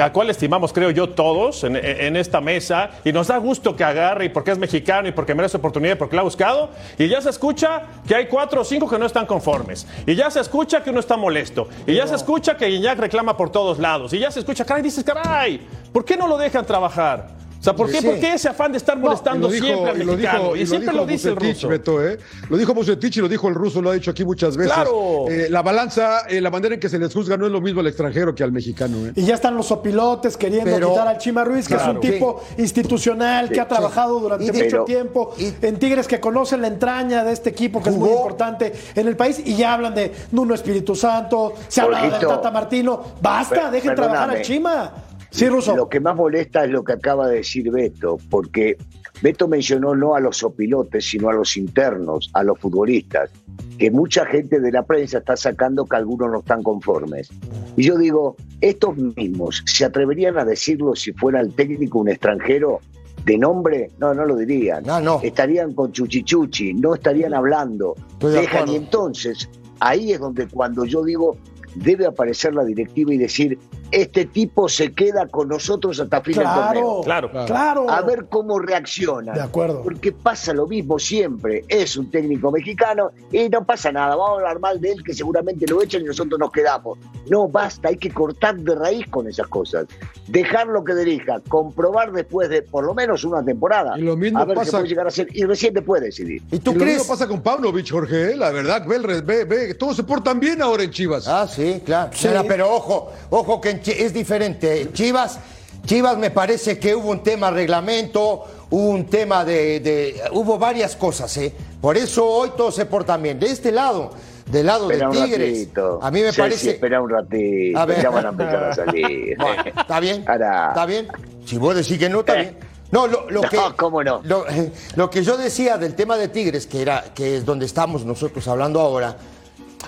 al 0.00 0.12
cual 0.12 0.30
estimamos, 0.30 0.72
creo 0.72 0.90
yo, 0.90 1.10
todos 1.10 1.62
en, 1.64 1.76
en 1.76 2.16
esta 2.16 2.40
mesa, 2.40 2.90
y 3.04 3.12
nos 3.12 3.28
da 3.28 3.36
gusto 3.36 3.76
que 3.76 3.84
agarre, 3.84 4.26
y 4.26 4.28
porque 4.28 4.50
es 4.50 4.58
mexicano, 4.58 5.08
y 5.08 5.12
porque 5.12 5.34
merece 5.34 5.56
oportunidad, 5.56 5.94
y 5.94 5.98
porque 5.98 6.16
la 6.16 6.22
ha 6.22 6.24
buscado, 6.24 6.70
y 6.98 7.08
ya 7.08 7.20
se 7.20 7.30
escucha 7.30 7.82
que 8.06 8.14
hay 8.14 8.26
cuatro 8.26 8.62
o 8.62 8.64
cinco 8.64 8.88
que 8.88 8.98
no 8.98 9.06
están 9.06 9.26
conformes, 9.26 9.86
y 10.06 10.14
ya 10.14 10.30
se 10.30 10.40
escucha 10.40 10.82
que 10.82 10.90
uno 10.90 11.00
está 11.00 11.16
molesto, 11.16 11.68
y 11.86 11.94
ya 11.94 12.06
se 12.06 12.16
escucha 12.16 12.56
que 12.56 12.68
Iñak 12.68 12.98
reclama 12.98 13.36
por 13.36 13.50
todos 13.50 13.78
lados, 13.78 14.12
y 14.12 14.18
ya 14.18 14.30
se 14.30 14.40
escucha, 14.40 14.64
caray, 14.64 14.82
dices, 14.82 15.04
caray, 15.04 15.60
¿por 15.92 16.04
qué 16.04 16.16
no 16.16 16.26
lo 16.26 16.38
dejan 16.38 16.66
trabajar? 16.66 17.33
O 17.64 17.66
sea, 17.66 17.74
¿por 17.74 17.90
qué, 17.90 17.98
Sí. 18.02 18.06
¿por 18.06 18.18
qué 18.20 18.34
ese 18.34 18.48
afán 18.50 18.72
de 18.72 18.76
estar 18.78 18.98
molestando 18.98 19.48
Y 19.48 19.50
lo 19.52 19.54
dijo- 19.54 19.66
siempre 19.66 19.90
al 19.92 19.96
y 19.96 20.04
lo 20.04 20.12
mexicano? 20.12 20.38
dijo- 20.42 20.56
y 20.56 20.58
y 20.58 20.62
lo 20.64 20.66
siempre 20.68 20.90
dijo 20.92 21.04
lo 21.04 21.06
dice 21.10 21.28
el 21.30 21.36
ruso. 21.36 21.68
Beto, 21.68 22.06
¿eh? 22.06 22.18
Lo 22.50 22.56
dijo 22.58 22.74
Bucetich 22.74 23.16
y 23.16 23.20
lo 23.22 23.28
dijo 23.28 23.48
el 23.48 23.54
ruso, 23.54 23.80
lo 23.80 23.88
ha 23.88 23.94
dicho 23.94 24.10
aquí 24.10 24.22
muchas 24.22 24.54
veces. 24.54 24.74
Claro. 24.74 25.24
Eh, 25.30 25.46
la 25.48 25.62
balanza, 25.62 26.26
eh, 26.28 26.42
la 26.42 26.50
manera 26.50 26.74
en 26.74 26.80
que 26.80 26.90
se 26.90 26.98
les 26.98 27.14
juzga 27.14 27.38
no 27.38 27.46
es 27.46 27.52
lo 27.52 27.62
mismo 27.62 27.80
al 27.80 27.86
extranjero 27.86 28.34
que 28.34 28.42
al 28.42 28.52
mexicano. 28.52 29.06
¿eh? 29.06 29.12
Y 29.16 29.24
ya 29.24 29.34
están 29.34 29.56
los 29.56 29.70
opilotes 29.72 30.36
queriendo 30.36 30.70
Pero- 30.74 30.90
quitar 30.90 31.08
al 31.08 31.16
Chima 31.16 31.42
Ruiz, 31.42 31.66
que 31.66 31.74
Claro. 31.76 31.92
es 31.92 31.96
un 31.96 32.00
tipo 32.02 32.42
institucional 32.58 33.48
que 33.48 33.60
ha 33.60 33.66
trabajado 33.68 34.20
durante 34.20 34.44
mucho 34.52 34.58
pero- 34.60 34.84
tiempo 34.84 35.34
y- 35.38 35.52
en 35.66 35.78
Tigres, 35.78 36.06
que 36.06 36.20
conocen 36.20 36.60
la 36.60 36.68
entraña 36.68 37.24
de 37.24 37.32
este 37.32 37.48
equipo 37.50 37.82
que 37.82 37.88
es 37.88 37.96
muy 37.96 38.10
importante 38.10 38.72
en 38.94 39.08
el 39.08 39.16
país 39.16 39.40
y 39.44 39.56
ya 39.56 39.72
hablan 39.72 39.94
de 39.94 40.12
Nuno 40.32 40.54
Espíritu 40.54 40.94
Santo, 40.94 41.54
se 41.68 41.80
habla 41.80 42.02
de 42.02 42.10
Tata 42.26 42.50
Martino. 42.50 43.00
Basta, 43.22 43.70
dejen 43.70 43.94
trabajar 43.94 44.30
al. 44.30 44.42
Chima. 44.42 44.92
Sí, 45.34 45.48
Ruso. 45.48 45.74
Lo 45.74 45.88
que 45.88 45.98
más 45.98 46.14
molesta 46.14 46.64
es 46.64 46.70
lo 46.70 46.84
que 46.84 46.92
acaba 46.92 47.26
de 47.28 47.38
decir 47.38 47.68
Beto, 47.68 48.18
porque 48.30 48.76
Beto 49.20 49.48
mencionó 49.48 49.96
no 49.96 50.14
a 50.14 50.20
los 50.20 50.44
opilotes, 50.44 51.06
sino 51.06 51.28
a 51.28 51.32
los 51.32 51.56
internos, 51.56 52.30
a 52.34 52.44
los 52.44 52.56
futbolistas, 52.60 53.30
que 53.76 53.90
mucha 53.90 54.24
gente 54.26 54.60
de 54.60 54.70
la 54.70 54.84
prensa 54.84 55.18
está 55.18 55.36
sacando 55.36 55.86
que 55.86 55.96
algunos 55.96 56.30
no 56.30 56.38
están 56.38 56.62
conformes. 56.62 57.30
Y 57.76 57.82
yo 57.82 57.98
digo, 57.98 58.36
estos 58.60 58.96
mismos, 58.96 59.64
¿se 59.66 59.84
atreverían 59.84 60.38
a 60.38 60.44
decirlo 60.44 60.94
si 60.94 61.12
fuera 61.12 61.40
el 61.40 61.52
técnico 61.52 61.98
un 61.98 62.10
extranjero 62.10 62.78
de 63.24 63.36
nombre? 63.36 63.90
No, 63.98 64.14
no 64.14 64.24
lo 64.26 64.36
dirían. 64.36 64.84
No, 64.84 65.00
no. 65.00 65.20
Estarían 65.20 65.74
con 65.74 65.90
chuchichuchi, 65.90 66.74
no 66.74 66.94
estarían 66.94 67.34
hablando. 67.34 67.96
Estoy 68.12 68.34
Dejan 68.34 68.68
y 68.68 68.76
entonces, 68.76 69.48
ahí 69.80 70.12
es 70.12 70.20
donde 70.20 70.46
cuando 70.46 70.84
yo 70.84 71.02
digo, 71.02 71.36
debe 71.74 72.06
aparecer 72.06 72.54
la 72.54 72.64
directiva 72.64 73.12
y 73.12 73.18
decir, 73.18 73.58
este 74.00 74.26
tipo 74.26 74.68
se 74.68 74.92
queda 74.92 75.26
con 75.28 75.48
nosotros 75.48 75.98
hasta 76.00 76.20
fin 76.20 76.34
del 76.36 76.44
torneo. 76.44 77.00
Claro, 77.02 77.30
Claro. 77.30 77.46
claro. 77.46 77.90
A 77.90 78.00
ver 78.02 78.26
cómo 78.28 78.58
reacciona. 78.58 79.32
De 79.32 79.40
acuerdo. 79.42 79.82
Porque 79.82 80.12
pasa 80.12 80.52
lo 80.52 80.66
mismo 80.66 80.98
siempre. 80.98 81.64
Es 81.68 81.96
un 81.96 82.10
técnico 82.10 82.50
mexicano 82.50 83.10
y 83.32 83.48
no 83.48 83.64
pasa 83.64 83.92
nada. 83.92 84.16
Vamos 84.16 84.30
a 84.30 84.34
hablar 84.34 84.60
mal 84.60 84.80
de 84.80 84.92
él 84.92 85.02
que 85.04 85.14
seguramente 85.14 85.66
lo 85.66 85.82
echan 85.82 86.02
y 86.02 86.04
nosotros 86.06 86.38
nos 86.38 86.50
quedamos. 86.52 86.98
No, 87.30 87.48
basta. 87.48 87.88
Hay 87.88 87.96
que 87.96 88.10
cortar 88.10 88.56
de 88.56 88.74
raíz 88.74 89.06
con 89.08 89.28
esas 89.28 89.46
cosas. 89.48 89.86
Dejarlo 90.28 90.82
que 90.84 90.94
dirija. 90.94 91.40
Comprobar 91.48 92.12
después 92.12 92.48
de 92.48 92.62
por 92.62 92.84
lo 92.84 92.94
menos 92.94 93.24
una 93.24 93.44
temporada. 93.44 93.98
Y 93.98 94.02
lo 94.02 94.16
mismo 94.16 94.38
a 94.38 94.44
ver 94.44 94.56
pasa- 94.56 94.70
qué 94.70 94.76
puede 94.78 94.88
llegar 94.88 95.06
a 95.06 95.10
ser. 95.10 95.28
Y 95.32 95.44
recién 95.44 95.74
después 95.74 96.02
decidir. 96.02 96.42
¿Y 96.50 96.58
tú 96.58 96.70
y 96.72 96.74
lo 96.74 96.80
crees? 96.80 96.98
mismo 96.98 97.12
pasa 97.12 97.28
con 97.28 97.40
Pavlovich, 97.42 97.90
Jorge, 97.90 98.32
¿eh? 98.32 98.36
la 98.36 98.50
verdad, 98.50 98.84
ve, 98.86 99.20
ve, 99.22 99.44
ve, 99.44 99.74
todos 99.74 99.96
se 99.96 100.04
portan 100.04 100.40
bien 100.40 100.60
ahora 100.62 100.82
en 100.82 100.90
Chivas. 100.90 101.26
Ah, 101.28 101.46
sí, 101.48 101.80
claro. 101.84 102.10
Sí. 102.14 102.28
Pero 102.48 102.70
ojo, 102.74 103.12
ojo 103.30 103.60
que 103.60 103.70
en 103.70 103.80
es 103.92 104.12
diferente. 104.12 104.90
Chivas, 104.92 105.38
Chivas 105.86 106.16
me 106.18 106.30
parece 106.30 106.78
que 106.78 106.94
hubo 106.94 107.10
un 107.10 107.22
tema 107.22 107.50
reglamento, 107.50 108.44
hubo 108.70 108.88
un 108.90 109.06
tema 109.06 109.44
de, 109.44 109.80
de- 109.80 110.22
hubo 110.32 110.58
varias 110.58 110.96
cosas, 110.96 111.36
¿eh? 111.36 111.52
Por 111.80 111.96
eso 111.96 112.26
hoy 112.26 112.50
todos 112.56 112.74
se 112.74 112.86
portan 112.86 113.22
bien. 113.22 113.38
De 113.38 113.46
este 113.46 113.70
lado, 113.70 114.10
del 114.50 114.66
lado 114.66 114.90
Espera 114.90 115.10
de 115.10 115.14
Tigres, 115.20 115.58
ratito. 115.60 115.98
a 116.02 116.10
mí 116.10 116.20
me 116.20 116.26
Ceci, 116.28 116.40
parece. 116.40 116.70
espera 116.70 117.00
un 117.02 117.10
ratito. 117.10 117.78
A 117.78 117.84
ver. 117.86 118.02
Ya 118.02 118.10
van 118.10 118.26
a 118.26 118.28
empezar 118.30 118.64
a 118.64 118.74
salir. 118.74 119.36
Bueno, 119.38 119.62
¿Está 119.78 120.00
bien? 120.00 120.24
Ahora. 120.26 120.68
¿Está 120.68 120.86
bien? 120.86 121.08
Si 121.44 121.58
vos 121.58 121.74
decís 121.74 121.98
que 121.98 122.08
no, 122.08 122.20
está 122.20 122.34
Eh. 122.34 122.42
bien. 122.42 122.56
No, 122.90 123.06
lo, 123.08 123.28
lo 123.28 123.42
No, 123.42 123.48
que, 123.50 123.58
¿cómo 123.76 124.02
no? 124.04 124.20
Lo, 124.24 124.46
lo 124.96 125.10
que 125.10 125.22
yo 125.24 125.36
decía 125.36 125.76
del 125.78 125.94
tema 125.94 126.16
de 126.16 126.28
Tigres, 126.28 126.66
que, 126.66 126.80
era, 126.80 127.04
que 127.14 127.36
es 127.36 127.44
donde 127.44 127.66
estamos 127.66 128.04
nosotros 128.06 128.46
hablando 128.48 128.80
ahora, 128.80 129.16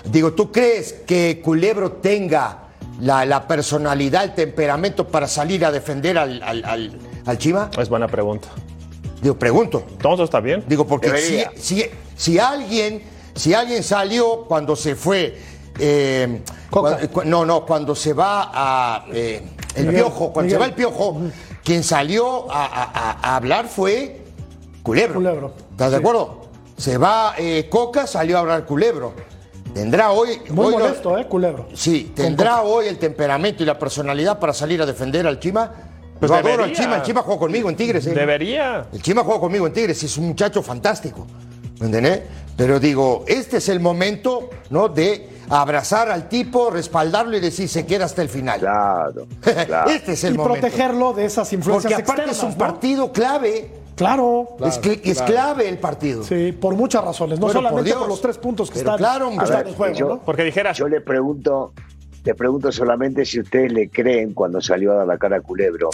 digo, 0.05 0.33
¿tú 0.33 0.51
crees 0.51 0.93
que 1.07 1.41
Culebro 1.43 1.93
tenga 1.93 2.66
la, 2.99 3.25
la 3.25 3.47
personalidad, 3.47 4.23
el 4.23 4.33
temperamento 4.33 5.07
para 5.07 5.27
salir 5.27 5.63
a 5.65 5.71
defender 5.71 6.17
al, 6.17 6.41
al, 6.43 6.65
al- 6.65 6.97
al 7.25 7.37
Chima? 7.37 7.69
Es 7.77 7.89
buena 7.89 8.07
pregunta. 8.07 8.47
Digo, 9.21 9.37
pregunto. 9.37 9.83
¿Todo 10.01 10.23
está 10.23 10.39
bien? 10.39 10.63
Digo, 10.67 10.85
porque 10.87 11.17
si, 11.17 11.43
si, 11.59 11.85
si 12.15 12.39
alguien, 12.39 13.03
si 13.35 13.53
alguien 13.53 13.83
salió 13.83 14.45
cuando 14.47 14.75
se 14.75 14.95
fue, 14.95 15.37
eh, 15.79 16.41
no, 17.25 17.45
no, 17.45 17.65
cuando 17.65 17.95
se 17.95 18.13
va 18.13 18.51
a 18.53 19.05
eh, 19.11 19.43
el 19.75 19.85
Miguel, 19.87 20.03
piojo, 20.03 20.33
cuando 20.33 20.47
Miguel. 20.47 20.51
se 20.51 20.57
va 20.59 20.65
el 20.65 20.73
piojo, 20.73 21.17
quien 21.63 21.83
salió 21.83 22.51
a, 22.51 22.65
a- 22.65 22.83
a- 22.83 23.11
a 23.21 23.35
hablar 23.35 23.67
fue 23.67 24.21
Culebro. 24.83 25.15
Culebro. 25.15 25.53
¿Estás 25.71 25.91
de 25.91 25.97
acuerdo? 25.97 26.41
Se 26.77 26.97
va 26.97 27.33
eh, 27.37 27.67
Coca, 27.69 28.05
salió 28.07 28.37
a 28.37 28.41
hablar 28.41 28.65
Culebro. 28.65 29.13
Tendrá 29.77 30.11
hoy. 30.11 30.41
Muy 30.49 30.65
hoy 30.65 30.71
lo- 30.73 30.79
molesto, 30.79 31.17
¿eh, 31.17 31.27
culebro? 31.27 31.67
Sí, 31.73 32.11
tendrá 32.15 32.61
hoy 32.63 32.87
el 32.87 32.97
temperamento 32.97 33.61
y 33.61 33.65
la 33.65 33.77
personalidad 33.77 34.39
para 34.39 34.51
salir 34.53 34.81
a 34.81 34.85
defender 34.85 35.27
al 35.27 35.39
Chima. 35.39 35.71
Pues 36.19 36.31
Yo 36.31 36.35
adoro 36.37 36.63
al. 36.63 36.73
Chima, 36.73 36.95
el 36.95 37.01
Chima 37.03 37.21
jugó 37.21 37.37
conmigo 37.37 37.69
en 37.69 37.75
Tigres. 37.75 38.07
¿eh? 38.07 38.11
Debería. 38.13 38.87
El 38.91 39.01
Chima 39.03 39.23
juega 39.23 39.39
conmigo 39.39 39.67
en 39.67 39.73
Tigres, 39.73 40.01
es 40.01 40.17
un 40.17 40.27
muchacho 40.29 40.63
fantástico. 40.63 41.27
¿Me 41.79 41.85
entendés? 41.85 42.21
Pero 42.55 42.79
digo, 42.79 43.23
este 43.27 43.57
es 43.57 43.69
el 43.69 43.79
momento, 43.79 44.49
¿no? 44.71 44.89
De 44.89 45.29
abrazar 45.49 46.09
al 46.09 46.27
tipo, 46.27 46.71
respaldarlo 46.71 47.37
y 47.37 47.39
decir 47.39 47.69
se 47.69 47.85
queda 47.85 48.05
hasta 48.05 48.23
el 48.23 48.29
final. 48.29 48.59
Claro, 48.59 49.27
claro. 49.67 49.91
este 49.91 50.13
es 50.13 50.23
el 50.23 50.33
y 50.33 50.37
momento. 50.39 50.59
protegerlo 50.61 51.13
de 51.13 51.25
esas 51.25 51.53
influencias 51.53 51.93
Porque 51.93 52.03
aparte 52.03 52.23
es 52.23 52.29
externas, 52.31 52.43
un 52.55 52.59
¿no? 52.59 52.65
partido 52.67 53.11
clave. 53.11 53.71
Claro. 53.97 54.47
es, 54.65 54.79
cl- 54.81 55.01
es 55.03 55.21
clave 55.23 55.67
el 55.67 55.77
partido. 55.79 56.23
Sí, 56.23 56.51
por 56.53 56.75
muchas 56.75 57.03
razones. 57.03 57.39
No 57.39 57.47
Bueno, 57.47 57.59
solamente 57.61 57.89
por, 57.91 57.99
Dios. 57.99 58.09
los 58.09 58.21
tres 58.21 58.37
puntos 58.37 58.69
que 58.69 58.79
Pero 58.79 58.91
están, 58.91 58.97
claro, 58.99 59.29
que 59.29 59.35
están 59.43 59.57
ver, 59.57 59.67
en 59.67 59.73
juego, 59.73 59.95
yo- 59.95 60.07
¿no? 60.09 60.19
Porque 60.21 60.43
dijeras, 60.43 60.77
Yo 60.77 60.87
le 60.87 61.01
pregunto, 61.01 61.73
le 62.23 62.35
pregunto 62.35 62.71
solamente 62.71 63.25
si 63.25 63.39
ustedes 63.39 63.73
le 63.73 63.89
creen 63.89 64.33
cuando 64.33 64.61
salió 64.61 64.91
a 64.93 64.95
dar 64.97 65.07
la 65.07 65.17
cara 65.17 65.37
a 65.37 65.41
Culebro. 65.41 65.89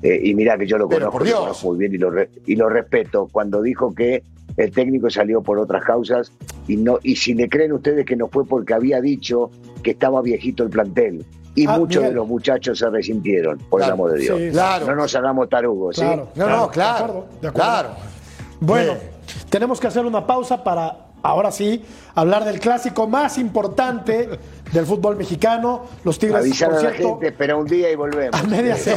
Eh, 0.00 0.20
y 0.22 0.34
mira 0.34 0.56
que 0.56 0.64
yo 0.66 0.78
lo 0.78 0.88
Pero 0.88 1.10
conozco, 1.10 1.28
lo 1.34 1.40
conozco 1.40 1.66
muy 1.68 1.78
bien 1.78 1.94
y 1.94 1.98
lo, 1.98 2.10
re- 2.10 2.30
y 2.46 2.54
lo 2.54 2.68
respeto. 2.68 3.28
Cuando 3.32 3.60
dijo 3.60 3.92
que 3.92 4.22
el 4.56 4.70
técnico 4.70 5.10
salió 5.10 5.42
por 5.42 5.58
otras 5.58 5.84
causas 5.84 6.32
y 6.68 6.76
no 6.76 6.98
y 7.02 7.16
si 7.16 7.34
le 7.34 7.48
creen 7.48 7.72
ustedes 7.72 8.06
que 8.06 8.14
no 8.14 8.28
fue 8.28 8.46
porque 8.46 8.74
había 8.74 9.00
dicho 9.00 9.50
que 9.82 9.90
estaba 9.90 10.22
viejito 10.22 10.62
el 10.62 10.70
plantel. 10.70 11.24
Y 11.54 11.66
Ah, 11.66 11.76
muchos 11.78 11.96
Miguel. 11.96 12.10
de 12.10 12.14
los 12.16 12.28
muchachos 12.28 12.78
se 12.78 12.88
resintieron, 12.88 13.58
por 13.58 13.80
Claro, 13.80 13.84
el 13.86 13.92
amor 13.94 14.12
de 14.12 14.18
Dios. 14.20 14.38
sí, 14.38 14.50
claro. 14.52 14.86
No 14.86 14.94
nos 14.94 15.14
hagamos 15.14 15.48
tarugos, 15.48 15.96
¿sí? 15.96 16.02
Claro, 16.02 16.28
No, 16.36 16.48
no, 16.48 16.66
De 16.66 16.72
claro. 16.72 16.94
acuerdo, 17.04 17.26
de 17.42 17.48
acuerdo. 17.48 17.52
Claro. 17.70 17.88
Bueno, 18.60 18.92
Bien. 18.94 19.10
tenemos 19.48 19.80
que 19.80 19.86
hacer 19.88 20.06
una 20.06 20.26
pausa 20.26 20.62
para, 20.62 21.07
ahora 21.22 21.50
sí, 21.50 21.84
hablar 22.14 22.44
del 22.44 22.60
clásico 22.60 23.06
más 23.06 23.38
importante 23.38 24.28
del 24.72 24.84
fútbol 24.86 25.16
mexicano. 25.16 25.82
Los 26.04 26.18
Tigres, 26.18 26.38
Avisar 26.40 26.68
por 26.70 26.78
a 26.78 26.82
la 26.82 26.90
cierto, 26.90 27.08
gente, 27.10 27.28
espera 27.28 27.56
un 27.56 27.66
día 27.66 27.90
y 27.90 27.96
volvemos. 27.96 28.38
a 28.38 28.42
media, 28.44 28.76
se- 28.76 28.96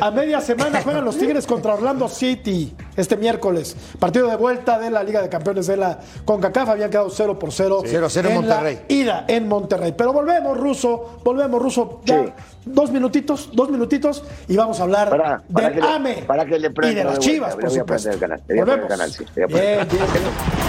a 0.00 0.10
media 0.10 0.40
semana 0.40 0.82
juegan 0.82 1.04
los 1.04 1.16
Tigres 1.18 1.46
contra 1.46 1.74
Orlando 1.74 2.08
City 2.08 2.74
este 2.96 3.16
miércoles. 3.16 3.76
Partido 3.98 4.28
de 4.28 4.36
vuelta 4.36 4.78
de 4.78 4.90
la 4.90 5.02
Liga 5.02 5.22
de 5.22 5.28
Campeones 5.28 5.66
de 5.66 5.76
la 5.76 5.98
CONCACAF. 6.24 6.68
Habían 6.70 6.90
quedado 6.90 7.10
0 7.10 7.38
por 7.38 7.52
0. 7.52 7.82
0-0 7.84 8.28
en 8.28 8.34
Monterrey. 8.34 8.80
La 8.88 8.94
ida 8.94 9.24
en 9.28 9.46
Monterrey. 9.48 9.94
Pero 9.96 10.12
volvemos, 10.12 10.56
Ruso. 10.58 11.20
Volvemos, 11.24 11.60
Ruso. 11.62 12.00
Ya, 12.04 12.24
Sí. 12.24 12.32
dos 12.64 12.90
minutitos, 12.90 13.50
dos 13.52 13.70
minutitos 13.70 14.24
y 14.48 14.56
vamos 14.56 14.80
a 14.80 14.84
hablar 14.84 15.10
Pará, 15.10 15.42
pará 15.52 15.66
del 15.68 15.74
que 15.76 15.80
le- 15.82 15.86
AME 15.92 16.14
que 16.48 16.58
le 16.58 16.68
y 16.90 16.94
de 16.94 17.04
las 17.04 17.14
de 17.14 17.20
Chivas, 17.20 17.54
vuelta. 17.54 17.84
por 17.84 17.94
a 17.94 17.98
supuesto. 17.98 18.20
canal, 18.20 18.40
a 18.40 18.54
Volvemos. 18.54 18.88
canal, 18.88 19.10
sí, 19.12 19.24
a 19.24 19.46
Bien, 19.46 19.48
bien, 19.48 19.88
bien. 19.90 20.63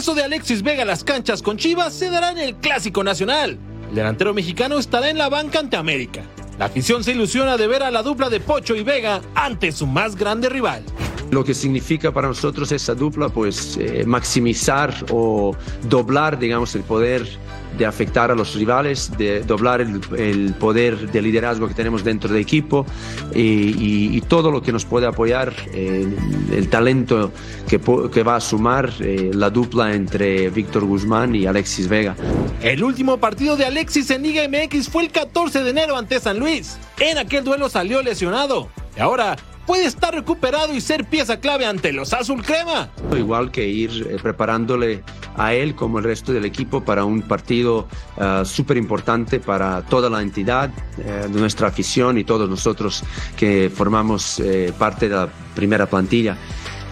Regreso 0.00 0.14
de 0.14 0.24
Alexis 0.24 0.62
Vega 0.62 0.84
a 0.84 0.86
las 0.86 1.04
canchas 1.04 1.42
con 1.42 1.58
Chivas 1.58 1.92
se 1.92 2.08
dará 2.08 2.30
en 2.30 2.38
el 2.38 2.54
Clásico 2.54 3.04
Nacional. 3.04 3.58
El 3.90 3.94
delantero 3.94 4.32
mexicano 4.32 4.78
estará 4.78 5.10
en 5.10 5.18
la 5.18 5.28
banca 5.28 5.58
ante 5.58 5.76
América. 5.76 6.22
La 6.58 6.64
afición 6.64 7.04
se 7.04 7.12
ilusiona 7.12 7.58
de 7.58 7.66
ver 7.66 7.82
a 7.82 7.90
la 7.90 8.02
dupla 8.02 8.30
de 8.30 8.40
Pocho 8.40 8.74
y 8.74 8.82
Vega 8.82 9.20
ante 9.34 9.72
su 9.72 9.86
más 9.86 10.16
grande 10.16 10.48
rival. 10.48 10.82
Lo 11.30 11.44
que 11.44 11.52
significa 11.52 12.12
para 12.12 12.28
nosotros 12.28 12.72
esa 12.72 12.94
dupla, 12.94 13.28
pues 13.28 13.76
eh, 13.78 14.04
maximizar 14.06 14.94
o 15.10 15.54
doblar, 15.90 16.38
digamos, 16.38 16.74
el 16.74 16.82
poder 16.82 17.28
de 17.80 17.86
afectar 17.86 18.30
a 18.30 18.34
los 18.34 18.54
rivales, 18.54 19.10
de 19.16 19.40
doblar 19.40 19.80
el, 19.80 20.54
poder 20.58 21.10
de 21.10 21.22
liderazgo 21.22 21.66
que 21.66 21.72
tenemos 21.72 22.04
dentro 22.04 22.30
del 22.30 22.42
equipo 22.42 22.84
y, 23.34 24.20
todo 24.28 24.50
lo 24.52 24.62
que 24.62 24.70
nos 24.70 24.84
puede 24.84 25.06
apoyar, 25.06 25.52
eh, 25.72 26.06
el 26.52 26.68
talento 26.68 27.32
que, 27.66 27.80
que 28.12 28.22
va 28.22 28.36
a 28.36 28.40
sumar 28.40 28.92
eh, 29.00 29.30
la 29.32 29.48
dupla 29.48 29.94
entre 29.94 30.50
Víctor 30.50 30.84
Guzmán 30.84 31.34
y 31.34 31.46
Alexis 31.46 31.88
Vega. 31.88 32.14
El 32.62 32.84
último 32.84 33.16
partido 33.16 33.56
de 33.56 33.64
Alexis 33.64 34.10
en 34.10 34.22
Liga 34.22 34.46
MX 34.46 34.88
fue 34.90 35.04
el 35.04 35.10
14 35.10 35.64
de 35.64 35.70
enero 35.70 35.96
ante 35.96 36.20
San 36.20 36.38
Luis. 36.38 36.78
En 36.98 37.16
aquel 37.16 37.42
duelo 37.42 37.70
salió 37.70 38.02
lesionado. 38.02 38.68
Y 38.96 39.00
ahora 39.00 39.36
puede 39.66 39.86
estar 39.86 40.14
recuperado 40.14 40.74
y 40.74 40.80
ser 40.80 41.04
pieza 41.04 41.40
clave 41.40 41.66
ante 41.66 41.92
los 41.92 42.12
Azul 42.12 42.42
Crema. 42.42 42.88
Igual 43.16 43.50
que 43.50 43.66
ir 43.66 44.06
eh, 44.10 44.16
preparándole 44.22 45.02
a 45.36 45.54
él 45.54 45.74
como 45.74 45.98
el 45.98 46.04
resto 46.04 46.32
del 46.32 46.44
equipo 46.44 46.82
para 46.82 47.04
un 47.04 47.22
partido 47.22 47.88
súper 48.44 48.76
importante 48.76 49.40
para 49.40 49.82
toda 49.82 50.10
la 50.10 50.20
entidad, 50.20 50.70
eh, 50.98 51.26
nuestra 51.30 51.68
afición 51.68 52.18
y 52.18 52.24
todos 52.24 52.48
nosotros 52.48 53.02
que 53.36 53.70
formamos 53.74 54.40
eh, 54.40 54.72
parte 54.78 55.08
de 55.08 55.14
la 55.14 55.28
primera 55.54 55.86
plantilla. 55.86 56.36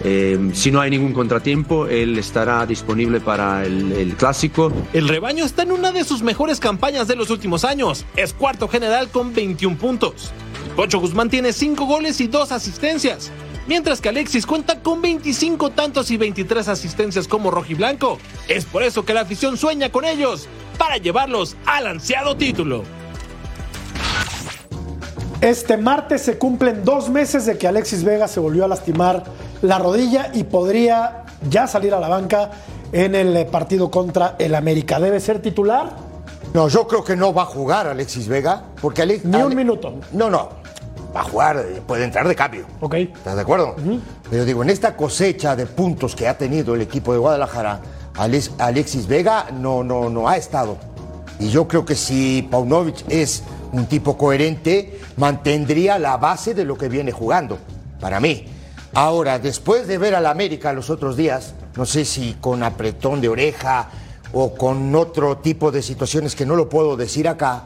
Eh, 0.03 0.51
si 0.53 0.71
no 0.71 0.79
hay 0.79 0.89
ningún 0.89 1.13
contratiempo, 1.13 1.87
él 1.87 2.17
estará 2.17 2.65
disponible 2.65 3.19
para 3.19 3.65
el, 3.65 3.91
el 3.91 4.15
clásico. 4.15 4.71
El 4.93 5.07
rebaño 5.07 5.45
está 5.45 5.63
en 5.63 5.71
una 5.71 5.91
de 5.91 6.03
sus 6.03 6.21
mejores 6.21 6.59
campañas 6.59 7.07
de 7.07 7.15
los 7.15 7.29
últimos 7.29 7.65
años. 7.65 8.05
Es 8.15 8.33
cuarto 8.33 8.67
general 8.67 9.09
con 9.09 9.33
21 9.33 9.77
puntos. 9.77 10.31
Pocho 10.75 10.99
Guzmán 10.99 11.29
tiene 11.29 11.51
5 11.51 11.85
goles 11.85 12.21
y 12.21 12.27
2 12.27 12.51
asistencias. 12.51 13.31
Mientras 13.67 14.01
que 14.01 14.09
Alexis 14.09 14.47
cuenta 14.47 14.81
con 14.81 15.01
25 15.01 15.69
tantos 15.71 16.09
y 16.09 16.17
23 16.17 16.67
asistencias 16.69 17.27
como 17.27 17.51
rojiblanco. 17.51 18.17
Es 18.47 18.65
por 18.65 18.81
eso 18.81 19.05
que 19.05 19.13
la 19.13 19.21
afición 19.21 19.57
sueña 19.57 19.91
con 19.91 20.05
ellos 20.05 20.47
para 20.79 20.97
llevarlos 20.97 21.55
al 21.65 21.85
ansiado 21.85 22.35
título. 22.35 22.83
Este 25.41 25.77
martes 25.77 26.23
se 26.23 26.37
cumplen 26.37 26.83
dos 26.83 27.09
meses 27.09 27.45
de 27.45 27.57
que 27.57 27.67
Alexis 27.67 28.03
Vega 28.03 28.27
se 28.27 28.39
volvió 28.39 28.65
a 28.65 28.67
lastimar 28.67 29.23
la 29.61 29.77
rodilla 29.79 30.31
y 30.33 30.43
podría 30.43 31.23
ya 31.49 31.67
salir 31.67 31.93
a 31.93 31.99
la 31.99 32.07
banca 32.07 32.51
en 32.91 33.15
el 33.15 33.35
eh, 33.37 33.45
partido 33.45 33.89
contra 33.91 34.35
el 34.39 34.55
América. 34.55 34.99
¿Debe 34.99 35.19
ser 35.19 35.41
titular? 35.41 35.91
No, 36.53 36.67
yo 36.67 36.87
creo 36.87 37.03
que 37.03 37.15
no 37.15 37.33
va 37.33 37.43
a 37.43 37.45
jugar 37.45 37.87
Alexis 37.87 38.27
Vega, 38.27 38.63
porque 38.81 39.03
Alex, 39.03 39.25
Ni 39.25 39.37
un 39.37 39.43
Ale- 39.43 39.55
minuto. 39.55 39.95
No, 40.13 40.29
no. 40.29 40.49
Va 41.15 41.21
a 41.21 41.23
jugar, 41.23 41.57
eh, 41.57 41.81
puede 41.85 42.03
entrar 42.03 42.27
de 42.27 42.35
cambio. 42.35 42.65
Ok. 42.81 42.93
¿Estás 42.95 43.35
de 43.35 43.41
acuerdo? 43.41 43.75
Pero 44.29 44.45
digo, 44.45 44.61
en 44.63 44.69
esta 44.69 44.95
cosecha 44.95 45.55
de 45.55 45.65
puntos 45.65 46.15
que 46.15 46.27
ha 46.27 46.37
tenido 46.37 46.75
el 46.75 46.81
equipo 46.81 47.13
de 47.13 47.19
Guadalajara, 47.19 47.79
Alex- 48.15 48.51
Alexis 48.59 49.07
Vega 49.07 49.47
no, 49.53 49.83
no, 49.83 50.09
no 50.09 50.27
ha 50.27 50.37
estado. 50.37 50.77
Y 51.39 51.49
yo 51.49 51.67
creo 51.67 51.85
que 51.85 51.95
si 51.95 52.47
Paunovic 52.51 53.05
es 53.09 53.43
un 53.71 53.85
tipo 53.85 54.17
coherente, 54.17 54.99
mantendría 55.17 55.97
la 55.99 56.17
base 56.17 56.53
de 56.53 56.65
lo 56.65 56.77
que 56.77 56.89
viene 56.89 57.11
jugando, 57.11 57.57
para 57.99 58.19
mí. 58.19 58.45
Ahora, 58.93 59.39
después 59.39 59.87
de 59.87 59.97
ver 59.97 60.15
al 60.15 60.25
América 60.25 60.73
los 60.73 60.89
otros 60.89 61.15
días, 61.15 61.53
no 61.75 61.85
sé 61.85 62.05
si 62.05 62.35
con 62.41 62.63
apretón 62.63 63.21
de 63.21 63.29
oreja 63.29 63.89
o 64.33 64.53
con 64.55 64.95
otro 64.95 65.37
tipo 65.37 65.71
de 65.71 65.81
situaciones 65.81 66.35
que 66.35 66.45
no 66.45 66.55
lo 66.55 66.69
puedo 66.69 66.97
decir 66.97 67.27
acá, 67.27 67.63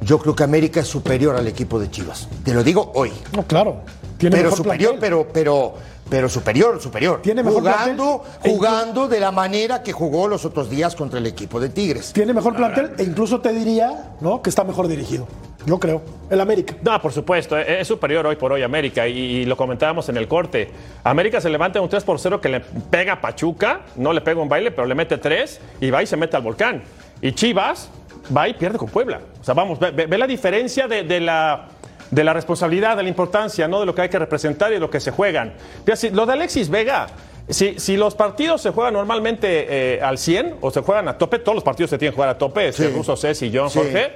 yo 0.00 0.18
creo 0.18 0.34
que 0.34 0.44
América 0.44 0.80
es 0.80 0.86
superior 0.86 1.36
al 1.36 1.46
equipo 1.46 1.78
de 1.78 1.90
Chivas. 1.90 2.28
Te 2.44 2.52
lo 2.52 2.62
digo 2.62 2.92
hoy. 2.94 3.12
No, 3.34 3.44
claro. 3.44 3.82
Tiene 4.18 4.36
pero 4.36 4.50
mejor 4.50 4.58
superior, 4.58 4.90
plantel. 4.98 5.10
pero, 5.10 5.28
pero, 5.32 5.74
pero 6.08 6.28
superior, 6.28 6.80
superior. 6.80 7.20
Tiene 7.22 7.42
mejor 7.42 7.60
jugando, 7.60 8.22
plantel. 8.22 8.50
E 8.50 8.54
jugando 8.54 9.08
de 9.08 9.20
la 9.20 9.30
manera 9.32 9.82
que 9.82 9.92
jugó 9.92 10.28
los 10.28 10.44
otros 10.44 10.68
días 10.70 10.94
contra 10.94 11.18
el 11.18 11.26
equipo 11.26 11.58
de 11.60 11.68
Tigres. 11.70 12.12
Tiene 12.12 12.32
mejor 12.32 12.54
plantel 12.56 12.92
e 12.98 13.02
incluso 13.04 13.40
te 13.40 13.52
diría 13.52 14.12
¿no? 14.20 14.42
que 14.42 14.50
está 14.50 14.64
mejor 14.64 14.86
dirigido. 14.88 15.26
Yo 15.66 15.80
creo. 15.80 16.02
El 16.28 16.42
América. 16.42 16.74
No, 16.82 17.00
por 17.00 17.10
supuesto, 17.12 17.56
es 17.56 17.66
es 17.80 17.88
superior 17.88 18.26
hoy 18.26 18.36
por 18.36 18.52
hoy 18.52 18.62
América 18.62 19.08
y, 19.08 19.12
y 19.18 19.44
lo 19.46 19.56
comentábamos 19.56 20.06
en 20.10 20.18
el 20.18 20.28
corte. 20.28 20.70
América 21.04 21.40
se 21.40 21.48
levanta 21.48 21.80
un 21.80 21.88
3 21.88 22.04
por 22.04 22.18
0 22.20 22.38
que 22.38 22.50
le 22.50 22.60
pega 22.60 23.14
a 23.14 23.20
Pachuca, 23.22 23.80
no 23.96 24.12
le 24.12 24.20
pega 24.20 24.42
un 24.42 24.48
baile, 24.48 24.70
pero 24.72 24.86
le 24.86 24.94
mete 24.94 25.16
3 25.16 25.60
y 25.80 25.90
va 25.90 26.02
y 26.02 26.06
se 26.06 26.18
mete 26.18 26.36
al 26.36 26.42
volcán. 26.42 26.82
Y 27.22 27.32
Chivas 27.32 27.88
va 28.36 28.46
y 28.46 28.52
pierde 28.52 28.76
con 28.76 28.90
Puebla. 28.90 29.20
O 29.40 29.44
sea, 29.44 29.54
vamos, 29.54 29.78
ve, 29.78 29.90
ve- 29.90 30.04
ve 30.06 30.18
la 30.18 30.26
diferencia 30.26 30.86
de, 30.86 31.02
de 31.02 31.20
la, 31.20 31.68
de 32.14 32.24
la 32.24 32.32
responsabilidad, 32.32 32.96
de 32.96 33.02
la 33.02 33.08
importancia, 33.08 33.66
¿no? 33.66 33.80
De 33.80 33.86
lo 33.86 33.94
que 33.94 34.02
hay 34.02 34.08
que 34.08 34.18
representar 34.18 34.70
y 34.70 34.74
de 34.74 34.80
lo 34.80 34.88
que 34.90 35.00
se 35.00 35.10
juegan. 35.10 35.54
Lo 36.12 36.26
de 36.26 36.32
Alexis 36.32 36.68
Vega. 36.68 37.08
Si, 37.48 37.78
si 37.78 37.96
los 37.96 38.14
partidos 38.14 38.62
se 38.62 38.70
juegan 38.70 38.94
normalmente 38.94 39.66
eh, 39.96 40.00
al 40.02 40.16
100 40.16 40.56
o 40.62 40.70
se 40.70 40.80
juegan 40.80 41.08
a 41.08 41.18
tope, 41.18 41.38
todos 41.40 41.54
los 41.56 41.64
partidos 41.64 41.90
se 41.90 41.98
tienen 41.98 42.12
que 42.12 42.16
jugar 42.16 42.30
a 42.30 42.38
tope, 42.38 42.72
Sí. 42.72 42.84
sí. 42.84 42.88
Russo, 42.90 43.16
Ceci, 43.16 43.50
John, 43.54 43.68
Sí. 43.68 43.78
Jorge, 43.80 44.12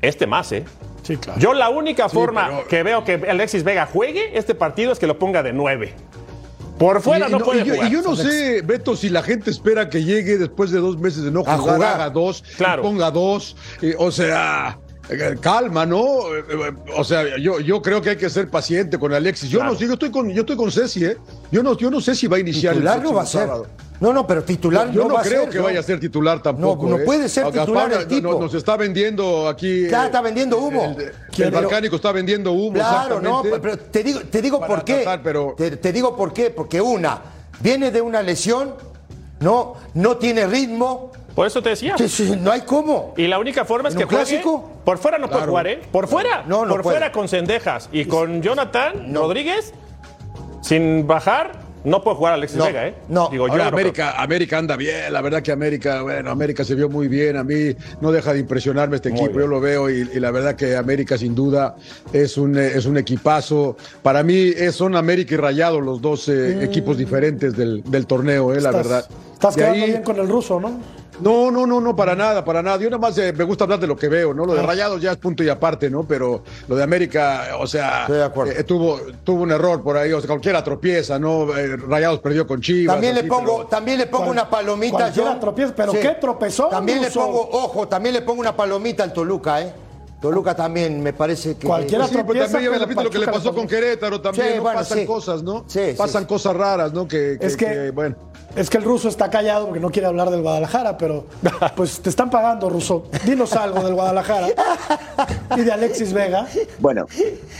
este 0.00 0.26
más, 0.26 0.50
¿eh? 0.52 0.64
Sí, 1.02 1.16
claro. 1.18 1.38
Yo 1.40 1.52
la 1.52 1.68
única 1.68 2.08
forma 2.08 2.46
pero- 2.48 2.68
que 2.68 2.82
veo 2.82 3.04
que 3.04 3.14
Alexis 3.28 3.64
Vega 3.64 3.86
juegue 3.86 4.30
este 4.38 4.54
partido 4.54 4.92
es 4.92 4.98
que 4.98 5.06
lo 5.06 5.18
ponga 5.18 5.42
de 5.42 5.52
9. 5.52 5.92
Por 6.78 7.02
fuera 7.02 7.28
Y- 7.28 7.32
no, 7.32 7.40
puede 7.40 7.60
y 7.60 7.64
yo, 7.64 7.74
jugar. 7.74 7.88
y 7.88 7.92
yo 7.92 8.00
no 8.02 8.16
sé, 8.16 8.62
Beto, 8.62 8.96
si 8.96 9.10
la 9.10 9.22
gente 9.22 9.50
espera 9.50 9.90
que 9.90 10.02
llegue 10.02 10.38
después 10.38 10.70
de 10.70 10.78
dos 10.78 10.96
meses 10.98 11.22
de 11.24 11.30
no 11.30 11.40
A 11.40 11.58
jugar, 11.58 11.74
jugar. 11.76 11.94
haga 11.96 12.08
dos, 12.10 12.42
Claro. 12.56 12.80
ponga 12.82 13.10
dos. 13.10 13.54
eh, 13.82 13.94
o 13.98 14.10
sea, 14.10 14.78
calma, 15.40 15.86
¿no? 15.86 16.04
Eh, 16.34 16.44
eh, 16.50 16.72
O 16.96 17.04
sea, 17.04 17.36
yo, 17.38 17.60
yo 17.60 17.80
creo 17.82 18.00
que 18.02 18.10
hay 18.10 18.16
que 18.16 18.30
ser 18.30 18.48
paciente 18.48 18.98
con 18.98 19.12
Alexis. 19.12 19.50
Yo 19.50 19.58
Claro. 19.58 19.72
no 19.74 19.78
sé, 19.78 19.86
yo 19.86 19.92
estoy 19.94 20.10
con, 20.10 20.30
yo 20.30 20.40
estoy 20.40 20.56
con 20.56 20.70
Ceci, 20.70 21.04
¿eh? 21.04 21.16
Yo 21.50 21.62
no, 21.62 21.76
yo 21.76 21.90
no 21.90 22.00
sé 22.00 22.14
si 22.14 22.26
va 22.26 22.36
a 22.36 22.40
iniciar 22.40 22.74
Titular 22.74 22.98
el 22.98 23.02
no 23.04 23.14
va 23.14 23.22
a 23.22 23.26
ser. 23.26 23.42
sábado. 23.42 23.66
No, 24.00 24.14
no, 24.14 24.26
pero 24.26 24.42
titular 24.42 24.90
Yo 24.90 25.02
no, 25.02 25.08
no, 25.08 25.14
va 25.16 25.20
a 25.20 25.24
creo 25.24 25.42
ser. 25.42 25.50
que 25.50 25.58
¿no? 25.58 25.64
vaya 25.64 25.80
a 25.80 25.82
ser 25.82 26.00
titular 26.00 26.42
tampoco. 26.42 26.84
No, 26.84 26.96
no 26.96 27.02
¿eh? 27.02 27.04
puede 27.04 27.28
ser 27.28 27.44
Gaspar 27.44 27.64
titular 27.66 27.92
el 27.92 27.98
no- 28.00 28.06
tipo. 28.06 28.32
no- 28.32 28.38
Nos 28.40 28.54
está 28.54 28.76
vendiendo 28.78 29.46
aquí. 29.46 29.84
Eh, 29.84 29.90
está 29.90 30.22
vendiendo 30.22 30.56
humo. 30.58 30.96
El, 31.36 31.50
balcánico 31.50 31.96
está 31.96 32.10
vendiendo 32.10 32.52
humo. 32.52 32.72
Claro, 32.74 33.20
no, 33.20 33.42
pero 33.42 33.76
te 33.76 34.02
digo, 34.02 34.20
te 34.20 34.40
digo 34.40 34.58
por 34.66 34.84
qué. 34.84 34.94
tratar, 35.02 35.22
pero- 35.22 35.54
te, 35.54 35.76
te 35.76 35.92
digo 35.92 36.16
por 36.16 36.32
qué, 36.32 36.48
porque 36.48 36.80
una, 36.80 37.20
viene 37.60 37.90
de 37.90 38.00
una 38.00 38.22
lesión, 38.22 38.74
no, 39.40 39.74
no 39.92 40.16
tiene 40.16 40.46
ritmo. 40.46 41.12
Por 41.34 41.46
eso 41.46 41.62
te 41.62 41.68
decía. 41.70 41.94
No 42.40 42.50
hay 42.52 42.62
cómo. 42.62 43.12
Y 43.18 43.26
la 43.26 43.38
única 43.38 43.66
forma 43.66 43.90
es 43.90 43.94
¿En 43.94 44.00
que 44.00 44.04
juegue. 44.06 44.24
clásico? 44.24 44.69
Por 44.84 44.98
fuera 44.98 45.18
no 45.18 45.28
puede 45.28 45.46
jugar, 45.46 45.66
¿eh? 45.66 45.80
Por 45.92 46.08
fuera. 46.08 46.44
No, 46.46 46.64
no 46.64 46.72
por 46.72 46.82
puede. 46.82 46.96
fuera 46.98 47.12
con 47.12 47.28
Cendejas 47.28 47.88
y 47.92 48.06
con 48.06 48.42
Jonathan 48.42 49.14
Rodríguez, 49.14 49.72
sin 50.62 51.06
bajar, 51.06 51.52
no 51.84 52.02
puede 52.02 52.16
jugar 52.16 52.34
Alexis 52.34 52.58
No, 52.58 52.64
Vega, 52.66 52.88
¿eh? 52.88 52.94
no. 53.08 53.28
Digo, 53.30 53.46
yo 53.46 53.52
Ahora 53.52 53.64
creo. 53.68 53.78
América, 53.78 54.20
América 54.22 54.58
anda 54.58 54.76
bien, 54.76 55.12
la 55.12 55.20
verdad 55.22 55.42
que 55.42 55.50
América, 55.52 56.02
bueno, 56.02 56.30
América 56.30 56.62
se 56.64 56.74
vio 56.74 56.88
muy 56.90 57.08
bien, 57.08 57.36
a 57.38 57.44
mí 57.44 57.74
no 58.02 58.12
deja 58.12 58.32
de 58.34 58.40
impresionarme 58.40 58.96
este 58.96 59.08
Muy 59.10 59.18
equipo, 59.20 59.32
bien. 59.38 59.42
yo 59.44 59.46
lo 59.48 59.60
veo 59.60 59.88
y, 59.90 60.08
y 60.12 60.20
la 60.20 60.30
verdad 60.30 60.56
que 60.56 60.76
América 60.76 61.16
sin 61.16 61.34
duda 61.34 61.76
es 62.12 62.36
un, 62.36 62.58
eh, 62.58 62.72
es 62.74 62.84
un 62.86 62.98
equipazo. 62.98 63.76
Para 64.02 64.22
mí 64.22 64.50
es- 64.56 64.74
son 64.74 64.94
América 64.96 65.34
y 65.34 65.36
Rayado 65.38 65.80
los 65.80 66.00
dos 66.02 66.28
eh, 66.28 66.62
equipos 66.62 66.98
diferentes 66.98 67.56
del, 67.56 67.82
del 67.84 68.06
torneo, 68.06 68.52
eh, 68.52 68.60
la 68.60 68.72
Mm. 68.72 68.74
Estás- 68.76 68.88
verdad. 68.88 69.10
Estás 69.32 69.54
De 69.54 69.62
quedando 69.62 69.84
ahí- 69.84 69.90
bien 69.90 70.02
con 70.02 70.18
el 70.18 70.28
ruso, 70.28 70.60
¿no? 70.60 70.80
No, 71.20 71.50
no, 71.50 71.66
no, 71.66 71.80
no, 71.80 71.94
para 71.94 72.14
nada, 72.14 72.44
para 72.44 72.62
nada. 72.62 72.78
Yo 72.78 72.88
nada 72.90 73.00
más 73.00 73.16
eh, 73.18 73.32
me 73.32 73.44
gusta 73.44 73.64
hablar 73.64 73.78
de 73.80 73.86
lo 73.86 73.96
que 73.96 74.08
veo, 74.08 74.32
¿no? 74.34 74.44
Lo 74.46 74.52
Ah. 74.52 74.56
de 74.56 74.62
Rayados 74.62 75.00
ya 75.00 75.12
es 75.12 75.16
punto 75.18 75.42
y 75.44 75.48
aparte, 75.48 75.90
¿no? 75.90 76.04
Pero 76.04 76.42
lo 76.68 76.76
de 76.76 76.82
América, 76.82 77.48
o 77.58 77.66
sea, 77.66 78.02
Estoy 78.02 78.18
de 78.18 78.24
acuerdo. 78.24 78.52
eh, 78.52 78.64
tuvo, 78.64 79.00
tuvo 79.24 79.42
un 79.42 79.52
error 79.52 79.82
por 79.82 79.96
ahí, 79.96 80.12
o 80.12 80.20
sea, 80.20 80.28
cualquiera 80.28 80.62
tropieza, 80.64 81.18
¿no? 81.18 81.56
Eh, 81.56 81.76
Rayados 81.76 82.20
perdió 82.20 82.46
con 82.46 82.60
Chivas. 82.60 82.94
También 82.94 83.14
le 83.14 83.24
pongo, 83.24 83.56
pero- 83.58 83.68
también 83.68 83.98
le 83.98 84.06
pongo 84.06 84.24
Cual- 84.24 84.32
una 84.38 84.48
palomita. 84.50 84.96
cualquiera 84.98 85.30
John. 85.32 85.40
tropieza, 85.40 85.72
pero 85.76 85.92
¿qué 85.92 86.16
tropezó, 86.20 86.68
También 86.68 87.00
le 87.02 87.10
pongo, 87.10 87.48
ojo, 87.52 87.86
también 87.88 88.14
le 88.14 88.22
pongo 88.22 88.40
una 88.40 88.56
palomita 88.56 89.02
al 89.04 89.12
Toluca, 89.12 89.60
¿eh? 89.62 89.72
Toluca 90.20 90.54
también 90.54 91.02
me 91.02 91.14
parece 91.14 91.56
que. 91.56 91.66
Cualquiera 91.66 92.06
Sí, 92.06 92.12
pero 92.26 92.44
también 92.46 92.72
viste 92.88 93.04
lo 93.04 93.08
que 93.10 93.18
le 93.18 93.26
pasó 93.26 93.54
con 93.54 93.66
Querétaro 93.66 94.20
también, 94.20 94.48
Sí, 94.48 94.54
¿no? 94.56 94.62
bueno, 94.62 94.78
pasan 94.80 94.98
sí. 94.98 95.06
cosas, 95.06 95.42
¿no? 95.42 95.64
Sí, 95.66 95.80
sí, 95.92 95.94
pasan 95.96 96.22
sí. 96.24 96.28
cosas 96.28 96.54
raras, 96.56 96.92
¿no? 96.92 97.08
Que, 97.08 97.38
que- 97.40 97.46
Es 97.46 97.56
que- 97.56 97.64
que, 97.64 97.90
bueno. 97.90 98.16
Es 98.56 98.68
que 98.68 98.78
el 98.78 98.84
ruso 98.84 99.08
está 99.08 99.30
callado 99.30 99.66
porque 99.66 99.80
no 99.80 99.90
quiere 99.90 100.08
hablar 100.08 100.30
del 100.30 100.42
Guadalajara, 100.42 100.98
pero 100.98 101.26
pues 101.76 102.00
te 102.00 102.10
están 102.10 102.30
pagando, 102.30 102.68
ruso. 102.68 103.04
Dinos 103.24 103.52
algo 103.54 103.82
del 103.82 103.94
Guadalajara 103.94 104.48
y 105.56 105.60
de 105.60 105.72
Alexis 105.72 106.12
Vega. 106.12 106.46
Bueno, 106.78 107.06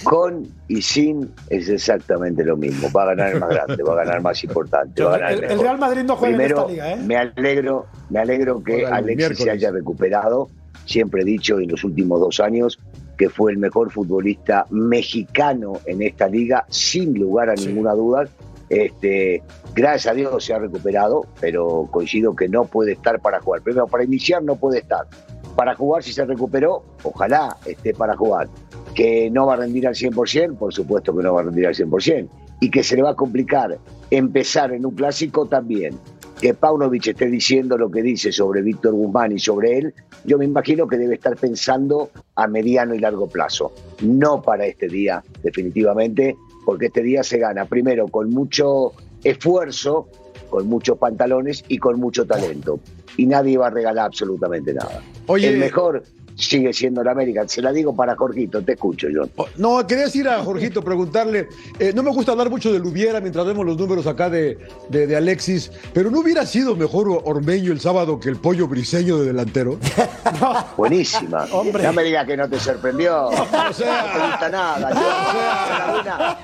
con 0.04 0.48
y 0.68 0.82
sin 0.82 1.32
es 1.48 1.68
exactamente 1.68 2.44
lo 2.44 2.56
mismo. 2.56 2.88
Va 2.92 3.04
a 3.04 3.06
ganar 3.06 3.32
el 3.34 3.40
más 3.40 3.50
grande, 3.50 3.82
va 3.82 3.92
a 3.92 3.96
ganar 3.96 4.16
el 4.16 4.22
más 4.22 4.42
importante, 4.42 5.02
va 5.02 5.14
a 5.14 5.18
ganar 5.18 5.32
el, 5.32 5.38
El, 5.38 5.44
el 5.44 5.48
mejor. 5.50 5.64
Real 5.64 5.78
Madrid 5.78 6.02
no 6.02 6.16
juega 6.16 6.36
Primero, 6.36 6.56
en 6.56 6.60
esta 6.60 6.72
liga, 6.72 6.92
¿eh? 6.92 7.06
me 7.06 7.16
alegro, 7.16 7.86
me 8.08 8.18
alegro 8.18 8.62
que 8.62 8.86
Alexis 8.86 9.16
miércoles. 9.16 9.44
se 9.44 9.50
haya 9.50 9.70
recuperado. 9.70 10.48
Siempre 10.86 11.22
he 11.22 11.24
dicho 11.24 11.60
en 11.60 11.70
los 11.70 11.84
últimos 11.84 12.20
dos 12.20 12.40
años 12.40 12.80
que 13.16 13.28
fue 13.28 13.52
el 13.52 13.58
mejor 13.58 13.90
futbolista 13.92 14.66
mexicano 14.70 15.74
en 15.84 16.02
esta 16.02 16.26
liga, 16.26 16.64
sin 16.70 17.18
lugar 17.18 17.50
a 17.50 17.54
ninguna 17.54 17.92
duda. 17.92 18.26
Este, 18.70 19.42
gracias 19.74 20.12
a 20.12 20.14
Dios 20.14 20.44
se 20.44 20.54
ha 20.54 20.58
recuperado, 20.60 21.26
pero 21.40 21.88
coincido 21.90 22.36
que 22.36 22.48
no 22.48 22.64
puede 22.66 22.92
estar 22.92 23.20
para 23.20 23.40
jugar. 23.40 23.62
Primero, 23.62 23.88
para 23.88 24.04
iniciar 24.04 24.44
no 24.44 24.54
puede 24.56 24.78
estar. 24.78 25.08
Para 25.56 25.74
jugar, 25.74 26.04
si 26.04 26.12
se 26.12 26.24
recuperó, 26.24 26.84
ojalá 27.02 27.56
esté 27.66 27.92
para 27.92 28.16
jugar. 28.16 28.48
Que 28.94 29.28
no 29.30 29.46
va 29.46 29.54
a 29.54 29.56
rendir 29.56 29.88
al 29.88 29.94
100%, 29.94 30.56
por 30.56 30.72
supuesto 30.72 31.14
que 31.14 31.22
no 31.22 31.34
va 31.34 31.40
a 31.40 31.44
rendir 31.44 31.66
al 31.66 31.74
100%. 31.74 32.28
Y 32.60 32.70
que 32.70 32.84
se 32.84 32.94
le 32.94 33.02
va 33.02 33.10
a 33.10 33.16
complicar 33.16 33.76
empezar 34.10 34.72
en 34.72 34.86
un 34.86 34.94
clásico 34.94 35.46
también. 35.46 35.98
Que 36.40 36.54
Paunovic 36.54 37.08
esté 37.08 37.26
diciendo 37.26 37.76
lo 37.76 37.90
que 37.90 38.02
dice 38.02 38.30
sobre 38.30 38.62
Víctor 38.62 38.94
Guzmán 38.94 39.32
y 39.32 39.38
sobre 39.38 39.78
él, 39.78 39.94
yo 40.24 40.38
me 40.38 40.44
imagino 40.44 40.86
que 40.86 40.96
debe 40.96 41.16
estar 41.16 41.36
pensando 41.36 42.10
a 42.36 42.46
mediano 42.46 42.94
y 42.94 43.00
largo 43.00 43.28
plazo. 43.28 43.72
No 44.02 44.40
para 44.40 44.66
este 44.66 44.88
día, 44.88 45.22
definitivamente, 45.42 46.36
porque 46.64 46.86
este 46.86 47.02
día 47.02 47.22
se 47.22 47.38
gana 47.38 47.64
primero 47.64 48.08
con 48.08 48.30
mucho 48.30 48.92
esfuerzo, 49.24 50.08
con 50.48 50.66
muchos 50.66 50.98
pantalones 50.98 51.64
y 51.68 51.78
con 51.78 51.98
mucho 52.00 52.26
talento. 52.26 52.80
Y 53.16 53.26
nadie 53.26 53.58
va 53.58 53.68
a 53.68 53.70
regalar 53.70 54.06
absolutamente 54.06 54.72
nada. 54.72 55.00
Oye- 55.26 55.48
el 55.48 55.58
mejor 55.58 56.02
sigue 56.40 56.72
siendo 56.72 57.02
el 57.02 57.08
América. 57.08 57.44
Se 57.46 57.60
la 57.62 57.72
digo 57.72 57.94
para 57.94 58.16
Jorgito, 58.16 58.62
te 58.62 58.72
escucho, 58.72 59.06
John. 59.14 59.30
Oh, 59.36 59.46
No, 59.56 59.86
quería 59.86 60.04
decir 60.04 60.28
a 60.28 60.42
Jorgito, 60.42 60.82
preguntarle, 60.82 61.48
eh, 61.78 61.92
no 61.94 62.02
me 62.02 62.10
gusta 62.10 62.32
hablar 62.32 62.48
mucho 62.50 62.72
del 62.72 62.84
hubiera 62.84 63.20
mientras 63.20 63.44
vemos 63.46 63.64
los 63.66 63.76
números 63.76 64.06
acá 64.06 64.30
de, 64.30 64.58
de- 64.88 65.06
de 65.06 65.16
Alexis, 65.16 65.70
pero 65.92 66.10
¿no 66.10 66.20
hubiera 66.20 66.46
sido 66.46 66.74
mejor 66.76 67.08
Ormeño 67.24 67.72
el 67.72 67.80
sábado 67.80 68.18
que 68.18 68.28
el 68.30 68.36
pollo 68.36 68.66
briseño 68.68 69.18
de 69.18 69.26
delantero? 69.26 69.78
Buenísima. 70.76 71.46
Hombre. 71.52 71.82
No 71.84 71.92
me 71.92 72.02
digas 72.04 72.26
que 72.26 72.36
no 72.36 72.48
te 72.48 72.58
sorprendió. 72.58 73.28
O 73.70 73.72
sea- 73.72 74.06
no 74.06 74.12
te 74.20 74.26
gusta 74.30 74.48
nada. 74.48 74.90
Yo, 74.94 75.00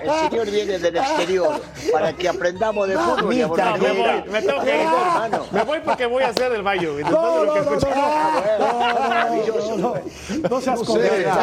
el 0.04 0.10
señor 0.30 0.50
viene 0.50 0.78
del 0.78 0.96
exterior 0.96 1.60
para 1.92 2.12
que 2.12 2.28
aprendamos 2.28 2.86
de 2.88 2.96
fútbol 2.96 3.34
y 3.34 3.38
no 3.40 3.48
Me 3.48 3.56
voy, 3.56 3.66
me 4.30 4.42
tengo 4.42 4.60
que 4.62 4.68
ir. 4.70 4.76
hermano. 4.82 5.46
Me 5.50 5.62
voy 5.64 5.78
porque 5.84 6.06
voy 6.06 6.22
a 6.22 6.28
hacer 6.28 6.52
el 6.52 6.62
baño. 6.62 6.92
y 6.92 6.96
después 6.96 7.12
No, 7.14 7.40
de 7.40 7.46
lo 7.46 7.54
que 7.54 7.60
no, 7.60 7.66
no, 9.76 9.85
No, 9.94 10.48
no 10.50 10.60
seas 10.60 10.80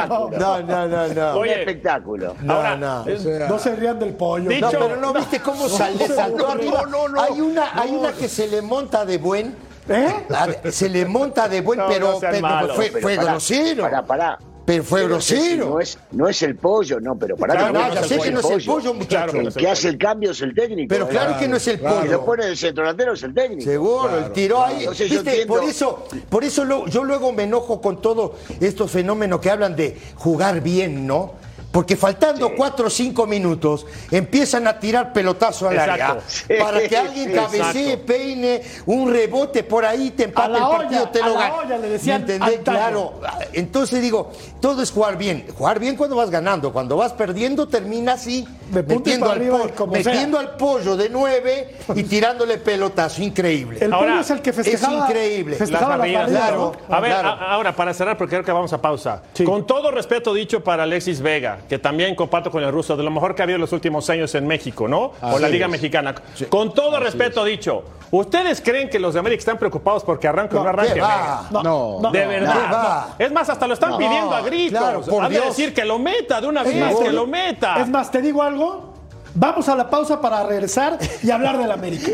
No. 0.10 0.30
No, 0.30 0.62
no, 0.62 0.88
no, 0.88 1.08
no. 1.08 1.32
Un 1.34 1.42
Oye. 1.44 1.60
espectáculo. 1.60 2.36
Ahora, 2.48 2.76
no. 2.76 3.02
O 3.02 3.18
sea, 3.18 3.48
No 3.48 3.60
se 3.60 3.76
rían 3.76 4.00
del 4.00 4.14
pollo. 4.14 4.50
Dicho- 4.50 4.72
No, 4.72 4.80
pero 4.80 4.96
no 4.98 5.14
viste 5.14 5.40
cómo 5.40 5.68
sal- 5.70 5.98
le 5.98 6.08
saltó 6.08 6.48
arriba. 6.50 6.86
no, 6.90 7.08
no. 7.08 7.22
Hay 7.22 7.42
una, 7.42 7.80
hay 7.80 7.92
una 7.92 8.12
que 8.14 8.28
se 8.28 8.48
le 8.48 8.62
monta 8.62 9.06
de 9.06 9.18
buen. 9.18 9.56
¿Eh? 9.90 10.26
Se 10.72 10.88
le 10.88 11.06
monta 11.06 11.50
de 11.50 11.60
buen, 11.62 11.78
No, 11.80 11.88
pero, 11.88 12.14
no 12.14 12.20
pero 12.22 12.74
fue, 12.74 12.90
Pero 12.90 13.02
fue 13.02 13.16
pará, 13.18 13.32
grosero. 13.32 13.84
Pará, 13.84 14.02
pará. 14.06 14.40
Pero 14.66 14.84
fue 14.84 15.02
Pero 15.02 15.10
grosero. 15.16 15.70
No 15.72 15.80
es, 15.82 15.98
no 16.12 16.28
es 16.30 16.42
el 16.42 16.56
pollo, 16.56 17.00
no, 17.02 17.18
pero 17.18 17.36
pará. 17.36 17.56
Claro, 17.56 17.74
que 17.74 17.80
No, 17.80 17.88
no 17.90 17.94
ya 17.96 18.00
es 18.02 18.08
sé 18.08 18.16
el 18.16 18.22
que 18.22 18.32
no 18.32 18.40
es 18.40 18.46
el 18.50 18.64
pollo, 18.64 18.82
Claro 18.82 18.94
muchacho. 18.94 19.32
que 19.34 19.42
no 19.44 19.48
El 19.50 19.54
que 19.56 19.68
hace 19.70 19.90
el 19.90 19.98
cambio 19.98 20.32
es 20.32 20.42
el 20.42 20.56
técnico. 20.56 20.88
Pero 20.88 21.06
¿eh? 21.06 21.10
claro 21.10 21.38
que 21.38 21.48
no 21.50 21.58
es 21.58 21.68
el 21.68 21.74
El 21.76 21.80
que 21.82 21.88
pollo. 21.88 22.12
lo 22.12 22.26
pone 22.26 22.46
el 22.48 22.58
centro 22.58 22.84
delantero 22.84 23.14
es 23.14 23.24
el 23.24 23.34
técnico. 23.34 23.70
Seguro, 23.70 24.18
el 24.20 24.32
tiro 24.32 24.64
ahí. 24.64 24.80
Entonces 24.80 25.10
¿Viste? 25.10 25.30
entiendo- 25.32 25.54
Por 25.56 25.64
eso, 25.66 26.08
por 26.30 26.44
eso 26.46 26.64
lo- 26.64 26.88
yo 26.88 27.04
luego 27.04 27.34
me 27.34 27.44
enojo 27.44 27.82
con 27.82 28.02
todos 28.02 28.32
estos 28.62 28.90
fenómenos 28.90 29.42
que 29.42 29.50
hablan 29.50 29.76
de 29.76 29.98
jugar 30.16 30.62
bien, 30.62 31.06
¿no? 31.06 31.34
Porque 31.74 31.98
faltando 31.98 32.54
cuatro 32.56 32.86
o 32.86 32.90
cinco 32.90 33.26
minutos 33.26 33.88
empiezan 34.12 34.68
a 34.68 34.78
tirar 34.80 35.12
pelotazo 35.12 35.68
al 35.68 35.74
Exacto. 35.74 36.22
área 36.48 36.64
para 36.64 36.88
que 36.88 36.96
alguien 36.96 37.32
cabecee, 37.34 37.94
exacto. 37.94 38.06
peine, 38.06 38.62
un 38.86 39.12
rebote 39.12 39.64
por 39.64 39.84
ahí, 39.84 40.12
te 40.12 40.26
empate 40.26 40.54
el 40.58 40.62
partido, 40.64 41.02
olla, 41.02 41.12
te 41.12 41.20
lo 41.24 41.34
gana. 41.34 41.54
olla, 41.56 41.78
le 41.80 41.90
decían 41.90 42.26
¿Me 42.28 42.34
entendés? 42.36 42.60
Claro. 42.64 43.14
Entonces 43.54 44.02
digo, 44.04 44.32
todo 44.62 44.84
es 44.84 44.92
jugar 44.92 45.18
bien. 45.18 45.48
Jugar 45.58 45.80
bien 45.80 45.96
cuando 45.96 46.16
vas 46.16 46.30
ganando. 46.30 46.72
Cuando 46.72 46.96
vas 46.96 47.12
perdiendo, 47.14 47.68
termina 47.68 48.14
así, 48.14 48.48
De 48.70 48.84
metiendo, 48.84 49.26
al, 49.26 49.32
arriba 49.40 49.58
po- 49.76 49.88
metiendo 49.88 50.38
al 50.38 50.56
pollo 50.56 50.96
de 50.96 51.10
nueve 51.10 51.76
y 51.96 52.04
tirándole 52.04 52.60
pelotazo. 52.60 53.24
Increíble. 53.24 53.80
El 53.82 53.92
Ahora, 53.94 54.10
pollo 54.10 54.22
es 54.22 54.30
el 54.30 54.42
que 54.44 54.54
festejaba. 54.54 55.06
es 55.06 55.10
increíble. 55.10 55.56
Festejaba 55.56 55.90
Las 55.90 55.98
barridas, 55.98 56.30
claro. 56.30 56.76
¿no? 56.88 56.96
A 56.96 57.00
ver, 57.00 57.12
Claro. 57.14 57.30
a- 57.30 57.54
ahora 57.54 57.76
para 57.76 57.96
cerrar, 57.96 58.16
porque 58.16 58.36
creo 58.36 58.46
que 58.46 58.52
vamos 58.52 58.72
a 58.74 58.80
pausa. 58.80 59.24
Sí. 59.34 59.44
Con 59.44 59.66
todo 59.66 59.90
respeto 59.90 60.36
dicho 60.36 60.64
para 60.64 60.84
Alexis 60.84 61.20
Vega, 61.20 61.60
que 61.68 61.80
también 61.80 62.16
comparto 62.16 62.52
con 62.52 62.64
el 62.64 62.72
ruso, 62.72 62.96
de 62.96 63.04
lo 63.04 63.12
mejor 63.12 63.36
que 63.36 63.42
ha 63.42 63.44
habido 63.44 63.56
en 63.56 63.62
los 63.62 63.72
últimos 63.72 64.10
años 64.10 64.34
en 64.36 64.48
México, 64.48 64.88
¿no? 64.88 65.00
o 65.00 65.14
Así 65.22 65.42
la 65.42 65.50
Liga 65.50 65.66
es. 65.66 65.72
Mexicana. 65.72 66.16
Con 66.50 66.74
todo 66.74 67.00
respeto 67.00 67.44
dicho, 67.44 67.84
¿ustedes 68.12 68.62
creen 68.62 68.90
que 68.90 69.00
los 69.00 69.14
de 69.14 69.20
América 69.20 69.40
están 69.40 69.58
preocupados 69.58 70.04
porque 70.04 70.28
arranque 70.28 70.56
o 70.58 70.64
no 70.64 70.70
arranque? 70.70 70.94
¿qué 70.94 71.02
va? 71.02 71.48
Vega? 71.50 71.64
No. 71.64 72.00
De 72.12 72.26
verdad. 72.26 73.08
Es 73.18 73.32
más, 73.32 73.50
hasta 73.50 73.68
lo 73.68 73.74
están 73.74 73.98
pidiendo 73.98 74.34
a 74.34 74.42
gritos. 74.42 74.80
claro, 74.80 75.02
por 75.02 75.24
Han 75.24 75.32
de 75.32 75.42
decir 75.42 75.74
que 75.74 75.86
lo 75.86 76.00
meta 76.00 76.42
de 76.42 76.48
una 76.48 76.64
vez, 76.64 76.76
más, 76.76 76.96
que 76.96 77.12
lo 77.12 77.28
meta. 77.28 77.80
Es 77.80 77.90
más, 77.90 78.12
te 78.12 78.22
digo 78.22 78.42
algo. 78.44 78.94
Vamos 79.36 79.68
a 79.68 79.76
la 79.76 79.90
pausa 79.90 80.22
para 80.22 80.44
regresar 80.44 81.00
y 81.24 81.32
hablar 81.32 81.58
del 81.58 81.72
América. 81.72 82.12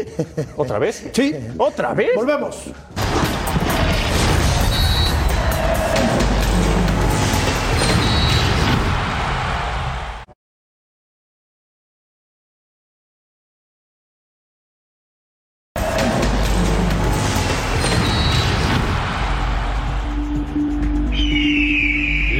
¿Otra 0.56 0.80
vez? 0.80 1.10
Sí. 1.12 1.36
¿Otra 1.58 1.94
vez? 1.94 2.12
Volvemos. 2.16 2.64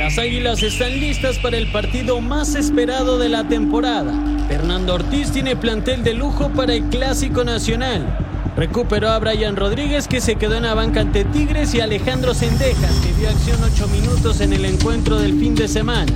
Las 0.10 0.18
Águilas 0.18 0.64
están 0.64 1.00
listas 1.00 1.38
para 1.38 1.56
el 1.56 1.72
partido 1.72 2.20
más 2.20 2.56
esperado 2.56 3.20
de 3.20 3.30
la 3.30 3.48
temporada. 3.48 4.12
Fernando 4.48 4.96
Ortiz 4.96 5.30
tiene 5.32 5.56
plantel 5.56 6.04
de 6.04 6.16
lujo 6.16 6.50
para 6.50 6.74
el 6.74 6.86
Clásico 6.86 7.44
Nacional. 7.44 8.18
Recuperó 8.58 9.10
a 9.10 9.20
Brian 9.20 9.56
Rodríguez 9.56 10.08
que 10.08 10.20
se 10.20 10.36
quedó 10.36 10.56
en 10.56 10.64
la 10.64 10.74
banca 10.74 11.02
ante 11.02 11.26
Tigres 11.26 11.76
y 11.76 11.82
Alejandro 11.82 12.34
Sendejas 12.34 13.00
que 13.02 13.14
dio 13.20 13.30
acción 13.30 13.60
8 13.64 13.88
minutos 13.90 14.42
en 14.42 14.54
el 14.54 14.66
encuentro 14.66 15.20
del 15.20 15.40
fin 15.40 15.54
de 15.54 15.68
semana. 15.68 16.14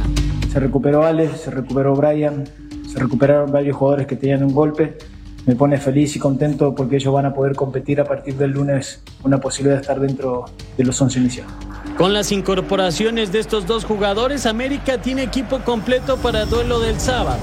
Se 0.51 0.59
recuperó 0.59 1.03
Alex, 1.03 1.41
se 1.41 1.51
recuperó 1.51 1.95
Brian, 1.95 2.45
se 2.91 2.97
recuperaron 2.97 3.51
varios 3.51 3.77
jugadores 3.77 4.07
que 4.07 4.15
tenían 4.15 4.43
un 4.43 4.55
golpe. 4.55 4.97
Me 5.45 5.55
pone 5.55 5.77
feliz 5.77 6.15
y 6.15 6.19
contento 6.19 6.73
porque 6.73 6.95
ellos 6.95 7.13
van 7.13 7.27
a 7.27 7.33
poder 7.35 7.55
competir 7.55 8.01
a 8.01 8.05
partir 8.05 8.37
del 8.37 8.53
lunes 8.53 9.03
una 9.23 9.39
posibilidad 9.39 9.75
de 9.75 9.81
estar 9.81 9.99
dentro 9.99 10.45
de 10.75 10.83
los 10.83 10.99
11 10.99 11.19
iniciales. 11.19 11.72
Con 11.97 12.11
las 12.11 12.31
incorporaciones 12.31 13.31
de 13.31 13.39
estos 13.39 13.67
dos 13.67 13.85
jugadores, 13.85 14.47
América 14.47 14.97
tiene 14.97 15.21
equipo 15.21 15.59
completo 15.59 16.17
para 16.17 16.45
duelo 16.45 16.79
del 16.79 16.99
sábado. 16.99 17.39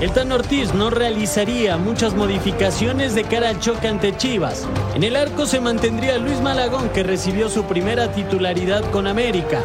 el 0.00 0.10
Tan 0.12 0.30
Ortiz 0.30 0.74
no 0.74 0.90
realizaría 0.90 1.78
muchas 1.78 2.14
modificaciones 2.14 3.14
de 3.14 3.24
cara 3.24 3.48
al 3.48 3.60
choque 3.60 3.88
ante 3.88 4.14
Chivas. 4.14 4.66
En 4.94 5.04
el 5.04 5.16
arco 5.16 5.46
se 5.46 5.58
mantendría 5.60 6.18
Luis 6.18 6.40
Malagón, 6.42 6.90
que 6.90 7.02
recibió 7.02 7.48
su 7.48 7.64
primera 7.64 8.12
titularidad 8.12 8.82
con 8.90 9.06
América. 9.06 9.62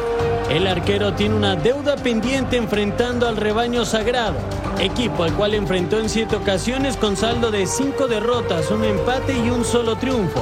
El 0.50 0.68
arquero 0.68 1.14
tiene 1.14 1.36
una 1.36 1.58
deuda 1.58 1.98
pendiente 1.98 2.56
enfrentando 2.56 3.28
al 3.28 3.36
rebaño 3.36 3.84
sagrado, 3.84 4.38
equipo 4.80 5.26
al 5.26 5.34
cual 5.34 5.54
enfrentó 5.54 6.00
en 6.00 6.08
siete 6.08 6.38
ocasiones 6.38 6.96
con 6.96 7.18
saldo 7.18 7.52
de 7.52 7.68
cinco 7.68 8.08
derrotas, 8.08 8.72
un 8.72 8.86
empate 8.86 9.34
y 9.38 9.50
un 9.50 9.66
solo 9.66 9.98
triunfo. 9.98 10.42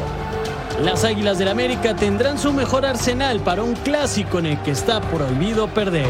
Las 0.82 1.04
Águilas 1.04 1.40
del 1.40 1.48
América 1.48 1.96
tendrán 1.96 2.38
su 2.38 2.54
mejor 2.54 2.86
arsenal 2.86 3.40
para 3.42 3.64
un 3.64 3.74
clásico 3.74 4.40
en 4.40 4.46
el 4.48 4.62
que 4.62 4.72
está 4.72 5.02
prohibido 5.02 5.68
perder. 5.74 6.06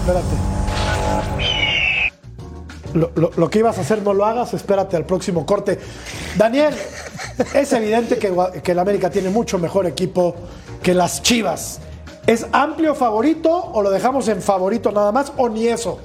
Espérate. 0.00 0.36
Lo, 2.94 3.10
lo- 3.14 3.30
lo 3.36 3.50
que 3.50 3.58
ibas 3.58 3.76
a 3.76 3.82
hacer 3.82 4.02
no 4.02 4.14
lo 4.14 4.24
hagas, 4.24 4.54
espérate 4.54 4.96
al 4.96 5.04
próximo 5.04 5.44
corte. 5.44 5.78
Daniel, 6.38 6.74
es 7.54 7.72
evidente 7.74 8.16
que, 8.18 8.34
que 8.62 8.72
el 8.72 8.78
América 8.78 9.10
tiene 9.10 9.28
mucho 9.28 9.58
mejor 9.58 9.86
equipo 9.86 10.34
que 10.82 10.94
las 10.94 11.22
Chivas. 11.22 11.80
¿Es 12.26 12.46
amplio 12.52 12.94
favorito 12.94 13.50
o 13.54 13.82
lo 13.82 13.90
dejamos 13.90 14.28
en 14.28 14.40
favorito 14.40 14.90
nada 14.92 15.12
más 15.12 15.32
o 15.36 15.48
ni 15.50 15.66
eso? 15.68 15.98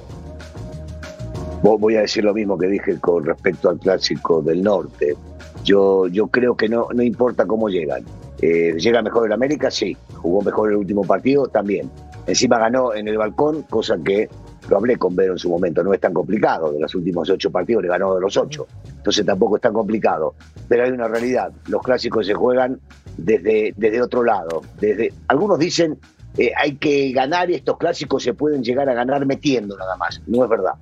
Vo- 1.62 1.78
Voy 1.78 1.96
a 1.96 2.00
decir 2.02 2.24
lo 2.24 2.34
mismo 2.34 2.58
que 2.58 2.66
dije 2.66 3.00
con 3.00 3.24
respecto 3.24 3.70
al 3.70 3.78
clásico 3.78 4.42
del 4.42 4.62
norte. 4.62 5.16
Yo, 5.64 6.06
yo 6.08 6.28
creo 6.28 6.56
que 6.56 6.68
no, 6.68 6.88
no 6.94 7.02
importa 7.02 7.46
cómo 7.46 7.68
llegan. 7.68 8.04
Eh, 8.40 8.74
¿Llega 8.78 9.02
mejor 9.02 9.26
el 9.26 9.32
América? 9.32 9.70
Sí. 9.70 9.96
¿Jugó 10.14 10.42
mejor 10.42 10.70
el 10.70 10.76
último 10.76 11.02
partido? 11.02 11.48
También. 11.48 11.90
Encima 12.26 12.58
ganó 12.58 12.94
en 12.94 13.08
el 13.08 13.18
balcón, 13.18 13.62
cosa 13.62 13.96
que 14.04 14.28
lo 14.68 14.76
hablé 14.76 14.96
con 14.96 15.16
Vero 15.16 15.32
en 15.32 15.38
su 15.38 15.48
momento. 15.48 15.82
No 15.82 15.92
es 15.94 16.00
tan 16.00 16.12
complicado. 16.12 16.72
De 16.72 16.80
los 16.80 16.94
últimos 16.94 17.28
ocho 17.30 17.50
partidos 17.50 17.82
le 17.82 17.88
ganó 17.88 18.14
de 18.14 18.20
los 18.20 18.36
ocho. 18.36 18.66
Entonces 18.96 19.24
tampoco 19.24 19.56
es 19.56 19.62
tan 19.62 19.72
complicado. 19.72 20.34
Pero 20.68 20.84
hay 20.84 20.90
una 20.90 21.08
realidad. 21.08 21.52
Los 21.68 21.82
clásicos 21.82 22.26
se 22.26 22.34
juegan 22.34 22.78
desde, 23.16 23.74
desde 23.76 24.02
otro 24.02 24.22
lado. 24.22 24.62
Desde, 24.80 25.12
algunos 25.28 25.58
dicen 25.58 25.98
eh, 26.36 26.52
hay 26.56 26.76
que 26.76 27.12
ganar 27.12 27.50
y 27.50 27.54
estos 27.54 27.78
clásicos 27.78 28.22
se 28.22 28.34
pueden 28.34 28.62
llegar 28.62 28.88
a 28.88 28.94
ganar 28.94 29.24
metiendo 29.26 29.76
nada 29.76 29.96
más. 29.96 30.20
No 30.26 30.44
es 30.44 30.50
verdad. 30.50 30.74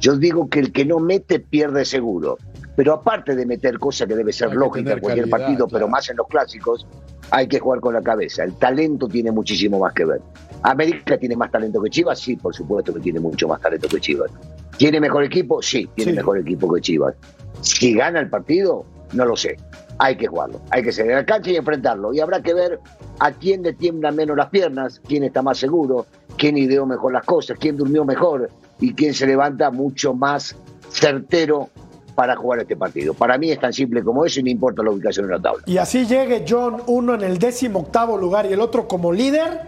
Yo 0.00 0.16
digo 0.16 0.48
que 0.48 0.60
el 0.60 0.72
que 0.72 0.84
no 0.84 0.98
mete 0.98 1.40
pierde 1.40 1.84
seguro. 1.84 2.38
Pero 2.76 2.94
aparte 2.94 3.36
de 3.36 3.46
meter 3.46 3.78
cosas 3.78 4.08
que 4.08 4.14
debe 4.16 4.32
ser 4.32 4.48
Hay 4.50 4.56
lógica 4.56 4.92
en 4.94 5.00
cualquier 5.00 5.28
calidad, 5.28 5.38
partido, 5.38 5.66
claro. 5.68 5.84
pero 5.86 5.88
más 5.88 6.08
en 6.10 6.16
los 6.16 6.26
clásicos, 6.26 6.86
hay 7.30 7.46
que 7.46 7.58
jugar 7.60 7.80
con 7.80 7.94
la 7.94 8.02
cabeza. 8.02 8.42
El 8.44 8.54
talento 8.54 9.06
tiene 9.08 9.30
muchísimo 9.30 9.78
más 9.78 9.92
que 9.92 10.04
ver. 10.04 10.20
América 10.62 11.16
tiene 11.18 11.36
más 11.36 11.50
talento 11.50 11.80
que 11.82 11.90
Chivas, 11.90 12.18
sí, 12.18 12.36
por 12.36 12.54
supuesto 12.54 12.92
que 12.92 13.00
tiene 13.00 13.20
mucho 13.20 13.46
más 13.46 13.60
talento 13.60 13.86
que 13.88 14.00
Chivas. 14.00 14.30
¿Tiene 14.76 14.98
mejor 15.00 15.22
equipo? 15.24 15.62
Sí, 15.62 15.88
tiene 15.94 16.12
Sí. 16.12 16.16
mejor 16.16 16.38
equipo 16.38 16.72
que 16.72 16.80
Chivas. 16.80 17.14
Si 17.60 17.94
gana 17.94 18.18
el 18.20 18.28
partido, 18.28 18.84
no 19.12 19.24
lo 19.24 19.36
sé. 19.36 19.56
Hay 19.98 20.16
que 20.16 20.26
jugarlo, 20.26 20.60
hay 20.70 20.82
que 20.82 20.90
salir 20.90 21.12
a 21.12 21.16
la 21.18 21.24
cancha 21.24 21.50
y 21.52 21.56
enfrentarlo. 21.56 22.12
Y 22.12 22.18
habrá 22.18 22.42
que 22.42 22.52
ver 22.52 22.80
a 23.20 23.30
quién 23.30 23.62
le 23.62 23.74
tiemblan 23.74 24.16
menos 24.16 24.36
las 24.36 24.48
piernas, 24.50 25.00
quién 25.06 25.22
está 25.22 25.40
más 25.42 25.58
seguro, 25.58 26.06
quién 26.36 26.58
ideó 26.58 26.84
mejor 26.86 27.12
las 27.12 27.24
cosas, 27.24 27.56
quién 27.60 27.76
durmió 27.76 28.04
mejor 28.04 28.50
y 28.80 28.92
quién 28.94 29.14
se 29.14 29.26
levanta 29.28 29.70
mucho 29.70 30.12
más 30.12 30.56
certero 30.90 31.68
para 32.14 32.36
jugar 32.36 32.60
este 32.60 32.76
partido. 32.76 33.14
Para 33.14 33.38
mí 33.38 33.50
es 33.50 33.58
tan 33.58 33.72
simple 33.72 34.02
como 34.02 34.24
eso 34.24 34.40
y 34.40 34.44
no 34.44 34.50
importa 34.50 34.82
la 34.82 34.90
ubicación 34.90 35.26
en 35.26 35.32
la 35.32 35.40
tabla. 35.40 35.62
Y 35.66 35.78
así 35.78 36.06
llegue 36.06 36.44
John, 36.48 36.82
uno 36.86 37.14
en 37.14 37.22
el 37.22 37.38
décimo 37.38 37.80
octavo 37.80 38.16
lugar 38.16 38.46
y 38.46 38.52
el 38.52 38.60
otro 38.60 38.86
como 38.86 39.12
líder, 39.12 39.60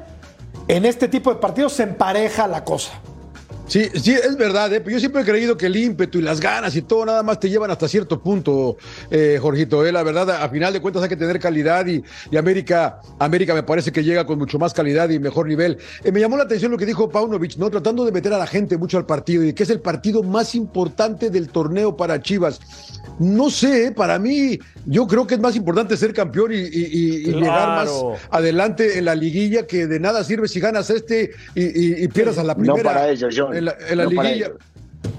en 0.69 0.85
este 0.85 1.09
tipo 1.09 1.33
de 1.33 1.41
partidos 1.41 1.73
se 1.73 1.85
empareja 1.85 2.47
la 2.47 2.65
cosa. 2.65 2.93
Sí, 3.69 3.89
sí, 4.01 4.13
es 4.13 4.37
verdad. 4.37 4.73
¿eh? 4.73 4.83
Yo 4.87 5.01
siempre 5.01 5.23
he 5.23 5.25
creído 5.25 5.57
que 5.57 5.67
el 5.67 5.77
ímpetu 5.77 6.19
y 6.19 6.23
las 6.23 6.41
ganas 6.41 6.77
y 6.77 6.83
todo 6.83 7.05
nada 7.05 7.25
más 7.25 7.41
te 7.41 7.51
llevan 7.51 7.69
hasta 7.71 7.89
cierto 7.89 8.23
punto, 8.23 8.77
eh, 9.11 9.39
Jorgito. 9.43 9.85
¿eh? 9.85 9.91
La 9.91 10.05
verdad, 10.05 10.31
a 10.31 10.49
final 10.49 10.73
de 10.73 10.81
cuentas 10.81 11.03
hay 11.03 11.09
que 11.09 11.17
tener 11.17 11.41
calidad 11.41 11.85
y, 11.87 12.01
y 12.31 12.37
América, 12.37 13.01
América 13.19 13.55
me 13.55 13.65
parece 13.65 13.91
que 13.91 14.05
llega 14.05 14.25
con 14.25 14.39
mucho 14.39 14.57
más 14.61 14.73
calidad 14.73 15.11
y 15.11 15.19
mejor 15.19 15.49
nivel. 15.49 15.79
Eh, 16.05 16.13
me 16.13 16.21
llamó 16.21 16.37
la 16.37 16.45
atención 16.45 16.71
lo 16.71 16.79
que 16.79 16.87
dijo 16.87 17.09
Paunovic, 17.11 17.57
¿no? 17.57 17.69
Tratando 17.69 18.05
de 18.05 18.13
meter 18.13 18.33
a 18.35 18.39
la 18.39 18.47
gente 18.47 18.77
mucho 18.79 18.99
al 18.99 19.07
partido 19.07 19.43
y 19.45 19.53
que 19.53 19.65
es 19.65 19.71
el 19.71 19.81
partido 19.81 20.23
más 20.23 20.55
importante 20.55 21.29
del 21.31 21.49
torneo 21.49 21.97
para 21.97 22.23
Chivas. 22.23 22.61
No 23.19 23.51
sé, 23.51 23.93
para 23.93 24.19
mí, 24.19 24.59
yo 24.85 25.07
creo 25.07 25.27
que 25.27 25.35
es 25.35 25.41
más 25.41 25.57
importante 25.57 25.97
ser 25.97 26.13
campeón 26.13 26.53
y, 26.53 26.57
y- 26.57 26.61
y- 26.61 27.17
y 27.31 27.33
llegar 27.33 27.69
más 27.69 27.91
adelante 28.31 28.99
en 28.99 29.07
la 29.07 29.15
liguilla, 29.15 29.67
que 29.67 29.87
de 29.87 29.99
nada 29.99 30.23
sirve 30.23 30.49
si 30.49 30.61
ganas 30.61 30.91
este 30.91 31.31
y, 31.55 31.63
y- 31.65 32.05
y 32.05 32.09
pierdas 32.09 32.37
a 32.39 32.45
la 32.45 32.55
No 32.55 32.61
primera. 32.75 32.93
para 32.93 33.09
ellos, 33.09 33.35
John. 33.37 33.56
En 33.57 33.65
la, 33.65 33.77
en 33.89 33.99
la 33.99 34.07
liguilla. 34.07 34.51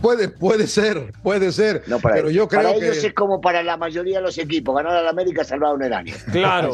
Puede, 0.02 0.30
puede 0.30 0.68
ser, 0.68 1.14
puede 1.24 1.52
ser. 1.52 1.84
No 1.88 2.00
para 2.00 2.16
pero 2.16 2.28
ellos. 2.30 2.38
yo 2.44 2.48
creo 2.48 2.62
para 2.64 2.74
que. 2.80 2.86
ellos 2.86 3.04
es 3.04 3.14
como 3.14 3.42
para 3.42 3.64
la 3.64 3.78
mayoría 3.78 4.18
de 4.18 4.24
los 4.24 4.38
equipos. 4.38 4.76
Ganar 4.76 4.96
a 4.96 5.02
la 5.02 5.10
América 5.10 5.44
salvaron 5.44 5.82
el 5.82 5.94
año. 5.94 6.14
Claro. 6.32 6.72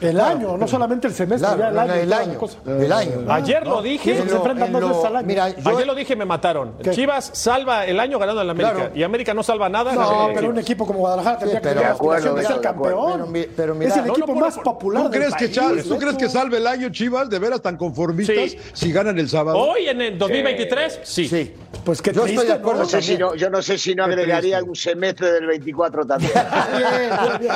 El 0.00 0.20
año, 0.20 0.56
no 0.56 0.66
solamente 0.68 1.06
el 1.06 1.14
semestre, 1.14 1.48
Claro, 1.56 1.60
ya 1.62 1.68
el 1.70 1.78
año. 1.78 1.94
el 2.02 2.12
año, 2.12 2.38
cosa. 2.38 2.58
el 2.66 2.92
año. 2.92 3.12
Ayer 3.28 3.66
lo 3.66 3.82
Sí, 3.82 3.88
dije. 3.90 4.14
se 4.16 4.22
enfrentan 4.34 4.66
en 4.66 4.72
dos 4.72 4.80
lo- 4.82 4.88
veces 4.88 5.04
al 5.04 5.16
año. 5.16 5.26
mira, 5.26 5.48
yo- 5.50 5.68
Ayer 5.70 5.86
lo 5.86 5.94
dije 5.94 6.12
y 6.12 6.16
me 6.16 6.24
mataron. 6.24 6.74
¿Qué? 6.82 6.90
Chivas 6.90 7.30
salva 7.34 7.86
el 7.86 7.98
año 8.00 8.18
ganando 8.18 8.40
en 8.40 8.46
la 8.46 8.52
América. 8.52 8.74
Claro. 8.74 8.92
Y 8.94 9.02
América 9.02 9.34
no 9.34 9.42
salva 9.42 9.68
nada. 9.68 9.92
en 9.92 9.98
No, 9.98 10.28
pero 10.34 10.48
un 10.50 10.58
equipo 10.58 10.86
como 10.86 11.00
Guadalajara 11.00 11.38
tendría 11.38 11.60
que 11.60 11.68
pero- 11.68 11.80
tener 11.80 11.92
aspiración 11.92 12.36
de 12.36 12.44
ser 12.44 12.60
campeón. 12.60 13.12
pero 13.12 13.26
mi- 13.26 13.46
pero 13.56 13.74
mira, 13.74 13.90
es 13.92 13.96
el 13.98 14.10
equipo 14.10 14.34
más 14.34 14.58
popular 14.58 15.04
¿Tú 15.04 15.08
del 15.10 15.20
crees, 15.20 15.34
que 15.36 15.48
¿Tú 15.82 15.98
crees 15.98 16.16
que 16.16 16.28
salve 16.28 16.56
el 16.58 16.66
año 16.66 16.88
Chivas? 16.90 17.28
¿De 17.30 17.38
veras 17.38 17.62
tan 17.62 17.76
conformistas? 17.76 18.50
Sí. 18.50 18.58
Si 18.72 18.92
ganan 18.92 19.18
el 19.18 19.28
sábado. 19.28 19.58
Hoy 19.58 19.88
en 19.88 20.00
el 20.00 20.18
2023, 20.18 21.00
sí. 21.04 21.28
Sí. 21.28 21.54
Pues 21.84 22.00
qué 22.02 22.12
Yo 22.12 22.24
estoy 22.34 22.46
de 22.48 22.52
acuerdo 22.54 22.80
No 22.82 22.88
sé 22.88 23.02
si 23.02 23.16
no, 23.18 23.34
yo 23.34 23.48
no 23.50 23.62
sé 23.62 23.78
si 23.78 23.94
no 23.94 24.04
agregaría 24.04 24.62
un 24.62 24.74
semestre 24.76 25.32
del 25.32 25.46
24 25.46 26.06
también. 26.06 26.32
Bien, 26.76 26.88
bien, 26.98 27.38
bien. 27.40 27.52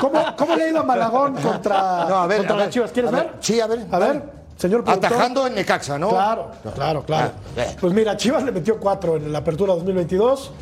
¿Cómo, 0.00 0.24
¿Cómo 0.36 0.56
le 0.56 0.64
ha 0.64 0.68
ido 0.68 0.80
a 0.80 0.82
Malagón 0.84 1.34
contra, 1.34 2.06
No, 2.08 2.16
a 2.16 2.26
ver, 2.26 2.38
contra 2.38 2.54
a 2.56 2.58
las 2.58 2.70
Chivas? 2.70 2.90
¿Quieres 2.92 3.12
a 3.12 3.16
ver. 3.16 3.24
ver? 3.26 3.34
Sí, 3.40 3.60
a 3.60 3.66
ver, 3.66 3.86
A 3.90 3.98
ver, 3.98 4.22
señor 4.56 4.84
productor. 4.84 5.12
Atajando 5.12 5.46
en 5.46 5.54
Necaxa, 5.54 5.98
¿no? 5.98 6.10
Claro, 6.10 6.50
claro, 6.74 7.02
claro. 7.04 7.30
Ah. 7.56 7.62
Pues 7.80 7.92
mira, 7.92 8.16
Chivas 8.16 8.42
le 8.44 8.52
metió 8.52 8.78
cuatro 8.78 9.16
en 9.16 9.32
la 9.32 9.38
apertura 9.38 9.74
2022, 9.74 10.52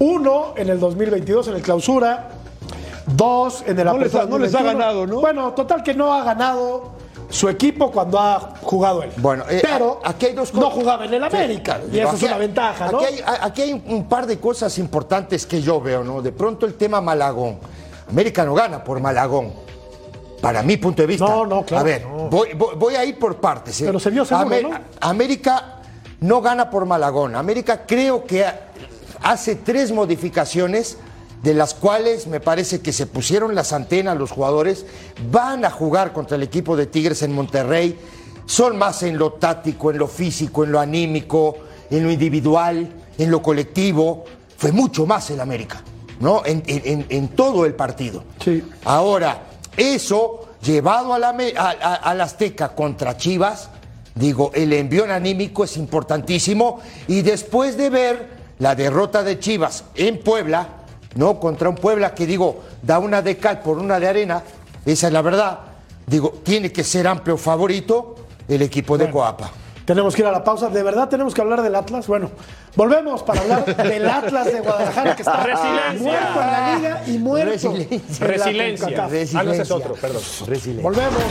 uno 0.00 0.54
en 0.56 0.68
el 0.68 0.80
2022 0.80 1.48
en 1.48 1.54
el 1.56 1.62
clausura, 1.62 2.28
dos 3.06 3.62
en 3.66 3.78
el 3.78 3.86
No 3.86 3.98
les 3.98 4.14
apertura 4.14 4.22
ha- 4.22 4.26
no 4.26 4.38
les 4.38 4.54
ha 4.54 4.58
2021. 4.58 4.78
ganado, 4.78 5.06
¿no? 5.06 5.20
Bueno, 5.20 5.52
total 5.52 5.82
que 5.82 5.94
no 5.94 6.12
ha 6.12 6.22
ganado 6.24 6.92
su 7.30 7.48
equipo 7.48 7.90
cuando 7.90 8.18
ha 8.18 8.54
jugado 8.62 9.02
él. 9.02 9.10
Bueno, 9.16 9.44
eh, 9.48 9.60
pero 9.62 10.00
aquí 10.04 10.26
hay 10.26 10.32
dos 10.34 10.52
no 10.52 10.68
jugaba 10.70 11.04
en 11.06 11.14
el 11.14 11.24
América 11.24 11.80
y 11.90 11.98
eso 11.98 12.14
es 12.16 12.22
una 12.24 12.36
ventaja, 12.38 12.90
¿no? 12.90 12.98
Aquí 12.98 13.06
hay, 13.06 13.20
a- 13.24 13.44
aquí 13.46 13.62
hay 13.62 13.72
un- 13.86 14.08
par 14.08 14.26
de 14.26 14.38
cosas 14.38 14.76
importantes 14.78 15.46
que 15.46 15.62
yo 15.62 15.80
veo, 15.80 16.02
¿no? 16.04 16.20
De 16.20 16.32
pronto 16.32 16.66
el 16.66 16.74
tema 16.74 17.00
Malagón. 17.00 17.58
América 18.10 18.44
no 18.44 18.54
gana 18.54 18.82
por 18.84 19.00
Malagón. 19.00 19.52
Para 20.40 20.62
mi 20.62 20.76
punto 20.78 21.02
de 21.02 21.06
vista. 21.06 21.26
No, 21.26 21.44
no, 21.46 21.64
claro, 21.64 21.80
A 21.82 21.84
ver, 21.84 22.02
no. 22.06 22.28
voy, 22.30 22.54
voy- 22.54 22.74
voy 22.74 22.94
a 22.96 23.04
ir 23.04 23.18
por 23.18 23.36
partes. 23.36 23.80
¿eh? 23.82 23.84
Pero 23.86 24.00
se 24.00 24.10
vio 24.10 24.24
seguro, 24.24 24.46
Ame- 24.46 24.62
¿no? 24.62 24.70
América 25.00 25.76
no 26.20 26.40
gana 26.40 26.68
por 26.70 26.86
Malagón. 26.86 27.36
América 27.36 27.84
creo 27.86 28.24
que 28.24 28.44
ha- 28.46 28.68
hace 29.22 29.56
tres 29.56 29.92
modificaciones 29.92 30.96
de 31.42 31.54
las 31.54 31.74
cuales 31.74 32.26
me 32.26 32.40
parece 32.40 32.80
que 32.80 32.92
se 32.92 33.06
pusieron 33.06 33.54
las 33.54 33.72
antenas 33.72 34.16
los 34.16 34.30
jugadores, 34.30 34.84
van 35.30 35.64
a 35.64 35.70
jugar 35.70 36.12
contra 36.12 36.36
el 36.36 36.42
equipo 36.42 36.76
de 36.76 36.86
Tigres 36.86 37.22
en 37.22 37.32
Monterrey, 37.32 37.98
son 38.46 38.76
más 38.76 39.02
en 39.02 39.16
lo 39.16 39.32
táctico, 39.34 39.90
en 39.90 39.98
lo 39.98 40.06
físico, 40.08 40.64
en 40.64 40.72
lo 40.72 40.80
anímico, 40.80 41.56
en 41.90 42.04
lo 42.04 42.10
individual, 42.10 42.88
en 43.16 43.30
lo 43.30 43.40
colectivo, 43.42 44.24
fue 44.56 44.72
mucho 44.72 45.06
más 45.06 45.30
el 45.30 45.40
América, 45.40 45.82
¿no? 46.20 46.42
En, 46.44 46.62
en- 46.66 46.82
en- 46.84 47.06
en 47.08 47.28
todo 47.28 47.64
el 47.64 47.74
partido. 47.74 48.24
Sí. 48.44 48.62
Ahora, 48.84 49.44
eso 49.76 50.48
llevado 50.62 51.14
a 51.14 51.18
la, 51.18 51.34
a- 51.56 52.10
Azteca 52.22 52.74
contra 52.74 53.16
Chivas, 53.16 53.70
digo, 54.14 54.50
el 54.54 54.72
envión 54.74 55.10
anímico 55.10 55.64
es 55.64 55.76
importantísimo 55.78 56.80
y 57.08 57.22
después 57.22 57.76
de 57.78 57.88
ver 57.88 58.28
la 58.58 58.74
derrota 58.74 59.22
de 59.22 59.38
Chivas 59.38 59.84
en 59.94 60.20
Puebla, 60.20 60.68
¿no? 61.14 61.38
Contra 61.40 61.68
un 61.68 61.74
Puebla 61.76 62.14
que 62.14 62.26
digo, 62.26 62.60
da 62.82 62.98
una 62.98 63.22
de 63.22 63.36
cal 63.38 63.60
por 63.60 63.78
una 63.78 63.98
de 64.00 64.08
arena, 64.08 64.42
esa 64.84 65.06
es 65.08 65.12
la 65.12 65.22
verdad, 65.22 65.58
digo, 66.06 66.40
tiene 66.42 66.72
que 66.72 66.84
ser 66.84 67.06
amplio 67.06 67.36
favorito 67.36 68.16
el 68.48 68.62
equipo 68.62 68.96
de 68.98 69.10
Coapa. 69.10 69.50
Tenemos 69.84 70.14
que 70.14 70.22
ir 70.22 70.28
a 70.28 70.30
la 70.30 70.44
pausa. 70.44 70.68
¿De 70.68 70.84
verdad 70.84 71.08
tenemos 71.08 71.34
que 71.34 71.40
hablar 71.40 71.62
del 71.62 71.74
Atlas? 71.74 72.06
Bueno, 72.06 72.30
volvemos 72.76 73.24
para 73.24 73.40
hablar 73.40 73.64
del 73.76 74.08
Atlas 74.08 74.46
de 74.52 74.60
Guadalajara 74.60 75.16
que 75.16 75.22
está 75.22 75.42
Resiliencia. 75.42 75.98
muerto 75.98 76.40
en 76.40 76.46
la 76.46 76.76
liga 76.76 77.02
y 77.08 77.18
muerto 77.18 77.50
Resiliencia. 77.50 78.24
en 78.26 78.30
la 78.30 78.44
Resiliencia. 78.44 78.86
CONCACAF. 78.86 79.34
Ah, 79.34 79.42
no, 79.42 79.52
ese 79.52 79.62
es 79.62 79.70
otro, 79.72 79.94
perdón. 79.94 80.22
Resiliencia. 80.46 80.82
Volvemos. 80.82 81.22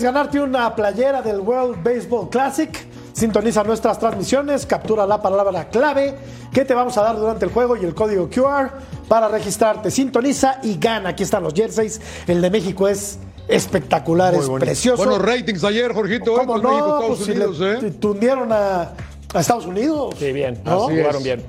¿Quieres 0.00 0.14
ganarte 0.14 0.40
una 0.40 0.74
playera 0.74 1.20
del 1.20 1.40
World 1.40 1.84
Baseball 1.84 2.30
Classic? 2.30 2.70
Sintoniza 3.12 3.62
nuestras 3.64 3.98
transmisiones, 3.98 4.64
captura 4.64 5.06
la 5.06 5.20
palabra 5.20 5.68
clave 5.68 6.14
que 6.54 6.64
te 6.64 6.72
vamos 6.72 6.96
a 6.96 7.02
dar 7.02 7.18
durante 7.18 7.44
el 7.44 7.52
juego 7.52 7.76
y 7.76 7.84
el 7.84 7.94
código 7.94 8.30
QR 8.30 8.70
para 9.08 9.28
registrarte. 9.28 9.90
Sintoniza 9.90 10.58
y 10.62 10.78
gana. 10.78 11.10
Aquí 11.10 11.22
están 11.22 11.42
los 11.42 11.52
jerseys. 11.52 12.00
El 12.26 12.40
de 12.40 12.48
México 12.48 12.88
es 12.88 13.18
espectacular, 13.46 14.32
Muy 14.32 14.40
es 14.42 14.48
bonito. 14.48 14.64
precioso. 14.64 15.04
Buenos 15.04 15.20
ratings 15.20 15.62
ayer, 15.64 15.92
Jorgito, 15.92 16.32
¿eh? 16.34 16.46
¿Cómo 16.46 16.56
no? 16.56 16.70
México, 16.70 16.86
Estados 16.86 17.06
Pues 17.18 17.24
si 17.26 17.30
Unidos, 17.32 17.58
le 17.58 17.88
¿eh? 17.88 17.90
tundieron 18.00 18.52
a, 18.52 18.92
a 19.34 19.40
Estados 19.40 19.66
Unidos. 19.66 20.14
Sí, 20.18 20.32
bien. 20.32 20.62
¿No? 20.64 20.86
Así 20.86 20.96
jugaron 20.96 21.22
bien. 21.22 21.44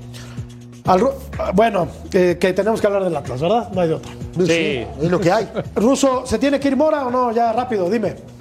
Al 0.87 1.07
bueno, 1.53 1.87
eh, 2.11 2.37
que 2.37 2.51
tenemos 2.51 2.81
que 2.81 2.87
hablar 2.87 3.05
del 3.05 3.15
Atlas, 3.15 3.39
¿verdad? 3.39 3.69
No 3.71 3.79
hay 3.79 3.87
de 3.87 3.93
otra. 3.93 4.11
Sí. 4.45 4.85
Es 5.01 5.09
lo 5.09 5.21
que 5.21 5.31
hay. 5.31 5.49
Ruso, 5.73 6.25
¿se 6.25 6.37
tiene 6.37 6.59
que 6.59 6.67
ir 6.67 6.75
Mora 6.75 7.07
o 7.07 7.09
no? 7.11 7.31
Ya 7.31 7.53
rápido, 7.53 7.89
dime. 7.89 8.40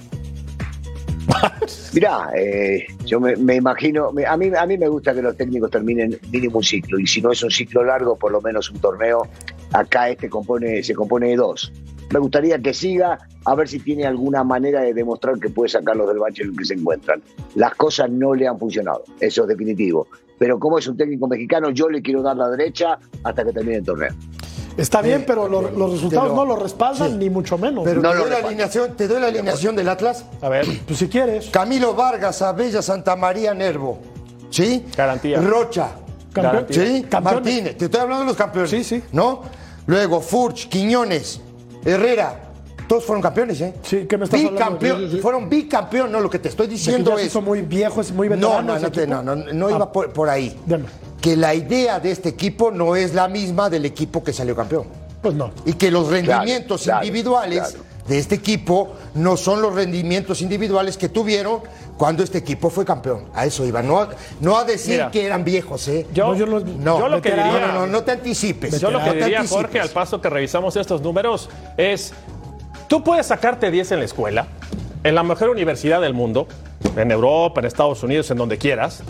Mirá, 1.93 2.29
eh, 2.35 2.85
yo 3.05 3.19
me, 3.19 3.33
imagino, 3.55 4.11
me- 4.11 4.25
a, 4.25 4.37
mí, 4.37 4.49
a 4.57 4.65
mí 4.65 4.77
me 4.77 4.87
gusta 4.87 5.13
que 5.13 5.21
los 5.21 5.35
técnicos 5.35 5.69
terminen 5.71 6.17
mínimo 6.31 6.57
un 6.59 6.63
ciclo, 6.63 6.97
y 6.99 7.05
si 7.05 7.21
no 7.21 7.31
es 7.31 7.43
un 7.43 7.51
ciclo 7.51 7.83
largo, 7.83 8.15
por 8.15 8.31
lo 8.31 8.41
menos 8.41 8.69
un 8.71 8.79
torneo, 8.79 9.27
acá 9.73 10.09
este 10.09 10.29
compone, 10.29 10.81
se 10.83 10.93
compone 10.95 11.29
de 11.29 11.35
dos. 11.35 11.71
Me 12.11 12.19
gustaría 12.19 12.59
que 12.59 12.73
siga, 12.73 13.17
a 13.45 13.55
ver 13.55 13.67
si 13.69 13.79
tiene 13.79 14.05
alguna 14.05 14.43
manera 14.43 14.81
de 14.81 14.93
demostrar 14.93 15.39
que 15.39 15.49
puede 15.49 15.69
sacarlos 15.69 16.07
del 16.07 16.19
bache 16.19 16.43
en 16.43 16.49
el 16.51 16.57
que 16.57 16.65
se 16.65 16.73
encuentran. 16.73 17.21
Las 17.55 17.75
cosas 17.75 18.09
no 18.09 18.33
le 18.35 18.47
han 18.47 18.59
funcionado, 18.59 19.03
eso 19.19 19.43
es 19.43 19.47
definitivo. 19.47 20.07
Pero 20.37 20.59
como 20.59 20.77
es 20.79 20.87
un 20.87 20.97
técnico 20.97 21.27
mexicano, 21.27 21.69
yo 21.69 21.87
le 21.89 22.01
quiero 22.01 22.21
dar 22.21 22.35
la 22.35 22.49
derecha 22.49 22.97
hasta 23.23 23.45
que 23.45 23.53
termine 23.53 23.77
el 23.77 23.85
torneo. 23.85 24.11
Está 24.81 25.01
bien, 25.01 25.23
pero 25.25 25.47
lo- 25.47 25.61
los 25.71 25.91
resultados 25.91 26.29
lo- 26.29 26.35
no 26.35 26.45
lo 26.45 26.55
respaldan, 26.55 27.11
sí. 27.11 27.17
ni 27.17 27.29
mucho 27.29 27.57
menos. 27.57 27.83
Pero 27.83 28.01
No 28.01 28.09
te, 28.09 28.15
lo 28.15 28.21
doy 28.23 28.31
la 28.31 28.37
alineación, 28.47 28.95
te 28.97 29.07
doy 29.07 29.21
la 29.21 29.27
alineación 29.27 29.75
del 29.75 29.87
Atlas. 29.89 30.25
A 30.41 30.49
ver. 30.49 30.65
Pues 30.87 30.99
si 30.99 31.07
quieres. 31.07 31.49
Camilo 31.49 31.93
Vargas, 31.93 32.41
Abella, 32.41 32.81
Santa 32.81 33.15
María, 33.15 33.53
Nervo. 33.53 33.99
¿Sí? 34.49 34.85
Garantía. 34.97 35.39
Rocha. 35.39 35.89
Campeón. 36.33 36.65
¿Sí? 36.69 37.05
Campeones. 37.09 37.23
Martínez. 37.43 37.77
Te 37.77 37.85
estoy 37.85 38.01
hablando 38.01 38.23
de 38.23 38.27
los 38.29 38.37
campeones. 38.37 38.69
Sí, 38.71 38.83
sí. 38.83 39.03
¿No? 39.11 39.41
Luego 39.85 40.21
Furch, 40.21 40.67
Quiñones, 40.69 41.41
Herrera. 41.85 42.47
Todos 42.87 43.05
fueron 43.05 43.21
campeones, 43.21 43.61
¿eh? 43.61 43.73
Sí, 43.83 44.05
¿qué 44.09 44.17
me 44.17 44.25
estás 44.25 44.37
hablando? 44.39 44.59
Bicampeón. 44.59 44.97
Sí, 44.99 45.05
sí, 45.07 45.11
sí. 45.15 45.21
Fueron 45.21 45.47
bicampeón. 45.49 46.11
No, 46.11 46.19
lo 46.19 46.29
que 46.29 46.39
te 46.39 46.49
estoy 46.49 46.67
De 46.67 46.71
que 46.73 46.77
diciendo 46.77 47.15
se 47.15 47.21
es. 47.21 47.27
hizo 47.27 47.41
muy 47.41 47.61
viejo, 47.61 48.01
es 48.01 48.11
muy 48.11 48.27
No, 48.27 48.35
veterano. 48.35 48.61
no, 48.63 48.79
no, 48.79 49.35
no, 49.35 49.35
no, 49.45 49.53
no 49.53 49.67
Ah, 49.67 49.71
iba 49.71 49.91
por, 49.91 50.11
por 50.11 50.27
ahí. 50.29 50.59
Deme. 50.65 50.85
Que 51.21 51.35
la 51.37 51.53
idea 51.53 51.99
de 51.99 52.11
este 52.11 52.29
equipo 52.29 52.71
no 52.71 52.95
es 52.95 53.13
la 53.13 53.27
misma 53.27 53.69
del 53.69 53.85
equipo 53.85 54.23
que 54.23 54.33
salió 54.33 54.55
campeón. 54.55 54.87
Pues 55.21 55.35
no. 55.35 55.51
Y 55.65 55.73
que 55.73 55.91
los 55.91 56.07
rendimientos 56.09 56.83
claro, 56.83 57.05
individuales 57.05 57.59
claro. 57.59 57.83
de 58.07 58.17
este 58.17 58.33
equipo 58.35 58.93
no 59.13 59.37
son 59.37 59.61
los 59.61 59.75
rendimientos 59.75 60.41
individuales 60.41 60.97
que 60.97 61.09
tuvieron 61.09 61.59
cuando 61.95 62.23
este 62.23 62.39
equipo 62.39 62.71
fue 62.71 62.83
campeón. 62.85 63.25
A 63.35 63.45
eso 63.45 63.63
iba. 63.67 63.83
No, 63.83 63.99
a- 64.01 64.09
no 64.39 64.57
a 64.57 64.63
decir 64.63 64.93
Mira, 64.95 65.11
que 65.11 65.23
eran 65.23 65.43
viejos, 65.43 65.87
¿eh? 65.89 66.07
Yo, 66.11 66.29
No, 66.29 66.35
yo 66.35 66.47
lo- 66.47 66.59
no, 66.61 66.97
yo 66.99 67.07
lo 67.07 67.21
que 67.21 67.29
diría. 67.29 67.67
no, 67.67 67.71
no, 67.81 67.85
no 67.87 68.03
te 68.03 68.11
anticipes. 68.13 68.79
Yo 68.79 68.89
lo 68.89 68.97
que 68.97 69.05
No 69.05 69.11
te 69.13 69.19
diría. 69.19 69.43
Jorge, 69.47 69.79
al 69.79 69.89
paso 69.89 70.19
que 70.19 70.29
revisamos 70.29 70.75
estos 70.75 71.03
números, 71.03 71.49
es, 71.77 72.13
tú 72.87 73.03
puedes 73.03 73.27
sacarte 73.27 73.69
10 73.69 73.91
en 73.91 73.99
la 73.99 74.05
escuela, 74.05 74.47
en 75.03 75.13
la 75.13 75.21
mejor 75.21 75.49
universidad 75.49 76.01
del 76.01 76.15
mundo, 76.15 76.47
en 76.95 77.11
Europa, 77.11 77.59
en 77.61 77.67
Estados 77.67 78.01
Unidos, 78.01 78.31
en 78.31 78.37
donde 78.37 78.57
quieras, 78.57 79.03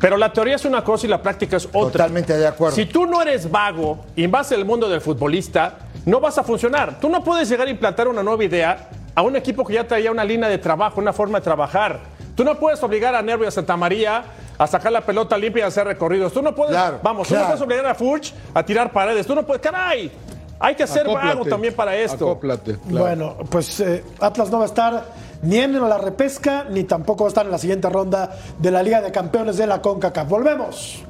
pero 0.00 0.16
la 0.16 0.32
teoría 0.32 0.56
es 0.56 0.64
una 0.64 0.82
cosa 0.82 1.06
y 1.06 1.10
la 1.10 1.22
práctica 1.22 1.58
es 1.58 1.66
otra. 1.66 1.92
Totalmente 1.92 2.36
de 2.36 2.46
acuerdo. 2.46 2.74
Si 2.74 2.86
tú 2.86 3.06
no 3.06 3.20
eres 3.20 3.50
vago 3.50 3.98
y 4.16 4.26
vas 4.26 4.50
al 4.52 4.64
mundo 4.64 4.88
del 4.88 5.00
futbolista, 5.02 5.74
no 6.06 6.20
vas 6.20 6.38
a 6.38 6.42
funcionar. 6.42 6.98
Tú 6.98 7.08
no 7.10 7.22
puedes 7.22 7.48
llegar 7.48 7.66
a 7.66 7.70
implantar 7.70 8.08
una 8.08 8.22
nueva 8.22 8.42
idea 8.42 8.88
a 9.14 9.22
un 9.22 9.36
equipo 9.36 9.64
que 9.64 9.74
ya 9.74 9.86
traía 9.86 10.10
una 10.10 10.24
línea 10.24 10.48
de 10.48 10.56
trabajo, 10.58 11.00
una 11.00 11.12
forma 11.12 11.38
de 11.38 11.44
trabajar. 11.44 12.00
Tú 12.34 12.44
no 12.44 12.58
puedes 12.58 12.82
obligar 12.82 13.14
a 13.14 13.20
Nervio 13.20 13.44
y 13.44 13.48
a 13.48 13.50
Santa 13.50 13.76
María 13.76 14.24
a 14.56 14.66
sacar 14.66 14.92
la 14.92 15.02
pelota 15.02 15.36
limpia 15.36 15.60
y 15.60 15.64
a 15.64 15.66
hacer 15.66 15.86
recorridos. 15.86 16.32
Tú 16.32 16.40
no 16.40 16.54
puedes, 16.54 16.72
Claro, 16.72 17.00
vamos, 17.02 17.28
tú 17.28 17.34
no 17.34 17.44
puedes 17.44 17.60
obligar 17.60 17.86
a 17.86 17.94
Furch 17.94 18.32
a 18.54 18.62
tirar 18.64 18.90
paredes. 18.92 19.26
Tú 19.26 19.34
no 19.34 19.44
puedes, 19.44 19.60
caray. 19.60 20.10
Hay 20.58 20.74
que 20.74 20.86
ser 20.86 21.06
vago 21.06 21.18
Acóplate, 21.18 21.50
también 21.50 21.74
para 21.74 21.96
esto. 21.96 22.30
Acóplate. 22.30 22.78
claro. 22.88 23.04
Bueno, 23.04 23.36
pues 23.50 23.80
eh, 23.80 24.04
Atlas 24.20 24.50
no 24.50 24.58
va 24.58 24.64
a 24.64 24.66
estar 24.66 25.04
ni 25.42 25.58
en 25.58 25.80
la 25.80 25.98
repesca, 25.98 26.66
ni 26.70 26.84
tampoco 26.84 27.26
estar 27.28 27.46
en 27.46 27.52
la 27.52 27.58
siguiente 27.58 27.88
ronda 27.88 28.36
de 28.58 28.70
la 28.70 28.82
Liga 28.82 29.00
de 29.00 29.10
Campeones 29.10 29.56
de 29.56 29.66
la 29.66 29.80
CONCACAF. 29.80 30.28
Volvemos. 30.28 31.09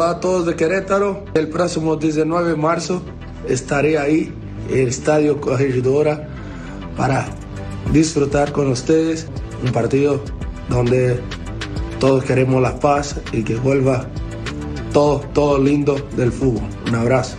Hola 0.00 0.12
a 0.12 0.20
todos 0.20 0.46
de 0.46 0.56
Querétaro. 0.56 1.26
El 1.34 1.50
próximo 1.50 1.94
19 1.94 2.52
de 2.52 2.56
marzo 2.56 3.02
estaré 3.46 3.98
ahí 3.98 4.34
en 4.70 4.78
el 4.78 4.88
Estadio 4.88 5.42
Corregidora 5.42 6.26
para 6.96 7.26
disfrutar 7.92 8.50
con 8.50 8.68
ustedes 8.68 9.28
un 9.62 9.70
partido 9.72 10.22
donde 10.70 11.20
todos 11.98 12.24
queremos 12.24 12.62
la 12.62 12.80
paz 12.80 13.20
y 13.30 13.44
que 13.44 13.56
vuelva 13.56 14.06
todo, 14.94 15.20
todo 15.34 15.58
lindo 15.58 15.96
del 16.16 16.32
fútbol. 16.32 16.66
Un 16.88 16.94
abrazo. 16.94 17.36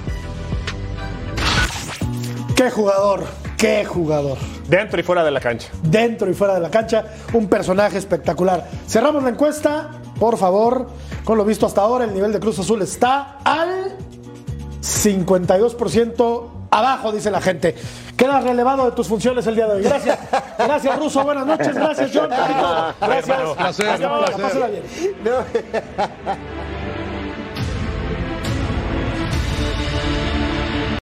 Qué 2.56 2.70
jugador, 2.70 3.24
qué 3.58 3.86
jugador. 3.86 4.38
Dentro 4.70 5.00
y 5.00 5.04
fuera 5.04 5.24
de 5.24 5.32
la 5.32 5.40
cancha. 5.40 5.70
Dentro 5.82 6.30
y 6.30 6.36
fuera 6.36 6.54
de 6.54 6.60
la 6.60 6.70
cancha, 6.70 7.06
un 7.34 7.48
personaje 7.48 7.98
espectacular. 7.98 8.70
Cerramos 8.88 9.24
la 9.24 9.30
encuesta, 9.30 9.90
por 10.20 10.38
favor. 10.38 10.90
Con 11.24 11.38
lo 11.38 11.46
visto 11.46 11.66
hasta 11.66 11.82
ahora, 11.82 12.06
el 12.06 12.14
nivel 12.14 12.34
de 12.34 12.40
Cruz 12.40 12.60
Azul 12.60 12.82
está 12.82 13.38
al 13.44 13.96
52% 14.82 16.48
abajo, 16.72 17.12
dice 17.12 17.30
la 17.30 17.42
gente. 17.42 17.76
Quedas 18.18 18.44
relevado 18.44 18.86
de 18.86 18.92
tus 18.92 19.08
funciones 19.08 19.46
el 19.48 19.56
día 19.56 19.68
de 19.68 19.74
hoy. 19.76 19.84
Gracias. 19.84 20.20
Gracias, 20.58 21.00
Ruso. 21.00 21.24
Buenas 21.24 21.46
noches. 21.46 21.74
Gracias, 21.76 22.12
John. 22.14 22.30
Gracias. 22.30 22.98
Gracias. 23.00 24.10
Pásala 24.38 24.68
bien. 24.68 24.84
No. 25.24 25.32